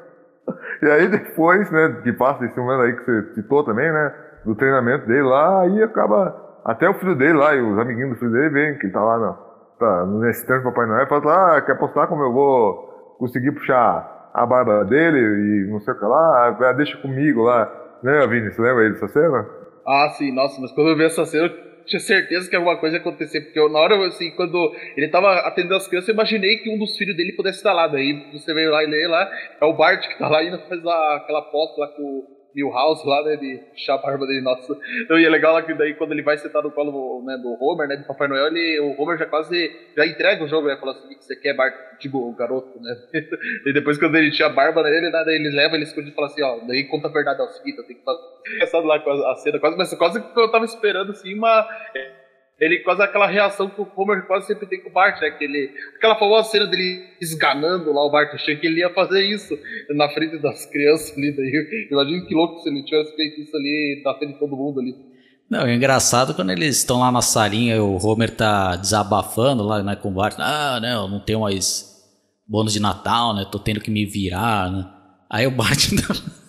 E 0.82 0.90
aí 0.90 1.08
depois, 1.08 1.70
né, 1.72 2.02
que 2.04 2.14
passa 2.14 2.46
esse 2.46 2.58
momento 2.58 2.82
aí 2.82 2.94
que 2.94 3.04
você 3.04 3.34
citou 3.36 3.64
também, 3.64 3.92
né, 3.92 4.14
do 4.46 4.56
treinamento 4.56 5.06
dele 5.08 5.24
lá, 5.24 5.62
aí 5.62 5.84
acaba, 5.84 6.60
até 6.66 6.90
o 6.90 6.94
filho 6.96 7.16
dele 7.16 7.34
lá 7.34 7.56
e 7.56 7.62
os 7.62 7.78
amiguinhos 7.78 8.12
do 8.12 8.16
filho 8.20 8.32
dele 8.32 8.50
vêm, 8.50 8.78
que 8.78 8.86
ele 8.88 8.94
tá 8.94 9.02
lá 9.02 9.18
no, 9.18 9.38
tá, 9.78 10.06
nesse 10.06 10.46
tempo 10.48 10.64
do 10.64 10.72
Papai 10.72 10.88
Noel, 10.88 11.08
fala, 11.08 11.58
ah, 11.58 11.62
quer 11.62 11.78
postar 11.78 12.08
como 12.08 12.24
eu 12.24 12.34
vou 12.34 13.16
conseguir 13.20 13.52
puxar 13.52 14.32
a 14.34 14.46
barba 14.46 14.86
dele 14.86 15.20
e 15.20 15.72
não 15.72 15.80
sei 15.82 15.94
o 15.94 16.00
que 16.00 16.06
lá, 16.06 16.58
ah, 16.60 16.74
deixa 16.74 16.98
comigo 16.98 17.44
lá. 17.44 17.72
Lembra, 18.02 18.28
Vini? 18.28 18.52
Você 18.52 18.62
lembra 18.62 18.84
aí 18.84 18.92
dessa 18.92 19.08
cena? 19.10 19.46
Ah, 19.86 20.10
sim, 20.18 20.34
nossa, 20.34 20.60
mas 20.62 20.72
quando 20.72 20.92
eu 20.92 20.98
vi 20.98 21.06
essa 21.06 21.26
cena, 21.26 21.50
tinha 21.86 22.00
certeza 22.00 22.50
que 22.50 22.56
alguma 22.56 22.78
coisa 22.78 22.98
ia 22.98 23.02
acontecer, 23.02 23.42
porque 23.42 23.60
eu, 23.60 23.70
na 23.70 23.80
hora, 23.80 24.08
assim, 24.08 24.32
quando 24.32 24.76
ele 24.96 25.08
tava 25.08 25.40
atendendo 25.40 25.76
as 25.76 25.88
crianças, 25.88 26.10
eu 26.10 26.14
imaginei 26.14 26.58
que 26.58 26.70
um 26.70 26.78
dos 26.78 26.98
filhos 26.98 27.16
dele 27.16 27.34
pudesse 27.34 27.58
estar 27.58 27.74
lá. 27.74 27.88
Daí 27.88 28.32
você 28.32 28.54
veio 28.54 28.72
lá 28.72 28.84
e 28.84 28.88
lê 28.88 29.08
lá, 29.08 29.30
é 29.62 29.66
o 29.66 29.74
Bart 29.74 30.08
que 30.08 30.18
tá 30.18 30.28
lá 30.28 30.40
ainda 30.40 30.60
faz 30.60 30.86
a, 30.86 31.16
aquela 31.16 31.40
aposta 31.40 31.82
lá 31.82 31.88
com 31.88 32.39
Milhouse 32.56 33.08
lá, 33.08 33.24
né, 33.24 33.36
de 33.36 33.58
puxar 33.72 33.96
a 33.96 33.98
barba 33.98 34.26
dele, 34.26 34.42
nossa. 34.42 34.78
Então, 35.04 35.20
e 35.20 35.26
é 35.26 35.30
legal 35.30 35.54
lá 35.54 35.62
que 35.62 35.74
daí 35.74 35.94
quando 35.94 36.12
ele 36.12 36.22
vai 36.22 36.38
sentar 36.38 36.64
no 36.64 36.72
colo 36.72 37.24
né, 37.26 37.38
do 37.38 37.58
Homer, 37.64 37.88
né, 37.88 37.98
do 37.98 38.06
Papai 38.06 38.28
Noel, 38.28 38.48
ele, 38.48 38.80
o 38.80 39.02
Homer 39.02 39.18
já 39.18 39.26
quase, 39.26 39.72
já 39.96 40.06
entrega 40.06 40.44
o 40.44 40.48
jogo, 40.48 40.68
né, 40.68 40.78
fala 40.78 40.94
assim, 40.94 41.06
o 41.06 41.18
que 41.18 41.24
você 41.24 41.36
quer, 41.36 41.56
Bart, 41.56 41.74
tipo, 42.00 42.18
o 42.18 42.34
garoto, 42.34 42.80
né. 42.82 42.96
e 43.66 43.74
depois 43.74 43.98
quando 43.98 44.16
ele 44.16 44.32
tinha 44.32 44.48
a 44.48 44.52
barba 44.52 44.84
nele, 44.84 45.10
né, 45.10 45.24
ele 45.28 45.50
leva, 45.50 45.76
ele 45.76 45.84
esconde 45.84 46.10
e 46.10 46.14
fala 46.14 46.28
assim, 46.28 46.42
ó, 46.42 46.60
daí 46.68 46.86
conta 46.86 47.08
a 47.08 47.12
verdade, 47.12 47.42
ó, 47.42 47.46
é 47.46 47.50
seguinte, 47.50 47.78
eu 47.78 47.86
tenho 47.86 48.00
que 48.00 48.06
fazer, 48.06 48.22
engraçado 48.56 48.86
lá 48.86 49.00
com 49.00 49.10
a, 49.12 49.32
a 49.32 49.36
cena, 49.36 49.60
quase, 49.60 49.78
mas 49.78 49.94
quase 49.94 50.22
que 50.22 50.40
eu 50.40 50.52
tava 50.52 50.66
esperando, 50.66 51.12
assim, 51.12 51.34
uma 51.34 51.68
ele 52.60 52.80
quase 52.80 53.02
aquela 53.02 53.26
reação 53.26 53.70
que 53.70 53.80
o 53.80 53.88
Homer 53.96 54.26
quase 54.28 54.48
sempre 54.48 54.68
tem 54.68 54.82
com 54.82 54.90
o 54.90 54.92
Bart, 54.92 55.22
né? 55.22 55.32
Que 55.32 55.46
ele, 55.46 55.72
aquela 55.96 56.16
famosa 56.16 56.50
cena 56.50 56.68
dele 56.68 57.06
esganando 57.22 57.94
lá 57.94 58.06
o 58.06 58.12
Bart. 58.12 58.34
achei 58.34 58.58
que 58.58 58.68
ele 58.68 58.82
ia 58.82 58.94
fazer 58.94 59.24
isso 59.24 59.58
na 59.90 60.10
frente 60.10 60.38
das 60.38 60.66
crianças 60.66 61.18
ali. 61.18 61.32
Daí, 61.32 61.88
imagina 61.90 62.26
que 62.26 62.36
louco 62.36 62.60
se 62.62 62.70
ele 62.70 62.84
tivesse 62.84 63.16
feito 63.16 63.42
isso 63.42 63.56
ali 63.56 64.02
na 64.04 64.14
frente 64.16 64.34
de 64.34 64.40
todo 64.40 64.58
mundo 64.58 64.82
ali. 64.82 64.94
Não, 65.50 65.66
é 65.66 65.74
engraçado 65.74 66.36
quando 66.36 66.52
eles 66.52 66.78
estão 66.78 67.00
lá 67.00 67.12
na 67.12 67.24
salinha 67.24 67.82
o 67.82 67.98
Homer 68.06 68.30
tá 68.30 68.76
desabafando 68.76 69.64
lá 69.64 69.82
né, 69.82 69.96
com 69.96 70.10
o 70.10 70.14
Bart. 70.14 70.36
Ah, 70.38 70.80
não, 70.82 71.08
não 71.08 71.20
tenho 71.20 71.40
mais 71.40 71.90
bônus 72.48 72.74
de 72.74 72.80
Natal, 72.80 73.34
né? 73.34 73.48
Tô 73.50 73.58
tendo 73.58 73.80
que 73.80 73.90
me 73.90 74.06
virar, 74.06 74.72
né? 74.72 74.86
Aí 75.30 75.48
o 75.48 75.52
Bart. 75.52 75.90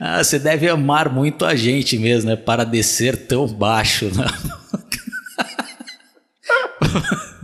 ah, 0.00 0.22
você 0.22 0.38
deve 0.38 0.68
amar 0.68 1.08
muito 1.08 1.44
a 1.44 1.54
gente 1.54 1.98
mesmo, 1.98 2.30
né? 2.30 2.36
Para 2.36 2.64
descer 2.64 3.26
tão 3.26 3.46
baixo, 3.46 4.06
né? 4.06 4.26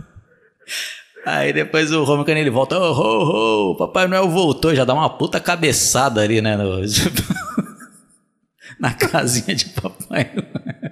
Aí 1.25 1.53
depois 1.53 1.91
o 1.91 2.05
quando 2.05 2.29
ele 2.29 2.49
volta, 2.49 2.77
oh, 2.77 2.93
oh, 2.93 3.71
oh, 3.71 3.77
Papai 3.77 4.07
Noel 4.07 4.27
voltou, 4.27 4.73
já 4.73 4.83
dá 4.83 4.93
uma 4.93 5.17
puta 5.17 5.39
cabeçada 5.39 6.21
ali, 6.21 6.41
né? 6.41 6.57
No, 6.57 6.81
na 8.79 8.93
casinha 8.93 9.55
de 9.55 9.69
Papai 9.69 10.31
Noel. 10.33 10.91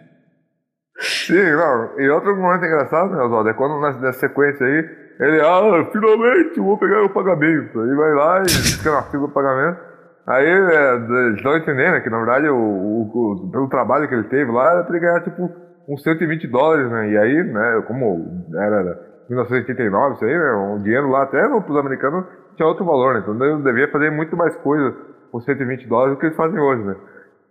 Sim, 1.00 1.52
não. 1.52 2.00
E 2.00 2.10
outro 2.10 2.36
momento 2.36 2.66
engraçado, 2.66 3.12
né, 3.12 3.24
Oswaldo? 3.24 3.50
É 3.50 3.54
quando 3.54 3.80
nessa 3.82 4.20
sequência 4.20 4.66
aí, 4.66 4.90
ele, 5.20 5.42
ah, 5.42 5.90
finalmente 5.92 6.60
vou 6.60 6.78
pegar 6.78 7.04
o 7.04 7.10
pagamento. 7.10 7.82
Aí 7.82 7.96
vai 7.96 8.14
lá 8.14 8.44
e 8.44 8.50
fica 8.50 8.92
na 8.92 9.04
fila 9.04 9.28
do 9.28 9.34
pagamento. 9.34 9.89
Aí 10.30 10.46
é, 10.46 10.94
eles 10.94 11.38
estão 11.38 11.58
entendendo 11.58 11.94
né, 11.94 12.02
que, 12.02 12.10
na 12.10 12.18
verdade, 12.18 12.48
o, 12.48 12.56
o, 12.56 13.02
o, 13.02 13.52
pelo 13.52 13.68
trabalho 13.68 14.08
que 14.08 14.14
ele 14.14 14.26
teve 14.26 14.52
lá, 14.52 14.74
era 14.74 14.84
pra 14.84 14.96
ele 14.96 15.04
ganhar, 15.04 15.24
tipo, 15.24 15.50
uns 15.88 16.04
120 16.04 16.48
dólares, 16.48 16.92
né? 16.92 17.10
E 17.10 17.18
aí, 17.18 17.44
né, 17.44 17.84
como 17.88 18.46
era 18.54 19.00
1989, 19.28 20.16
isso 20.16 20.26
aí, 20.26 20.38
né? 20.38 20.54
Um 20.54 20.82
dinheiro 20.84 21.10
lá 21.10 21.24
até 21.24 21.42
para 21.48 21.58
os 21.58 21.78
americanos 21.78 22.26
tinha 22.56 22.68
outro 22.68 22.86
valor, 22.86 23.16
né? 23.16 23.22
Então 23.22 23.34
ele 23.44 23.64
devia 23.64 23.92
fazer 23.92 24.12
muito 24.12 24.38
mais 24.38 24.56
coisa 24.58 24.96
com 25.32 25.40
120 25.40 25.88
dólares 25.88 26.14
do 26.14 26.20
que 26.20 26.28
eles 26.28 26.38
fazem 26.38 26.60
hoje, 26.60 26.84
né? 26.84 26.96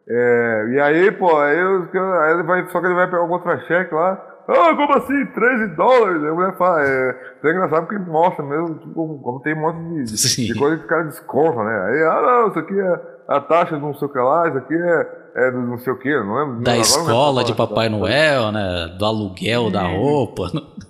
É, 0.09 0.67
e 0.71 0.81
aí, 0.81 1.11
pô, 1.11 1.37
aí, 1.37 1.59
aí, 1.59 2.33
ele 2.33 2.43
vai, 2.45 2.65
só 2.69 2.81
que 2.81 2.87
ele 2.87 2.95
vai 2.95 3.07
pegar 3.07 3.23
o 3.23 3.29
contra-cheque 3.29 3.93
lá. 3.93 4.28
Ah, 4.49 4.75
como 4.75 4.95
assim? 4.95 5.27
13 5.27 5.77
dólares? 5.77 6.23
Aí 6.23 6.31
a 6.31 6.33
mulher 6.33 6.57
fala, 6.57 6.83
é, 6.83 7.17
é 7.45 7.51
engraçado 7.51 7.87
porque 7.87 7.99
mostra 7.99 8.43
mesmo, 8.43 8.79
tipo, 8.79 9.19
como 9.23 9.41
tem 9.41 9.55
um 9.55 9.61
monte 9.61 10.05
de, 10.05 10.47
de 10.49 10.59
coisa 10.59 10.77
que 10.77 10.83
os 10.85 10.89
caras 10.89 11.07
descontam, 11.09 11.65
né? 11.65 11.81
Aí, 11.87 12.03
ah, 12.03 12.23
não, 12.23 12.49
isso 12.49 12.59
aqui 12.59 12.81
é 12.81 13.01
a 13.29 13.41
taxa 13.43 13.77
do 13.77 13.83
não 13.83 13.95
sei 13.95 14.09
o 14.09 14.11
que 14.11 14.19
lá, 14.19 14.49
isso 14.49 14.57
aqui 14.57 14.75
é, 14.75 15.07
é 15.35 15.51
do 15.51 15.61
não 15.61 15.79
sei 15.79 15.93
o 15.93 15.99
que, 15.99 16.19
não 16.21 16.35
lembro. 16.35 16.63
Da 16.63 16.79
escola 16.79 17.45
de 17.45 17.55
Papai 17.55 17.91
Noel, 17.91 18.51
né? 18.51 18.97
Do 18.99 19.05
aluguel 19.05 19.71
da 19.71 19.83
roupa. 19.83 20.51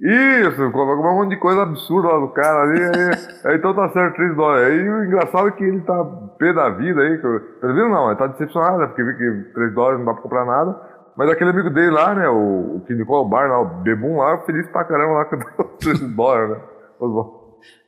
Isso, 0.00 0.70
colocou 0.70 1.10
um 1.10 1.16
monte 1.16 1.30
de 1.30 1.36
coisa 1.38 1.62
absurda 1.62 2.08
lá 2.08 2.20
do 2.20 2.28
cara 2.28 2.62
ali. 2.62 2.80
Aí, 2.80 3.50
aí, 3.50 3.56
então 3.56 3.74
tá 3.74 3.88
certo 3.88 4.14
3 4.14 4.36
dólares. 4.36 4.68
Aí 4.68 4.88
o 4.88 5.04
engraçado 5.04 5.48
é 5.48 5.50
que 5.50 5.64
ele 5.64 5.80
tá 5.80 6.04
pé 6.38 6.52
da 6.52 6.70
vida 6.70 7.00
aí. 7.00 7.18
Pelo 7.18 7.74
menos 7.74 7.90
não, 7.90 8.06
ele 8.08 8.16
tá 8.16 8.28
decepcionado, 8.28 8.78
né? 8.78 8.86
Porque 8.86 9.02
viu 9.02 9.16
que 9.16 9.52
3 9.54 9.74
dólares 9.74 9.98
não 9.98 10.06
dá 10.06 10.12
pra 10.12 10.22
comprar 10.22 10.44
nada. 10.44 10.80
Mas 11.18 11.28
aquele 11.30 11.50
amigo 11.50 11.68
dele 11.68 11.90
lá, 11.90 12.14
né? 12.14 12.28
O, 12.28 12.76
o 12.76 12.80
que 12.86 12.92
indicou 12.92 13.20
o 13.20 13.28
bar 13.28 13.48
lá, 13.48 13.60
o 13.60 13.82
Bebum 13.82 14.18
lá, 14.18 14.38
feliz 14.46 14.68
pra 14.68 14.84
caramba 14.84 15.14
lá 15.14 15.24
com 15.24 15.64
3 15.80 16.14
dólares, 16.14 16.56
né? 16.56 16.62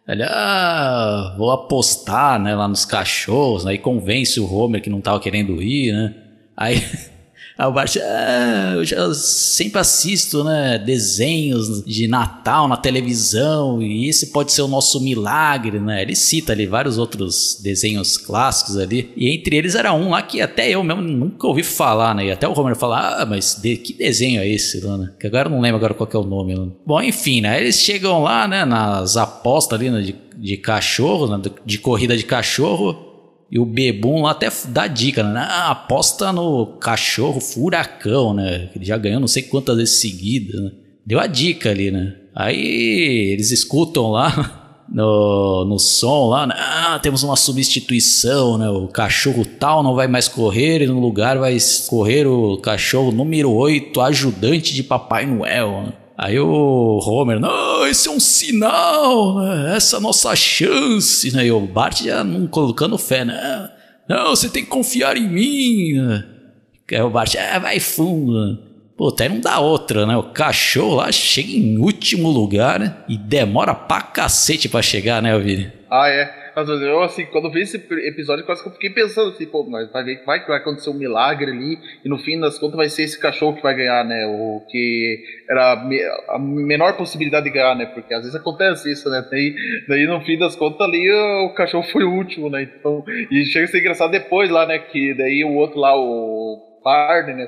Ele, 0.08 0.24
ah, 0.24 1.36
vou 1.38 1.52
apostar, 1.52 2.40
né, 2.40 2.56
lá 2.56 2.66
nos 2.66 2.84
cachorros, 2.84 3.64
aí 3.64 3.78
convence 3.78 4.40
o 4.40 4.52
Homer 4.52 4.82
que 4.82 4.90
não 4.90 5.00
tava 5.00 5.20
querendo 5.20 5.62
ir, 5.62 5.92
né? 5.92 6.14
Aí 6.56 6.74
o 7.66 7.72
Bart, 7.72 7.96
ah, 7.96 8.72
eu 8.76 8.84
já 8.84 9.12
sempre 9.14 9.80
assisto, 9.80 10.42
né, 10.44 10.78
desenhos 10.78 11.84
de 11.84 12.06
Natal 12.08 12.68
na 12.68 12.76
televisão 12.76 13.82
e 13.82 14.08
esse 14.08 14.28
pode 14.28 14.52
ser 14.52 14.62
o 14.62 14.68
nosso 14.68 15.00
milagre, 15.00 15.78
né? 15.78 16.02
Ele 16.02 16.14
cita 16.14 16.52
ali 16.52 16.66
vários 16.66 16.98
outros 16.98 17.60
desenhos 17.62 18.16
clássicos 18.16 18.76
ali 18.76 19.12
e 19.16 19.30
entre 19.30 19.56
eles 19.56 19.74
era 19.74 19.92
um 19.92 20.10
lá 20.10 20.22
que 20.22 20.40
até 20.40 20.70
eu 20.70 20.82
mesmo 20.82 21.02
nunca 21.02 21.46
ouvi 21.46 21.62
falar, 21.62 22.14
né? 22.14 22.26
E 22.26 22.30
até 22.30 22.48
o 22.48 22.58
Homer 22.58 22.76
fala, 22.76 23.22
ah, 23.22 23.26
mas 23.26 23.58
de, 23.60 23.76
que 23.76 23.92
desenho 23.92 24.40
é 24.40 24.48
esse, 24.48 24.84
né? 24.86 25.12
Que 25.18 25.26
agora 25.26 25.48
eu 25.48 25.52
não 25.52 25.60
lembro 25.60 25.76
agora 25.76 25.94
qual 25.94 26.08
é 26.12 26.16
o 26.16 26.28
nome. 26.28 26.54
Né? 26.54 26.68
Bom, 26.86 27.02
enfim, 27.02 27.40
né? 27.40 27.60
Eles 27.60 27.76
chegam 27.80 28.22
lá, 28.22 28.46
né, 28.46 28.64
nas 28.64 29.16
apostas 29.16 29.78
ali 29.78 29.90
né, 29.90 30.00
de, 30.00 30.14
de 30.36 30.56
cachorro, 30.56 31.26
né, 31.26 31.42
de 31.64 31.78
corrida 31.78 32.16
de 32.16 32.24
cachorro 32.24 33.09
e 33.50 33.58
o 33.58 33.64
Bebum 33.64 34.22
lá 34.22 34.30
até 34.30 34.48
dá 34.68 34.86
dica, 34.86 35.24
né? 35.24 35.44
Ah, 35.48 35.72
aposta 35.72 36.32
no 36.32 36.66
cachorro 36.78 37.40
furacão, 37.40 38.32
né? 38.32 38.70
Ele 38.76 38.84
já 38.84 38.96
ganhou 38.96 39.18
não 39.18 39.26
sei 39.26 39.42
quantas 39.42 39.76
vezes 39.76 40.00
seguidas, 40.00 40.60
né? 40.60 40.70
Deu 41.04 41.18
a 41.18 41.26
dica 41.26 41.70
ali, 41.70 41.90
né? 41.90 42.14
Aí 42.32 43.32
eles 43.32 43.50
escutam 43.50 44.12
lá 44.12 44.84
no, 44.88 45.64
no 45.64 45.80
som 45.80 46.28
lá, 46.28 46.46
né? 46.46 46.54
ah, 46.56 47.00
temos 47.02 47.24
uma 47.24 47.34
substituição, 47.34 48.56
né? 48.56 48.70
O 48.70 48.86
cachorro 48.86 49.44
tal 49.44 49.82
não 49.82 49.96
vai 49.96 50.06
mais 50.06 50.28
correr 50.28 50.82
e 50.82 50.86
no 50.86 51.00
lugar 51.00 51.36
vai 51.36 51.56
correr 51.88 52.28
o 52.28 52.56
cachorro 52.58 53.10
número 53.10 53.50
8, 53.50 54.00
ajudante 54.00 54.72
de 54.72 54.84
Papai 54.84 55.26
Noel. 55.26 55.82
Né? 55.86 55.92
Aí 56.22 56.38
o 56.38 56.98
Homer, 57.02 57.40
não, 57.40 57.86
esse 57.86 58.06
é 58.06 58.10
um 58.10 58.20
sinal, 58.20 59.38
né? 59.38 59.74
essa 59.74 59.96
é 59.96 59.98
a 59.98 60.02
nossa 60.02 60.36
chance, 60.36 61.34
né? 61.34 61.46
E 61.46 61.50
o 61.50 61.60
Bart 61.60 62.02
já 62.02 62.22
não 62.22 62.46
colocando 62.46 62.98
fé, 62.98 63.24
né? 63.24 63.70
Não, 64.06 64.36
você 64.36 64.50
tem 64.50 64.62
que 64.62 64.68
confiar 64.68 65.16
em 65.16 65.26
mim. 65.26 65.94
Né? 65.94 66.24
Aí 66.92 67.00
o 67.00 67.08
Bart, 67.08 67.36
ah, 67.36 67.58
vai 67.58 67.80
fundo. 67.80 68.34
Né? 68.34 68.58
Pô, 68.98 69.08
até 69.08 69.30
não 69.30 69.40
dá 69.40 69.60
outra, 69.60 70.04
né? 70.04 70.14
O 70.14 70.24
cachorro 70.24 70.96
lá 70.96 71.10
chega 71.10 71.52
em 71.52 71.78
último 71.78 72.28
lugar 72.28 72.78
né? 72.78 72.96
e 73.08 73.16
demora 73.16 73.74
pra 73.74 74.02
cacete 74.02 74.68
pra 74.68 74.82
chegar, 74.82 75.22
né, 75.22 75.38
Vini? 75.38 75.72
Ah, 75.90 76.06
é. 76.06 76.39
Mas 76.54 76.68
eu, 76.68 77.02
assim, 77.02 77.26
quando 77.26 77.50
vi 77.50 77.62
esse 77.62 77.76
episódio, 77.76 78.44
quase 78.44 78.62
que 78.62 78.68
eu 78.68 78.72
fiquei 78.72 78.90
pensando 78.90 79.30
assim, 79.30 79.46
pô, 79.46 79.64
mas 79.64 79.90
vai 79.90 80.16
vai 80.24 80.40
que 80.40 80.48
vai 80.48 80.58
acontecer 80.58 80.90
um 80.90 80.94
milagre 80.94 81.50
ali, 81.50 81.78
e 82.04 82.08
no 82.08 82.18
fim 82.18 82.38
das 82.38 82.58
contas 82.58 82.76
vai 82.76 82.88
ser 82.88 83.04
esse 83.04 83.18
cachorro 83.18 83.56
que 83.56 83.62
vai 83.62 83.74
ganhar, 83.74 84.04
né? 84.04 84.26
O 84.26 84.64
que 84.68 85.24
era 85.48 85.72
a 86.28 86.38
menor 86.38 86.96
possibilidade 86.96 87.44
de 87.44 87.50
ganhar, 87.50 87.74
né? 87.74 87.86
Porque 87.86 88.12
às 88.14 88.20
vezes 88.20 88.34
acontece 88.34 88.90
isso, 88.90 89.08
né? 89.08 89.24
Daí, 89.30 89.54
daí 89.88 90.06
no 90.06 90.20
fim 90.22 90.38
das 90.38 90.56
contas 90.56 90.80
ali 90.80 91.10
o 91.10 91.54
cachorro 91.54 91.84
foi 91.84 92.04
o 92.04 92.12
último, 92.12 92.50
né? 92.50 92.62
Então, 92.62 93.04
e 93.30 93.44
chega 93.44 93.64
a 93.64 93.68
ser 93.68 93.80
engraçado 93.80 94.10
depois 94.10 94.50
lá, 94.50 94.66
né? 94.66 94.78
Que 94.78 95.14
daí 95.14 95.44
o 95.44 95.54
outro 95.54 95.78
lá, 95.78 95.96
o 95.96 96.80
Parden, 96.82 97.36
né? 97.36 97.46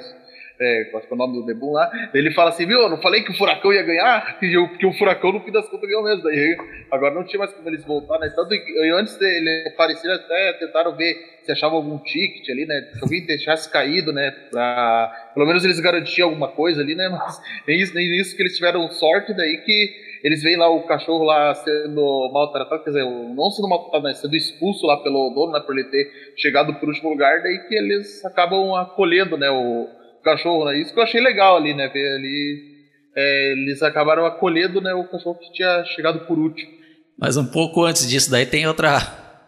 É, 0.63 0.85
qual 0.85 1.03
é 1.03 1.15
o 1.15 1.17
nome 1.17 1.35
do 1.35 1.47
Debum 1.47 1.73
lá, 1.73 1.91
ele 2.15 2.31
fala 2.33 2.51
assim, 2.51 2.67
viu, 2.67 2.79
eu 2.79 2.89
não 2.89 3.01
falei 3.01 3.23
que 3.23 3.31
o 3.31 3.37
Furacão 3.37 3.73
ia 3.73 3.83
ganhar? 3.83 4.39
E 4.43 4.55
eu, 4.55 4.69
que 4.77 4.85
o 4.85 4.93
Furacão 4.93 5.33
no 5.33 5.41
fim 5.41 5.53
das 5.53 5.69
contas 5.69 5.89
ganhou 5.89 6.03
mesmo. 6.03 6.25
Daí, 6.25 6.57
agora 6.91 7.15
não 7.15 7.25
tinha 7.25 7.39
mais 7.39 7.53
como 7.53 7.69
eles 7.69 7.85
voltar, 7.85 8.19
né? 8.19 8.29
Tanto 8.35 8.51
que 8.51 8.91
antes 8.91 9.17
dele 9.17 9.69
aparecer, 9.69 10.11
até 10.11 10.53
tentaram 10.55 10.97
ver 10.97 11.17
se 11.43 11.53
achava 11.53 11.77
algum 11.77 11.99
ticket 11.99 12.49
ali, 12.51 12.67
né? 12.67 12.91
Se 12.95 13.03
alguém 13.03 13.25
deixasse 13.25 13.71
caído, 13.71 14.13
né? 14.13 14.31
Pra, 14.51 15.31
pelo 15.33 15.47
menos 15.47 15.65
eles 15.65 15.81
garantiam 15.81 16.29
alguma 16.29 16.49
coisa 16.49 16.83
ali, 16.83 16.95
né? 16.95 17.09
Mas 17.09 17.41
nem 17.67 17.81
isso, 17.81 17.95
nem 17.95 18.21
isso 18.21 18.37
que 18.37 18.43
eles 18.43 18.57
tiveram 18.57 18.89
sorte, 18.91 19.33
daí 19.33 19.59
que 19.59 20.13
eles 20.23 20.43
veem 20.43 20.57
lá 20.57 20.69
o 20.69 20.83
cachorro 20.83 21.25
lá 21.25 21.55
sendo 21.55 22.31
maltratado, 22.33 22.85
quer 22.85 22.91
dizer, 22.91 23.05
não 23.05 23.51
sendo 23.51 23.69
maltratado, 23.69 24.05
né, 24.05 24.15
sendo 24.15 24.37
expulso 24.37 24.87
lá 24.87 24.97
pelo 24.99 25.31
dono, 25.31 25.53
né, 25.53 25.61
por 25.61 25.77
ele 25.77 25.89
ter 25.89 26.33
chegado 26.37 26.75
por 26.75 26.89
último 26.89 27.11
lugar, 27.11 27.43
daí 27.43 27.59
que 27.67 27.75
eles 27.75 28.25
acabam 28.25 28.75
acolhendo, 28.77 29.37
né, 29.37 29.51
o, 29.51 29.89
cachorro, 30.23 30.65
né? 30.67 30.79
Isso 30.79 30.93
que 30.93 30.99
eu 30.99 31.05
achei 31.05 31.21
legal 31.21 31.57
ali, 31.57 31.75
né? 31.75 31.89
Ver 31.89 32.15
ali. 32.17 32.73
É, 33.15 33.53
eles 33.53 33.83
acabaram 33.83 34.25
acolhendo 34.25 34.81
né, 34.81 34.95
o 34.95 35.05
cachorro 35.05 35.39
que 35.39 35.53
tinha 35.53 35.85
chegado 35.85 36.27
por 36.27 36.39
último. 36.39 36.71
Mas 37.19 37.37
um 37.37 37.45
pouco 37.45 37.85
antes 37.85 38.09
disso, 38.09 38.31
daí 38.31 38.47
tem 38.47 38.67
outra 38.67 38.99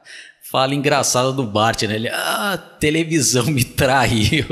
fala 0.51 0.75
engraçada 0.75 1.33
do 1.33 1.45
Bart, 1.45 1.83
né? 1.83 1.95
Ele, 1.95 2.09
ah, 2.09 2.59
televisão 2.79 3.47
me 3.47 3.65
traiu. 3.65 4.45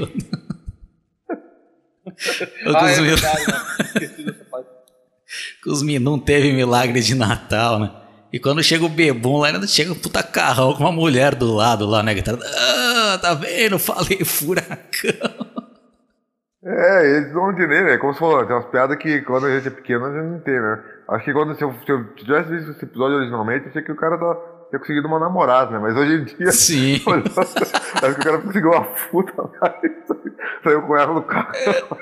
ah, 2.74 2.90
é 2.90 3.00
verdade, 3.00 3.46
né? 3.46 4.34
Cosmi 5.62 5.98
não 5.98 6.18
teve 6.18 6.52
milagre 6.52 7.00
de 7.00 7.14
Natal, 7.14 7.78
né? 7.78 7.90
E 8.32 8.38
quando 8.38 8.62
chega 8.62 8.84
o 8.84 8.88
bebum 8.88 9.38
lá, 9.38 9.48
ainda 9.48 9.66
chega 9.66 9.92
um 9.92 9.94
puta 9.94 10.22
carrão 10.22 10.72
com 10.72 10.82
uma 10.82 10.92
mulher 10.92 11.34
do 11.34 11.52
lado 11.52 11.86
lá, 11.86 12.02
né? 12.02 12.14
Ah, 12.56 13.18
tá 13.20 13.34
vendo? 13.34 13.78
Falei 13.78 14.24
furacão. 14.24 15.31
É, 16.64 17.16
eles 17.16 17.32
não 17.32 17.50
entendem, 17.50 17.82
né? 17.82 17.98
Como 17.98 18.14
você 18.14 18.20
falou, 18.20 18.46
tem 18.46 18.54
umas 18.54 18.66
piadas 18.66 18.96
que 18.96 19.20
quando 19.22 19.46
a 19.46 19.50
gente 19.50 19.66
é 19.66 19.70
pequeno 19.70 20.06
a 20.06 20.12
gente 20.12 20.24
não 20.24 20.38
tem, 20.38 20.60
né? 20.60 20.80
Acho 21.08 21.24
que 21.24 21.32
quando 21.32 21.56
se 21.56 21.64
eu, 21.64 21.74
se 21.84 21.90
eu 21.90 22.04
tivesse 22.14 22.50
visto 22.50 22.70
esse 22.70 22.84
episódio 22.84 23.16
originalmente, 23.16 23.64
eu 23.64 23.70
achei 23.70 23.82
que 23.82 23.90
o 23.90 23.96
cara 23.96 24.16
tá, 24.16 24.36
tinha 24.70 24.78
conseguido 24.78 25.08
uma 25.08 25.18
namorada, 25.18 25.72
né? 25.72 25.80
Mas 25.80 25.96
hoje 25.96 26.14
em 26.14 26.24
dia. 26.24 26.52
Sim. 26.52 27.02
acho 27.04 28.14
que 28.14 28.20
o 28.20 28.24
cara 28.24 28.38
conseguiu 28.38 28.70
uma 28.70 28.84
puta, 29.10 29.32
saiu 30.62 30.82
com 30.82 30.96
ela 30.96 31.12
no 31.12 31.22
carro. 31.22 31.50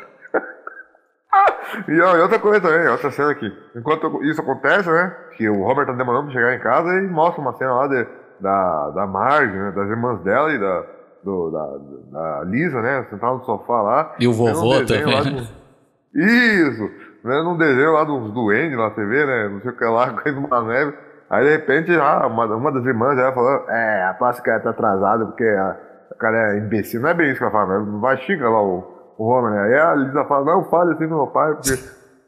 e, 1.89 1.99
ó, 2.03 2.19
outra 2.19 2.39
coisa 2.39 2.61
também, 2.61 2.87
outra 2.87 3.11
cena 3.11 3.31
aqui. 3.31 3.51
Enquanto 3.75 4.23
isso 4.25 4.43
acontece, 4.43 4.91
né? 4.91 5.17
Que 5.39 5.49
o 5.49 5.65
Robert 5.65 5.87
tá 5.87 5.95
demorando 5.95 6.25
pra 6.25 6.35
chegar 6.35 6.55
em 6.55 6.61
casa 6.61 6.97
e 6.97 7.09
mostra 7.09 7.41
uma 7.41 7.55
cena 7.55 7.73
lá 7.73 7.87
de, 7.87 8.07
da, 8.39 8.91
da 8.91 9.07
Marge, 9.07 9.57
né? 9.57 9.73
Das 9.75 9.89
irmãs 9.89 10.21
dela 10.21 10.53
e 10.53 10.59
da, 10.59 10.85
do, 11.25 11.51
da, 11.51 11.67
da 12.39 12.45
Lisa, 12.45 12.81
né? 12.81 13.07
Sentada 13.11 13.35
no 13.35 13.45
sofá 13.45 13.83
lá. 13.83 14.15
E 14.19 14.27
o 14.27 14.33
vovô 14.33 14.69
lá 14.71 14.85
também. 14.87 15.35
do- 15.43 15.61
Isso! 16.15 16.91
Vendo 17.23 17.51
um 17.51 17.57
desenho 17.59 17.93
lá 17.93 18.05
dos 18.05 18.33
duendes 18.33 18.79
na 18.79 18.91
TV, 18.91 19.27
né? 19.27 19.49
Não 19.49 19.61
sei 19.61 19.71
o 19.71 19.77
que 19.77 19.85
lá, 19.85 20.13
caindo 20.23 20.49
na 20.49 20.63
neve. 20.63 20.95
Aí 21.29 21.45
de 21.45 21.51
repente, 21.51 21.93
ah, 21.97 22.27
uma, 22.27 22.45
uma 22.47 22.73
das 22.73 22.85
irmãs 22.85 23.17
já 23.17 23.33
falou, 23.33 23.65
é, 23.69 24.17
que 24.43 24.51
ela 24.51 24.61
tá 24.61 24.71
atrasada 24.71 25.27
porque 25.27 25.45
a, 25.45 25.77
a 26.11 26.15
cara 26.19 26.55
é 26.55 26.59
imbecil. 26.59 27.01
Não 27.01 27.09
é 27.11 27.15
bem 27.15 27.29
isso 27.31 27.39
que 27.39 27.45
ela 27.45 27.53
fala, 27.53 27.79
mas 27.81 28.01
vai 28.01 28.17
xinga 28.19 28.49
lá 28.49 28.61
o, 28.61 29.15
o 29.17 29.25
Homer, 29.29 29.53
né? 29.53 29.61
Aí 29.63 29.75
a 29.79 29.95
Lisa 29.95 30.25
fala, 30.25 30.45
não, 30.45 30.65
fale 30.65 30.93
assim 30.95 31.07
do 31.07 31.15
meu 31.15 31.27
pai, 31.29 31.55
porque 31.55 31.79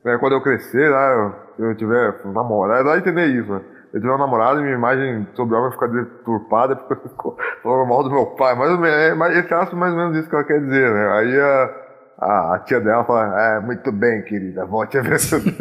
né, 0.05 0.19
quando 0.19 0.35
eu 0.35 0.41
crescer, 0.43 0.89
lá, 0.89 1.35
eu, 1.59 1.67
eu 1.71 1.75
tiver 1.77 2.15
namorado, 2.27 2.91
a 2.91 2.99
entender 2.99 3.27
isso, 3.27 3.53
né? 3.53 3.61
Eu 3.93 4.01
tiver 4.01 4.15
um 4.15 4.19
namorado 4.19 4.61
e 4.61 4.63
minha 4.63 4.75
imagem 4.75 5.29
sobre 5.35 5.55
o 5.55 5.59
homem 5.59 5.73
ficar 5.73 5.89
deturpada 5.89 6.75
porque 6.89 6.95
eu 6.95 7.11
fico 7.11 7.37
falando 7.63 7.89
mal 7.89 8.03
do 8.03 8.11
meu 8.11 8.27
pai. 8.37 8.55
Mais 8.55 8.71
ou 8.71 8.79
menos, 8.79 8.97
é, 8.97 9.15
mas 9.15 9.37
esse 9.37 9.53
acho 9.53 9.77
mais 9.77 9.93
ou 9.93 9.99
menos 9.99 10.17
isso 10.17 10.29
que 10.29 10.35
ela 10.35 10.45
quer 10.45 10.61
dizer, 10.61 10.91
né? 10.91 11.13
Aí 11.13 11.39
a, 11.41 11.71
a, 12.19 12.55
a 12.55 12.59
tia 12.61 12.81
dela 12.81 13.05
fala, 13.05 13.41
é, 13.41 13.61
muito 13.61 13.93
bem, 13.93 14.23
querida, 14.23 14.65
volte 14.65 14.97
a 14.97 15.03
ver 15.03 15.19
seu 15.19 15.41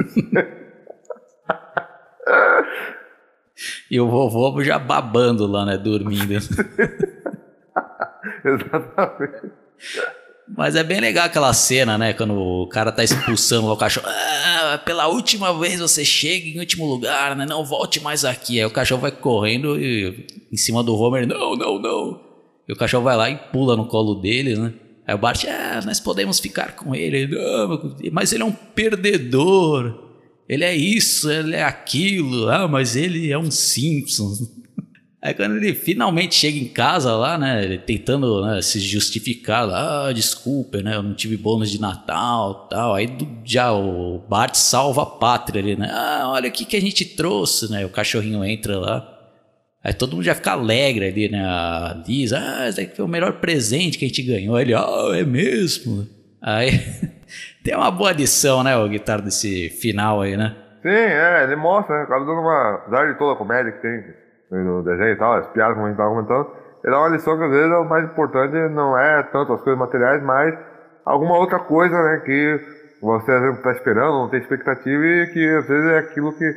E 3.91 3.99
o 3.99 4.09
vovô 4.09 4.63
já 4.63 4.79
babando 4.79 5.45
lá, 5.45 5.65
né? 5.65 5.77
Dormindo. 5.77 6.33
Exatamente. 8.43 9.51
Mas 10.61 10.75
é 10.75 10.83
bem 10.83 11.01
legal 11.01 11.25
aquela 11.25 11.51
cena, 11.55 11.97
né? 11.97 12.13
Quando 12.13 12.35
o 12.35 12.67
cara 12.67 12.91
tá 12.91 13.03
expulsando 13.03 13.65
o 13.65 13.75
cachorro. 13.75 14.05
Ah, 14.07 14.79
pela 14.85 15.07
última 15.07 15.51
vez 15.57 15.79
você 15.79 16.05
chega 16.05 16.47
em 16.47 16.59
último 16.59 16.85
lugar, 16.85 17.35
né? 17.35 17.47
Não 17.47 17.65
volte 17.65 17.99
mais 17.99 18.23
aqui. 18.23 18.59
Aí 18.59 18.65
o 18.67 18.69
cachorro 18.69 19.01
vai 19.01 19.09
correndo 19.09 19.75
e 19.81 20.27
em 20.51 20.57
cima 20.57 20.83
do 20.83 20.95
Homer, 20.95 21.25
não, 21.25 21.55
não, 21.55 21.79
não. 21.79 22.21
E 22.69 22.73
o 22.73 22.75
cachorro 22.75 23.03
vai 23.03 23.17
lá 23.17 23.27
e 23.27 23.37
pula 23.51 23.75
no 23.75 23.87
colo 23.87 24.13
dele, 24.13 24.55
né? 24.55 24.71
Aí 25.07 25.15
o 25.15 25.17
Bart, 25.17 25.45
ah, 25.45 25.81
nós 25.83 25.99
podemos 25.99 26.39
ficar 26.39 26.75
com 26.75 26.93
ele. 26.93 27.25
Não, 27.25 27.95
mas 28.11 28.31
ele 28.31 28.43
é 28.43 28.45
um 28.45 28.51
perdedor. 28.51 30.11
Ele 30.47 30.63
é 30.63 30.75
isso, 30.75 31.31
ele 31.31 31.55
é 31.55 31.63
aquilo. 31.63 32.51
Ah, 32.51 32.67
mas 32.67 32.95
ele 32.95 33.31
é 33.31 33.37
um 33.37 33.49
Simpsons. 33.49 34.60
Aí 35.23 35.35
quando 35.35 35.55
ele 35.57 35.75
finalmente 35.75 36.33
chega 36.33 36.57
em 36.57 36.67
casa 36.67 37.15
lá, 37.15 37.37
né, 37.37 37.63
ele 37.63 37.77
tentando 37.77 38.43
né, 38.43 38.59
se 38.61 38.79
justificar 38.79 39.67
lá, 39.67 40.07
ah, 40.07 40.11
desculpa, 40.13 40.81
né, 40.81 40.95
eu 40.95 41.03
não 41.03 41.13
tive 41.13 41.37
bônus 41.37 41.69
de 41.69 41.79
Natal, 41.79 42.67
tal. 42.67 42.95
Aí 42.95 43.05
do- 43.05 43.27
já 43.45 43.71
o 43.71 44.17
Bart 44.27 44.55
salva 44.55 45.03
a 45.03 45.05
pátria 45.05 45.61
ali, 45.61 45.75
né? 45.75 45.89
Ah, 45.91 46.23
olha 46.33 46.49
o 46.49 46.51
que 46.51 46.65
que 46.65 46.75
a 46.75 46.81
gente 46.81 47.05
trouxe, 47.05 47.69
né? 47.71 47.85
O 47.85 47.89
cachorrinho 47.89 48.43
entra 48.43 48.79
lá. 48.79 49.07
Aí 49.83 49.93
todo 49.93 50.13
mundo 50.15 50.25
já 50.25 50.33
fica 50.33 50.51
alegre 50.53 51.05
ali, 51.07 51.29
né? 51.29 51.43
A 51.45 52.01
Liz, 52.07 52.33
ah, 52.33 52.67
esse 52.67 52.81
aqui 52.81 52.95
foi 52.95 53.05
o 53.05 53.07
melhor 53.07 53.33
presente 53.33 53.99
que 53.99 54.05
a 54.05 54.07
gente 54.07 54.23
ganhou. 54.23 54.55
Aí 54.55 54.63
ele, 54.65 54.73
ah, 54.73 55.11
é 55.13 55.23
mesmo? 55.23 56.07
Aí 56.41 56.71
tem 57.63 57.75
uma 57.75 57.91
boa 57.91 58.09
adição, 58.09 58.63
né, 58.63 58.75
o 58.75 58.89
guitarra 58.89 59.21
desse 59.21 59.69
final 59.69 60.21
aí, 60.21 60.35
né? 60.35 60.55
Sim, 60.81 60.89
é, 60.89 61.43
ele 61.43 61.55
mostra, 61.55 61.95
né? 61.95 62.03
Acaba 62.05 62.25
dando 62.25 62.39
uma. 62.41 62.75
Apesar 62.87 63.11
de 63.11 63.19
toda 63.19 63.33
a 63.33 63.35
comédia 63.35 63.71
que 63.71 63.81
tem 63.83 64.03
no 64.51 64.83
desenho 64.83 65.13
e 65.13 65.17
tal, 65.17 65.33
as 65.33 65.47
piadas 65.47 65.75
como 65.75 65.85
a 65.85 65.89
gente 65.89 65.97
tava 65.97 66.09
comentando, 66.09 66.47
ele 66.83 66.93
dá 66.93 66.99
uma 66.99 67.09
lição 67.09 67.37
que 67.37 67.43
às 67.43 67.51
vezes 67.51 67.71
é 67.71 67.77
o 67.77 67.89
mais 67.89 68.05
importante 68.05 68.53
não 68.69 68.97
é 68.97 69.23
tanto 69.23 69.53
as 69.53 69.61
coisas 69.61 69.79
materiais, 69.79 70.21
mas 70.23 70.57
alguma 71.05 71.37
outra 71.37 71.59
coisa, 71.59 71.95
né, 71.95 72.21
que 72.25 72.59
você 73.01 73.31
às 73.31 73.41
vezes 73.41 73.61
tá 73.61 73.71
esperando, 73.71 74.13
não 74.13 74.29
tem 74.29 74.39
expectativa 74.39 75.03
e 75.03 75.27
que 75.27 75.49
às 75.55 75.67
vezes 75.67 75.91
é 75.91 75.97
aquilo 75.99 76.33
que 76.33 76.53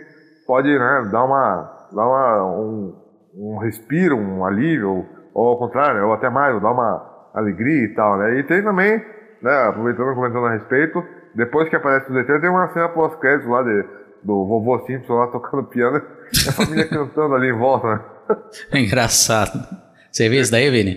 pode, 0.46 0.78
né, 0.78 1.08
dar 1.10 1.24
uma. 1.24 1.88
dar 1.92 2.06
uma. 2.06 2.44
um, 2.58 3.04
um 3.36 3.58
respiro, 3.58 4.16
um 4.16 4.44
alívio, 4.44 4.90
ou, 4.90 5.06
ou 5.34 5.48
ao 5.48 5.58
contrário, 5.58 6.06
ou 6.06 6.12
até 6.12 6.28
mais, 6.28 6.60
dar 6.60 6.70
uma 6.70 7.30
alegria 7.34 7.84
e 7.84 7.94
tal, 7.94 8.16
né? 8.18 8.38
E 8.38 8.42
tem 8.44 8.62
também, 8.62 9.04
né, 9.42 9.68
aproveitando 9.68 10.12
e 10.12 10.14
comentando 10.14 10.46
a 10.46 10.52
respeito, 10.52 11.02
depois 11.34 11.68
que 11.68 11.76
aparece 11.76 12.10
o 12.10 12.14
desenho, 12.14 12.40
tem 12.40 12.50
uma 12.50 12.68
cena 12.68 12.88
pós-crédito 12.90 13.48
lá 13.48 13.62
de, 13.62 13.84
do 14.24 14.46
vovô 14.46 14.84
Simpson 14.86 15.12
lá 15.12 15.26
tocando 15.28 15.64
piano 15.64 16.02
e 16.32 16.48
a 16.48 16.52
família 16.52 16.88
cantando 16.88 17.34
ali 17.34 17.48
em 17.48 17.58
volta, 17.58 17.86
né? 17.94 18.00
É 18.72 18.80
engraçado. 18.80 19.66
Você 20.10 20.28
viu 20.28 20.40
isso 20.40 20.50
daí, 20.50 20.70
Vini? 20.70 20.94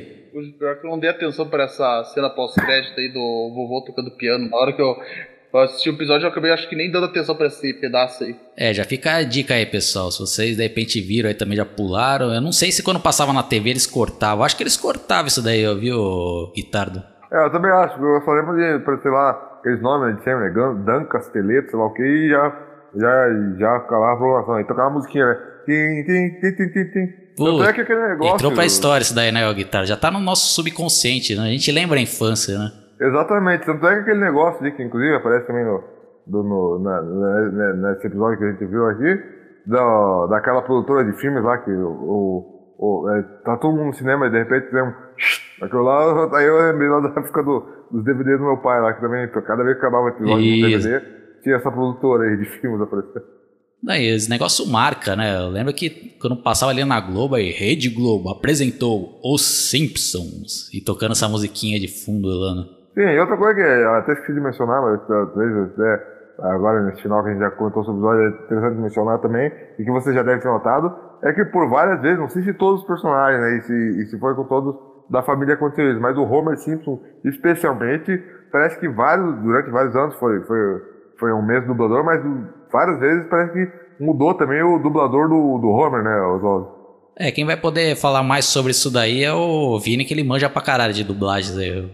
Pior 0.60 0.80
que 0.80 0.86
eu 0.86 0.92
não 0.92 1.00
dei 1.00 1.10
atenção 1.10 1.48
pra 1.50 1.64
essa 1.64 2.04
cena 2.14 2.30
pós-crédito 2.30 3.00
aí 3.00 3.10
do 3.12 3.52
vovô 3.56 3.84
tocando 3.86 4.12
piano. 4.12 4.50
Na 4.50 4.58
hora 4.58 4.72
que 4.72 4.82
eu, 4.82 4.96
eu 5.52 5.60
assisti 5.62 5.90
o 5.90 5.94
episódio, 5.94 6.26
eu 6.26 6.30
acabei 6.30 6.52
acho 6.52 6.70
que 6.70 6.76
nem 6.76 6.92
dando 6.92 7.08
atenção 7.08 7.36
pra 7.36 7.48
esse 7.48 7.74
pedaço 7.74 8.24
aí. 8.24 8.36
É, 8.56 8.72
já 8.72 8.84
fica 8.84 9.16
a 9.16 9.24
dica 9.24 9.56
aí, 9.56 9.66
pessoal. 9.66 10.12
Se 10.12 10.20
vocês 10.20 10.56
de 10.56 10.62
repente 10.62 11.02
viram 11.02 11.28
aí 11.28 11.34
também 11.34 11.58
já 11.58 11.66
pularam. 11.66 12.32
Eu 12.32 12.42
não 12.42 12.52
sei 12.52 12.72
se 12.72 12.84
quando 12.84 13.00
passava 13.00 13.34
na 13.34 13.42
TV 13.42 13.72
eles 13.72 13.88
cortavam. 13.88 14.46
Acho 14.46 14.56
que 14.56 14.62
eles 14.62 14.78
cortavam 14.78 15.28
isso 15.28 15.42
daí, 15.42 15.68
ó, 15.68 15.74
viu, 15.74 16.52
Guitardo? 16.56 17.04
É, 17.32 17.44
eu 17.44 17.52
também 17.52 17.72
acho, 17.72 18.00
eu 18.00 18.22
só 18.22 18.32
lembro 18.32 18.56
de, 18.56 18.84
pra, 18.86 18.98
sei 19.00 19.12
lá, 19.12 19.32
aqueles 19.60 19.82
nomes 19.82 20.16
de 20.18 20.24
sempre, 20.24 20.50
né? 20.50 20.84
Dan 20.86 21.06
Casteleto, 21.06 21.72
sei 21.72 21.80
lá 21.80 21.86
o 21.88 21.94
que, 21.94 22.04
e 22.04 22.30
já, 22.30 22.67
já, 22.96 23.30
já 23.58 23.80
ficava 23.82 24.14
a 24.14 24.18
programação. 24.18 24.56
Aí 24.56 24.64
tocava 24.66 24.88
a 24.90 24.94
musiquinha, 24.94 25.26
né? 25.26 25.38
Tim, 25.66 26.04
tim, 26.06 26.40
tim, 26.40 26.56
tim, 26.56 26.70
tim, 26.72 26.92
tim. 26.92 27.08
Tanto 27.38 27.64
é 27.64 27.74
que 27.74 27.82
aquele 27.82 28.08
negócio. 28.08 28.34
Entrou 28.36 28.52
pra 28.54 28.66
história 28.66 29.04
isso 29.04 29.14
daí, 29.16 29.32
né, 29.32 29.48
o 29.50 29.54
Guitarra? 29.54 29.86
Já 29.86 29.96
tá 29.98 30.10
no 30.10 30.20
nosso 30.20 30.54
subconsciente, 30.56 31.36
né? 31.36 31.44
A 31.44 31.52
gente 31.52 31.72
lembra 31.72 31.98
a 31.98 32.02
infância, 32.02 32.58
né? 32.58 32.72
Exatamente, 33.00 33.64
tanto 33.66 33.86
é 33.88 33.94
que 33.96 34.02
aquele 34.02 34.20
negócio 34.20 34.60
ali, 34.60 34.72
que 34.72 34.82
inclusive 34.82 35.14
aparece 35.16 35.46
também 35.46 35.64
no, 35.64 35.84
do, 36.26 36.44
no, 36.44 36.80
na, 36.80 37.02
na- 37.02 37.92
nesse 37.94 38.08
episódio 38.08 38.40
que 38.40 38.44
a 38.46 38.52
gente 38.52 38.66
viu 38.66 38.88
aqui, 38.88 39.20
da, 39.68 40.26
daquela 40.32 40.64
produtora 40.64 41.06
de 41.06 41.16
filmes 41.20 41.44
lá, 41.44 41.60
que 41.60 41.70
o, 41.70 41.88
o, 41.90 43.04
o- 43.04 43.10
é, 43.12 43.22
tá 43.46 43.56
todo 43.58 43.76
mundo 43.76 43.88
no 43.88 43.94
cinema 43.94 44.26
e 44.26 44.32
de 44.32 44.38
repente 44.40 44.72
tem 44.72 44.82
um. 44.82 44.92
Aquilo 45.62 45.82
lá, 45.84 46.30
aí 46.38 46.46
eu 46.46 46.58
lembrei 46.58 46.90
lá 46.90 47.00
da 47.02 47.10
época 47.10 47.44
do, 47.44 47.66
dos 47.92 48.04
DVDs 48.04 48.40
do 48.40 48.46
meu 48.46 48.58
pai 48.58 48.82
lá, 48.82 48.94
que 48.94 49.02
também, 49.02 49.28
cada 49.30 49.64
vez 49.64 49.76
que 49.78 49.86
acabava 49.86 50.06
o 50.06 50.10
episódio 50.10 50.38
do. 50.38 50.62
DVD, 50.88 51.17
essa 51.54 51.72
produtora 51.72 52.30
aí 52.30 52.38
de 52.38 52.46
filmes 52.46 52.82
aparecendo. 52.82 53.26
Daí, 53.82 54.08
esse 54.08 54.30
negócio 54.30 54.66
marca, 54.68 55.16
né? 55.16 55.40
Eu 55.40 55.50
lembro 55.50 55.74
que 55.74 56.18
quando 56.20 56.36
passava 56.36 56.72
ali 56.72 56.84
na 56.84 57.00
Globo, 57.00 57.36
aí, 57.36 57.52
Rede 57.52 57.90
Globo 57.90 58.30
apresentou 58.30 59.20
Os 59.24 59.70
Simpsons 59.70 60.74
e 60.74 60.82
tocando 60.82 61.12
essa 61.12 61.30
musiquinha 61.30 61.80
de 61.80 61.88
fundo 61.88 62.28
lá, 62.28 62.56
né? 62.56 62.64
Sim, 62.96 63.14
e 63.14 63.20
outra 63.20 63.38
coisa 63.38 63.54
que 63.54 63.62
eu 63.62 63.94
até 63.94 64.14
esqueci 64.14 64.34
de 64.34 64.42
mencionar, 64.42 64.82
mas 64.82 65.00
talvez 65.08 65.72
até 65.72 66.18
agora 66.40 66.84
nesse 66.84 67.04
final 67.04 67.24
que 67.24 67.30
a 67.30 67.32
gente 67.34 67.42
já 67.42 67.52
comentou 67.52 67.84
sobre 67.84 68.02
o 68.02 68.12
episódio, 68.12 68.26
é 68.26 68.46
interessante 68.46 68.82
mencionar 68.82 69.20
também, 69.20 69.52
e 69.78 69.84
que 69.84 69.92
você 69.92 70.14
já 70.14 70.24
deve 70.24 70.42
ter 70.42 70.48
notado, 70.48 70.96
é 71.22 71.32
que 71.32 71.46
por 71.46 71.70
várias 71.70 72.02
vezes, 72.02 72.18
não 72.18 72.30
sei 72.30 72.42
se 72.42 72.54
todos 72.54 72.82
os 72.82 72.88
personagens, 72.88 73.40
né, 73.40 73.58
e 73.58 73.62
se, 73.62 74.02
e 74.02 74.06
se 74.08 74.20
foi 74.20 74.34
com 74.34 74.44
todos 74.46 74.76
da 75.10 75.22
família 75.22 75.54
aconteceu 75.54 75.92
isso, 75.92 76.02
mas 76.02 76.18
o 76.18 76.24
Homer 76.24 76.58
Simpson, 76.58 77.00
especialmente, 77.24 78.18
parece 78.52 78.80
que 78.80 78.90
vários, 78.90 79.36
durante 79.42 79.70
vários 79.70 79.96
anos, 79.96 80.16
foi, 80.16 80.42
foi, 80.42 80.82
foi 81.18 81.34
um 81.34 81.46
mesmo 81.46 81.68
dublador, 81.68 82.04
mas 82.04 82.22
várias 82.72 83.00
vezes 83.00 83.28
parece 83.30 83.54
que 83.54 84.04
mudou 84.04 84.34
também 84.34 84.62
o 84.62 84.80
dublador 84.80 85.28
do, 85.28 85.58
do 85.58 85.70
Homer, 85.70 86.04
né, 86.04 86.22
Oswaldo? 86.22 86.78
É, 87.20 87.32
quem 87.32 87.46
vai 87.46 87.58
poder 87.58 87.96
falar 87.96 88.22
mais 88.22 88.46
sobre 88.46 88.72
isso 88.72 88.92
daí 88.92 89.24
é 89.24 89.34
o 89.34 89.80
Vini, 89.80 90.06
que 90.06 90.14
ele 90.14 90.24
manja 90.24 90.50
pra 90.50 90.62
caralho 90.62 90.94
de 90.94 91.04
dublagens 91.04 91.58
aí. 91.58 91.90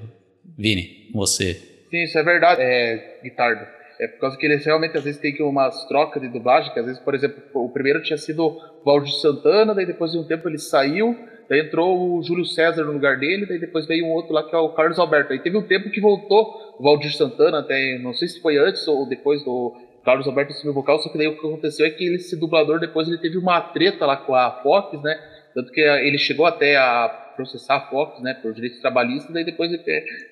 Vini, 0.57 1.09
você. 1.13 1.53
Sim, 1.89 2.03
isso 2.03 2.17
é 2.17 2.23
verdade, 2.23 2.61
é, 2.61 3.19
Guitardo. 3.23 3.65
É 3.99 4.07
por 4.07 4.19
causa 4.19 4.37
que 4.37 4.45
eles 4.45 4.65
realmente 4.65 4.97
às 4.97 5.03
vezes 5.03 5.21
tem 5.21 5.33
que 5.33 5.41
umas 5.41 5.85
trocas 5.87 6.21
de 6.21 6.27
dublagem, 6.27 6.73
que 6.73 6.79
às 6.79 6.85
vezes, 6.85 7.01
por 7.01 7.15
exemplo, 7.15 7.41
o 7.53 7.69
primeiro 7.69 8.01
tinha 8.01 8.17
sido 8.17 8.45
o 8.45 8.83
Valdir 8.83 9.13
Santana, 9.13 9.73
daí 9.73 9.85
depois 9.85 10.11
de 10.11 10.17
um 10.17 10.27
tempo 10.27 10.49
ele 10.49 10.57
saiu, 10.57 11.17
daí 11.53 11.59
entrou 11.61 12.17
o 12.17 12.23
Júlio 12.23 12.45
César 12.45 12.83
no 12.83 12.93
lugar 12.93 13.17
dele, 13.17 13.45
daí 13.45 13.59
depois 13.59 13.85
veio 13.85 14.05
um 14.07 14.11
outro 14.11 14.33
lá 14.33 14.43
que 14.43 14.55
é 14.55 14.57
o 14.57 14.69
Carlos 14.69 14.97
Alberto. 14.97 15.33
Aí 15.33 15.39
teve 15.39 15.55
um 15.55 15.61
tempo 15.61 15.91
que 15.91 16.01
voltou 16.01 16.75
o 16.79 16.83
Valdir 16.83 17.15
Santana, 17.15 17.59
até 17.59 17.99
não 17.99 18.11
sei 18.13 18.27
se 18.27 18.41
foi 18.41 18.57
antes 18.57 18.87
ou 18.87 19.07
depois 19.07 19.43
do 19.43 19.75
Carlos 20.03 20.27
Alberto 20.27 20.51
assumir 20.51 20.73
vocal, 20.73 20.99
só 20.99 21.09
que 21.09 21.17
daí 21.17 21.27
o 21.27 21.39
que 21.39 21.45
aconteceu 21.45 21.85
é 21.85 21.91
que 21.91 22.03
ele, 22.03 22.15
esse 22.15 22.35
dublador 22.35 22.79
depois 22.79 23.07
ele 23.07 23.19
teve 23.19 23.37
uma 23.37 23.61
treta 23.61 24.05
lá 24.05 24.17
com 24.17 24.33
a 24.33 24.49
Fox, 24.63 24.99
né? 25.01 25.15
Tanto 25.53 25.71
que 25.71 25.81
ele 25.81 26.17
chegou 26.17 26.47
até 26.47 26.75
a 26.75 27.07
processar 27.35 27.75
a 27.75 27.81
Fox, 27.81 28.21
né, 28.21 28.33
por 28.35 28.53
direitos 28.53 28.79
trabalhistas, 28.79 29.31
daí 29.33 29.43
depois 29.43 29.71
ele, 29.71 29.83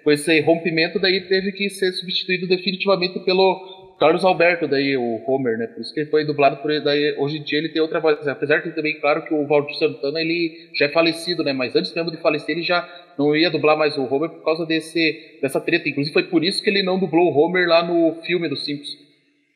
com 0.03 0.11
esse 0.11 0.39
rompimento 0.41 0.99
daí 0.99 1.21
teve 1.21 1.51
que 1.51 1.69
ser 1.69 1.91
substituído 1.93 2.47
definitivamente 2.47 3.19
pelo 3.19 3.80
Carlos 4.01 4.25
Alberto, 4.25 4.67
daí 4.67 4.97
o 4.97 5.21
Homer, 5.27 5.59
né? 5.59 5.67
Por 5.67 5.79
isso 5.79 5.93
que 5.93 5.99
ele 5.99 6.09
foi 6.09 6.25
dublado 6.25 6.57
por 6.57 6.71
ele. 6.71 6.83
Daí, 6.83 7.15
hoje 7.19 7.37
em 7.37 7.43
dia 7.43 7.59
ele 7.59 7.69
tem 7.69 7.79
outra 7.79 7.99
voz. 7.99 8.27
Apesar 8.27 8.57
de 8.57 8.71
também, 8.71 8.99
claro, 8.99 9.23
que 9.23 9.31
o 9.31 9.45
Valdir 9.45 9.77
Santana 9.77 10.19
ele 10.19 10.71
já 10.73 10.87
é 10.87 10.89
falecido, 10.89 11.43
né? 11.43 11.53
Mas 11.53 11.75
antes 11.75 11.93
mesmo 11.93 12.09
de 12.09 12.17
falecer, 12.17 12.49
ele 12.55 12.63
já 12.63 12.83
não 13.15 13.35
ia 13.35 13.51
dublar 13.51 13.77
mais 13.77 13.95
o 13.99 14.11
Homer 14.11 14.31
por 14.31 14.43
causa 14.43 14.65
desse, 14.65 15.37
dessa 15.39 15.61
treta. 15.61 15.87
Inclusive 15.87 16.11
foi 16.11 16.23
por 16.23 16.43
isso 16.43 16.63
que 16.63 16.69
ele 16.71 16.81
não 16.81 16.97
dublou 16.97 17.31
o 17.31 17.37
Homer 17.37 17.67
lá 17.67 17.83
no 17.83 18.15
filme 18.23 18.49
dos 18.49 18.65
Simpsons. 18.65 18.97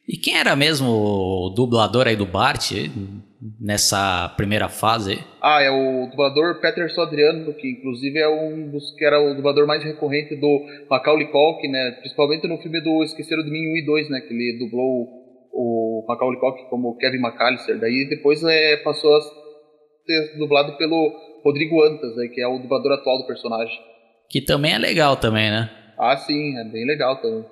E 0.07 0.15
quem 0.15 0.37
era 0.37 0.55
mesmo 0.55 0.89
o 0.91 1.49
dublador 1.49 2.05
aí 2.05 2.15
do 2.15 2.27
Bart 2.27 2.71
nessa 3.59 4.33
primeira 4.37 4.69
fase? 4.69 5.23
Ah, 5.41 5.61
é 5.61 5.69
o 5.69 6.07
dublador 6.09 6.59
Peterson 6.59 7.01
Adriano, 7.01 7.53
que 7.53 7.69
inclusive 7.69 8.19
é 8.19 8.27
um 8.27 8.69
dos 8.69 8.95
que 8.95 9.05
era 9.05 9.19
o 9.19 9.35
dublador 9.35 9.67
mais 9.67 9.83
recorrente 9.83 10.35
do 10.35 10.65
Macaulay 10.89 11.27
Culkin, 11.27 11.67
né? 11.67 11.91
Principalmente 11.99 12.47
no 12.47 12.57
filme 12.57 12.81
do 12.81 13.03
Esqueceram 13.03 13.43
de 13.43 13.51
Mim 13.51 13.73
1 13.73 13.77
e 13.77 13.85
2, 13.85 14.09
né? 14.09 14.21
Que 14.21 14.33
ele 14.33 14.59
dublou 14.59 15.07
o 15.51 16.05
Macaulay 16.07 16.39
Culkin 16.39 16.65
como 16.69 16.97
Kevin 16.97 17.19
McAllister. 17.19 17.79
Daí 17.79 18.07
depois 18.09 18.43
é, 18.43 18.77
passou 18.77 19.15
a 19.15 19.21
ser 19.21 20.37
dublado 20.37 20.77
pelo 20.77 21.13
Rodrigo 21.43 21.83
Antas, 21.83 22.15
né? 22.15 22.27
Que 22.27 22.41
é 22.41 22.47
o 22.47 22.59
dublador 22.59 22.93
atual 22.93 23.19
do 23.19 23.27
personagem. 23.27 23.77
Que 24.29 24.41
também 24.41 24.73
é 24.73 24.77
legal 24.77 25.17
também, 25.17 25.49
né? 25.51 25.69
Ah, 25.97 26.17
sim, 26.17 26.57
é 26.57 26.63
bem 26.63 26.85
legal 26.85 27.21
também. 27.21 27.45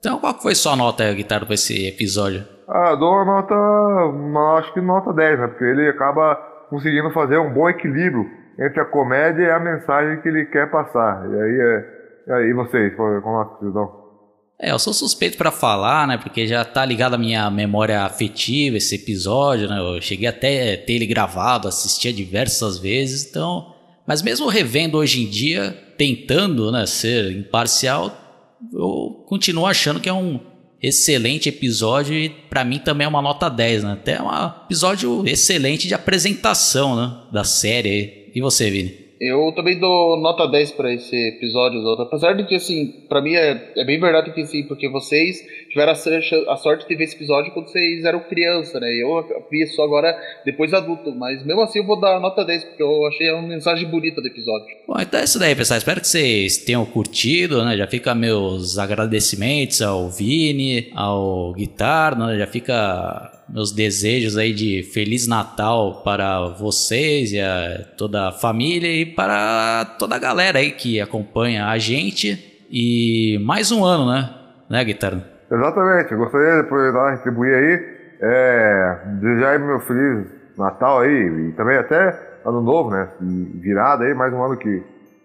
Então, 0.00 0.18
qual 0.18 0.40
foi 0.40 0.54
sua 0.54 0.74
nota, 0.74 1.12
Guitarra, 1.12 1.44
para 1.44 1.54
esse 1.54 1.86
episódio? 1.86 2.42
Ah, 2.66 2.94
dou 2.94 3.12
uma 3.12 3.24
nota, 3.26 3.54
uma, 3.54 4.58
acho 4.58 4.72
que 4.72 4.80
nota 4.80 5.12
10, 5.12 5.38
né? 5.38 5.46
Porque 5.48 5.64
ele 5.64 5.88
acaba 5.88 6.36
conseguindo 6.70 7.10
fazer 7.10 7.36
um 7.36 7.52
bom 7.52 7.68
equilíbrio 7.68 8.26
entre 8.58 8.80
a 8.80 8.84
comédia 8.86 9.42
e 9.42 9.50
a 9.50 9.60
mensagem 9.60 10.22
que 10.22 10.28
ele 10.28 10.46
quer 10.46 10.70
passar. 10.70 11.28
E 11.28 11.34
aí, 11.34 11.60
é, 11.60 11.84
e 12.28 12.32
aí 12.32 12.52
vocês, 12.54 12.98
a 12.98 13.20
nota 13.20 13.54
que 13.56 13.60
vocês 13.60 13.74
dão? 13.74 14.00
É, 14.58 14.70
eu 14.70 14.78
sou 14.78 14.94
suspeito 14.94 15.36
para 15.36 15.50
falar, 15.50 16.06
né? 16.06 16.16
Porque 16.16 16.46
já 16.46 16.64
tá 16.64 16.82
ligado 16.82 17.14
à 17.14 17.18
minha 17.18 17.50
memória 17.50 18.02
afetiva 18.02 18.78
esse 18.78 18.94
episódio, 18.94 19.68
né? 19.68 19.78
Eu 19.78 20.00
cheguei 20.00 20.28
até 20.28 20.74
a 20.74 20.76
ter 20.78 20.94
ele 20.94 21.06
gravado, 21.06 21.68
assistia 21.68 22.12
diversas 22.12 22.78
vezes, 22.78 23.28
então. 23.28 23.74
Mas 24.06 24.22
mesmo 24.22 24.48
revendo 24.48 24.96
hoje 24.96 25.22
em 25.22 25.28
dia, 25.28 25.76
tentando 25.98 26.72
né, 26.72 26.86
ser 26.86 27.32
imparcial, 27.32 28.10
eu 28.72 29.24
continuo 29.26 29.66
achando 29.66 30.00
que 30.00 30.08
é 30.08 30.12
um 30.12 30.40
excelente 30.82 31.48
episódio 31.48 32.14
e 32.14 32.28
para 32.28 32.64
mim 32.64 32.78
também 32.78 33.04
é 33.04 33.08
uma 33.08 33.20
nota 33.20 33.48
10, 33.48 33.84
né? 33.84 33.92
Até 33.92 34.14
é 34.14 34.22
um 34.22 34.30
episódio 34.64 35.26
excelente 35.26 35.86
de 35.86 35.94
apresentação, 35.94 36.96
né? 36.96 37.20
Da 37.32 37.44
série. 37.44 38.30
E 38.34 38.40
você, 38.40 38.70
Vini? 38.70 39.09
Eu 39.20 39.52
também 39.52 39.78
dou 39.78 40.18
nota 40.18 40.48
10 40.48 40.72
para 40.72 40.94
esse 40.94 41.14
episódio, 41.28 41.86
apesar 42.00 42.32
de 42.32 42.46
que, 42.46 42.54
assim, 42.54 42.86
para 43.06 43.20
mim 43.20 43.34
é, 43.34 43.70
é 43.76 43.84
bem 43.84 44.00
verdade 44.00 44.32
que, 44.32 44.46
sim, 44.46 44.62
porque 44.62 44.88
vocês 44.88 45.36
tiveram 45.68 45.92
a, 45.92 46.52
a, 46.52 46.56
sorte 46.56 46.88
de 46.88 46.96
ver 46.96 47.04
esse 47.04 47.16
episódio 47.16 47.52
quando 47.52 47.68
vocês 47.68 48.02
eram 48.06 48.20
criança, 48.20 48.80
né? 48.80 48.88
Eu 48.94 49.22
vi 49.50 49.62
isso 49.62 49.82
agora 49.82 50.18
depois 50.42 50.72
adulto, 50.72 51.14
mas 51.14 51.44
mesmo 51.44 51.60
assim 51.60 51.80
eu 51.80 51.86
vou 51.86 52.00
dar 52.00 52.18
nota 52.18 52.42
10, 52.42 52.64
porque 52.64 52.82
eu 52.82 53.06
achei 53.06 53.30
uma 53.30 53.46
mensagem 53.46 53.86
bonita 53.90 54.22
do 54.22 54.26
episódio. 54.26 54.66
Bom, 54.88 54.98
então 54.98 55.20
é 55.20 55.24
isso 55.24 55.38
daí, 55.38 55.54
pessoal. 55.54 55.76
Espero 55.76 56.00
que 56.00 56.08
vocês 56.08 56.56
tenham 56.56 56.86
curtido, 56.86 57.62
né? 57.62 57.76
Já 57.76 57.86
fica 57.86 58.14
meus 58.14 58.78
agradecimentos 58.78 59.82
ao 59.82 60.08
Vini, 60.08 60.90
ao 60.94 61.52
Guitar, 61.52 62.18
né? 62.18 62.38
Já 62.38 62.46
fica 62.46 63.39
meus 63.52 63.72
desejos 63.72 64.36
aí 64.36 64.52
de 64.52 64.82
Feliz 64.94 65.26
Natal 65.26 66.02
para 66.04 66.54
vocês 66.58 67.32
e 67.32 67.40
a 67.40 67.84
toda 67.98 68.28
a 68.28 68.32
família 68.32 68.88
e 68.88 69.04
para 69.04 69.96
toda 69.98 70.14
a 70.14 70.18
galera 70.18 70.58
aí 70.58 70.70
que 70.70 71.00
acompanha 71.00 71.66
a 71.66 71.76
gente. 71.76 72.66
E 72.70 73.38
mais 73.44 73.72
um 73.72 73.84
ano, 73.84 74.10
né? 74.10 74.30
Né, 74.70 74.84
Guitarra? 74.84 75.24
Exatamente. 75.50 76.12
Eu 76.12 76.18
gostaria 76.18 76.62
de 76.62 76.92
dar 76.92 77.10
retribuir 77.10 77.52
aí, 77.52 77.98
é, 78.20 78.98
desejar 79.20 79.58
meu 79.58 79.80
Feliz 79.80 80.28
Natal 80.56 81.00
aí 81.00 81.48
e 81.48 81.52
também 81.52 81.76
até 81.76 82.40
Ano 82.46 82.62
Novo, 82.62 82.90
né? 82.90 83.08
Virada 83.60 84.04
aí, 84.04 84.14
mais 84.14 84.32
um 84.32 84.44
ano 84.44 84.56
que, 84.56 84.82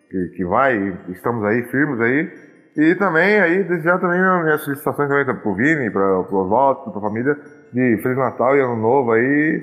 que, 0.10 0.28
que 0.36 0.46
vai, 0.46 0.98
estamos 1.10 1.44
aí 1.46 1.62
firmes 1.66 2.02
aí. 2.02 2.46
E 2.76 2.96
também 2.96 3.40
aí 3.40 3.64
desejar 3.64 4.00
também 4.00 4.20
minhas 4.44 4.66
felicitações 4.66 5.08
também 5.08 5.26
para 5.26 5.50
o 5.50 5.56
Vini, 5.56 5.90
para 5.92 6.20
o 6.20 6.36
Oswaldo, 6.36 6.92
para 6.92 6.98
a 6.98 7.02
família 7.02 7.38
de 7.76 7.98
Feliz 7.98 8.18
Natal 8.18 8.56
e 8.56 8.62
Ano 8.62 8.78
Novo 8.78 9.12
aí. 9.12 9.62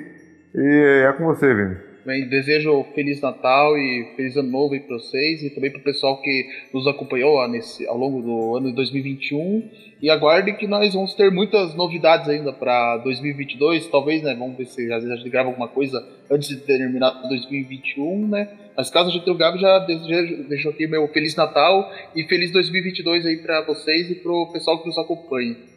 E 0.55 1.07
é 1.09 1.13
com 1.15 1.25
você, 1.25 1.55
Vini. 1.55 1.77
Bem, 2.05 2.29
desejo 2.29 2.85
Feliz 2.95 3.23
Natal 3.23 3.79
e 3.79 4.13
Feliz 4.17 4.37
Ano 4.37 4.51
Novo 4.51 4.75
aí 4.75 4.81
para 4.81 4.97
vocês 4.97 5.43
e 5.43 5.49
também 5.49 5.71
para 5.71 5.81
o 5.81 5.85
pessoal 5.85 6.21
que 6.21 6.47
nos 6.75 6.87
acompanhou 6.87 7.49
nesse, 7.49 7.87
ao 7.87 7.97
longo 7.97 8.21
do 8.21 8.57
ano 8.57 8.69
de 8.69 8.75
2021. 8.75 9.71
E 10.03 10.11
aguarde 10.11 10.53
que 10.53 10.67
nós 10.67 10.93
vamos 10.93 11.15
ter 11.15 11.31
muitas 11.31 11.75
novidades 11.75 12.29
ainda 12.29 12.53
para 12.53 12.99
2022. 12.99 13.87
Talvez, 13.87 14.23
né? 14.23 14.35
Vamos 14.35 14.59
ver 14.59 14.67
se 14.67 14.93
às 14.93 15.03
vezes 15.03 15.11
a 15.11 15.17
gente 15.17 15.31
grava 15.31 15.49
alguma 15.49 15.69
coisa 15.69 16.07
antes 16.31 16.49
de 16.49 16.57
terminar 16.57 17.13
2021, 17.29 18.29
né? 18.29 18.49
Mas 18.77 18.91
caso 18.91 19.09
a 19.09 19.13
gente 19.13 19.27
não 19.27 19.37
grave, 19.37 19.59
já 19.59 19.79
desejo, 19.79 20.49
deixo 20.49 20.69
aqui 20.69 20.87
meu 20.87 21.09
Feliz 21.09 21.35
Natal 21.35 21.91
e 22.15 22.25
Feliz 22.25 22.51
2022 22.51 23.25
aí 23.25 23.39
para 23.39 23.63
vocês 23.63 24.11
e 24.11 24.17
para 24.17 24.33
o 24.33 24.53
pessoal 24.53 24.83
que 24.83 24.89
nos 24.89 24.99
acompanha. 24.99 25.72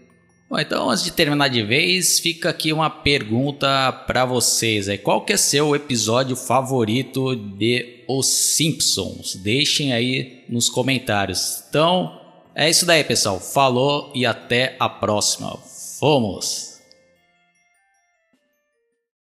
Bom, 0.48 0.60
então 0.60 0.92
antes 0.92 1.04
de 1.04 1.12
terminar 1.12 1.48
de 1.48 1.64
vez, 1.64 2.20
fica 2.20 2.50
aqui 2.50 2.72
uma 2.72 2.90
pergunta 2.90 3.92
para 3.92 4.26
vocês. 4.26 4.88
Aí, 4.88 4.98
qual 4.98 5.26
que 5.26 5.34
é 5.34 5.38
seu 5.38 5.76
episódio 5.76 6.36
favorito 6.36 7.36
de 7.36 8.04
Os 8.08 8.28
Simpsons? 8.28 9.36
Deixem 9.36 9.92
aí 9.92 10.44
nos 10.48 10.70
comentários. 10.70 11.64
Então, 11.68 12.22
é 12.54 12.70
isso 12.70 12.86
daí, 12.86 13.04
pessoal. 13.04 13.40
Falou 13.40 14.12
e 14.14 14.24
até 14.24 14.76
a 14.80 14.88
próxima. 14.88 15.58
Fomos! 16.00 16.75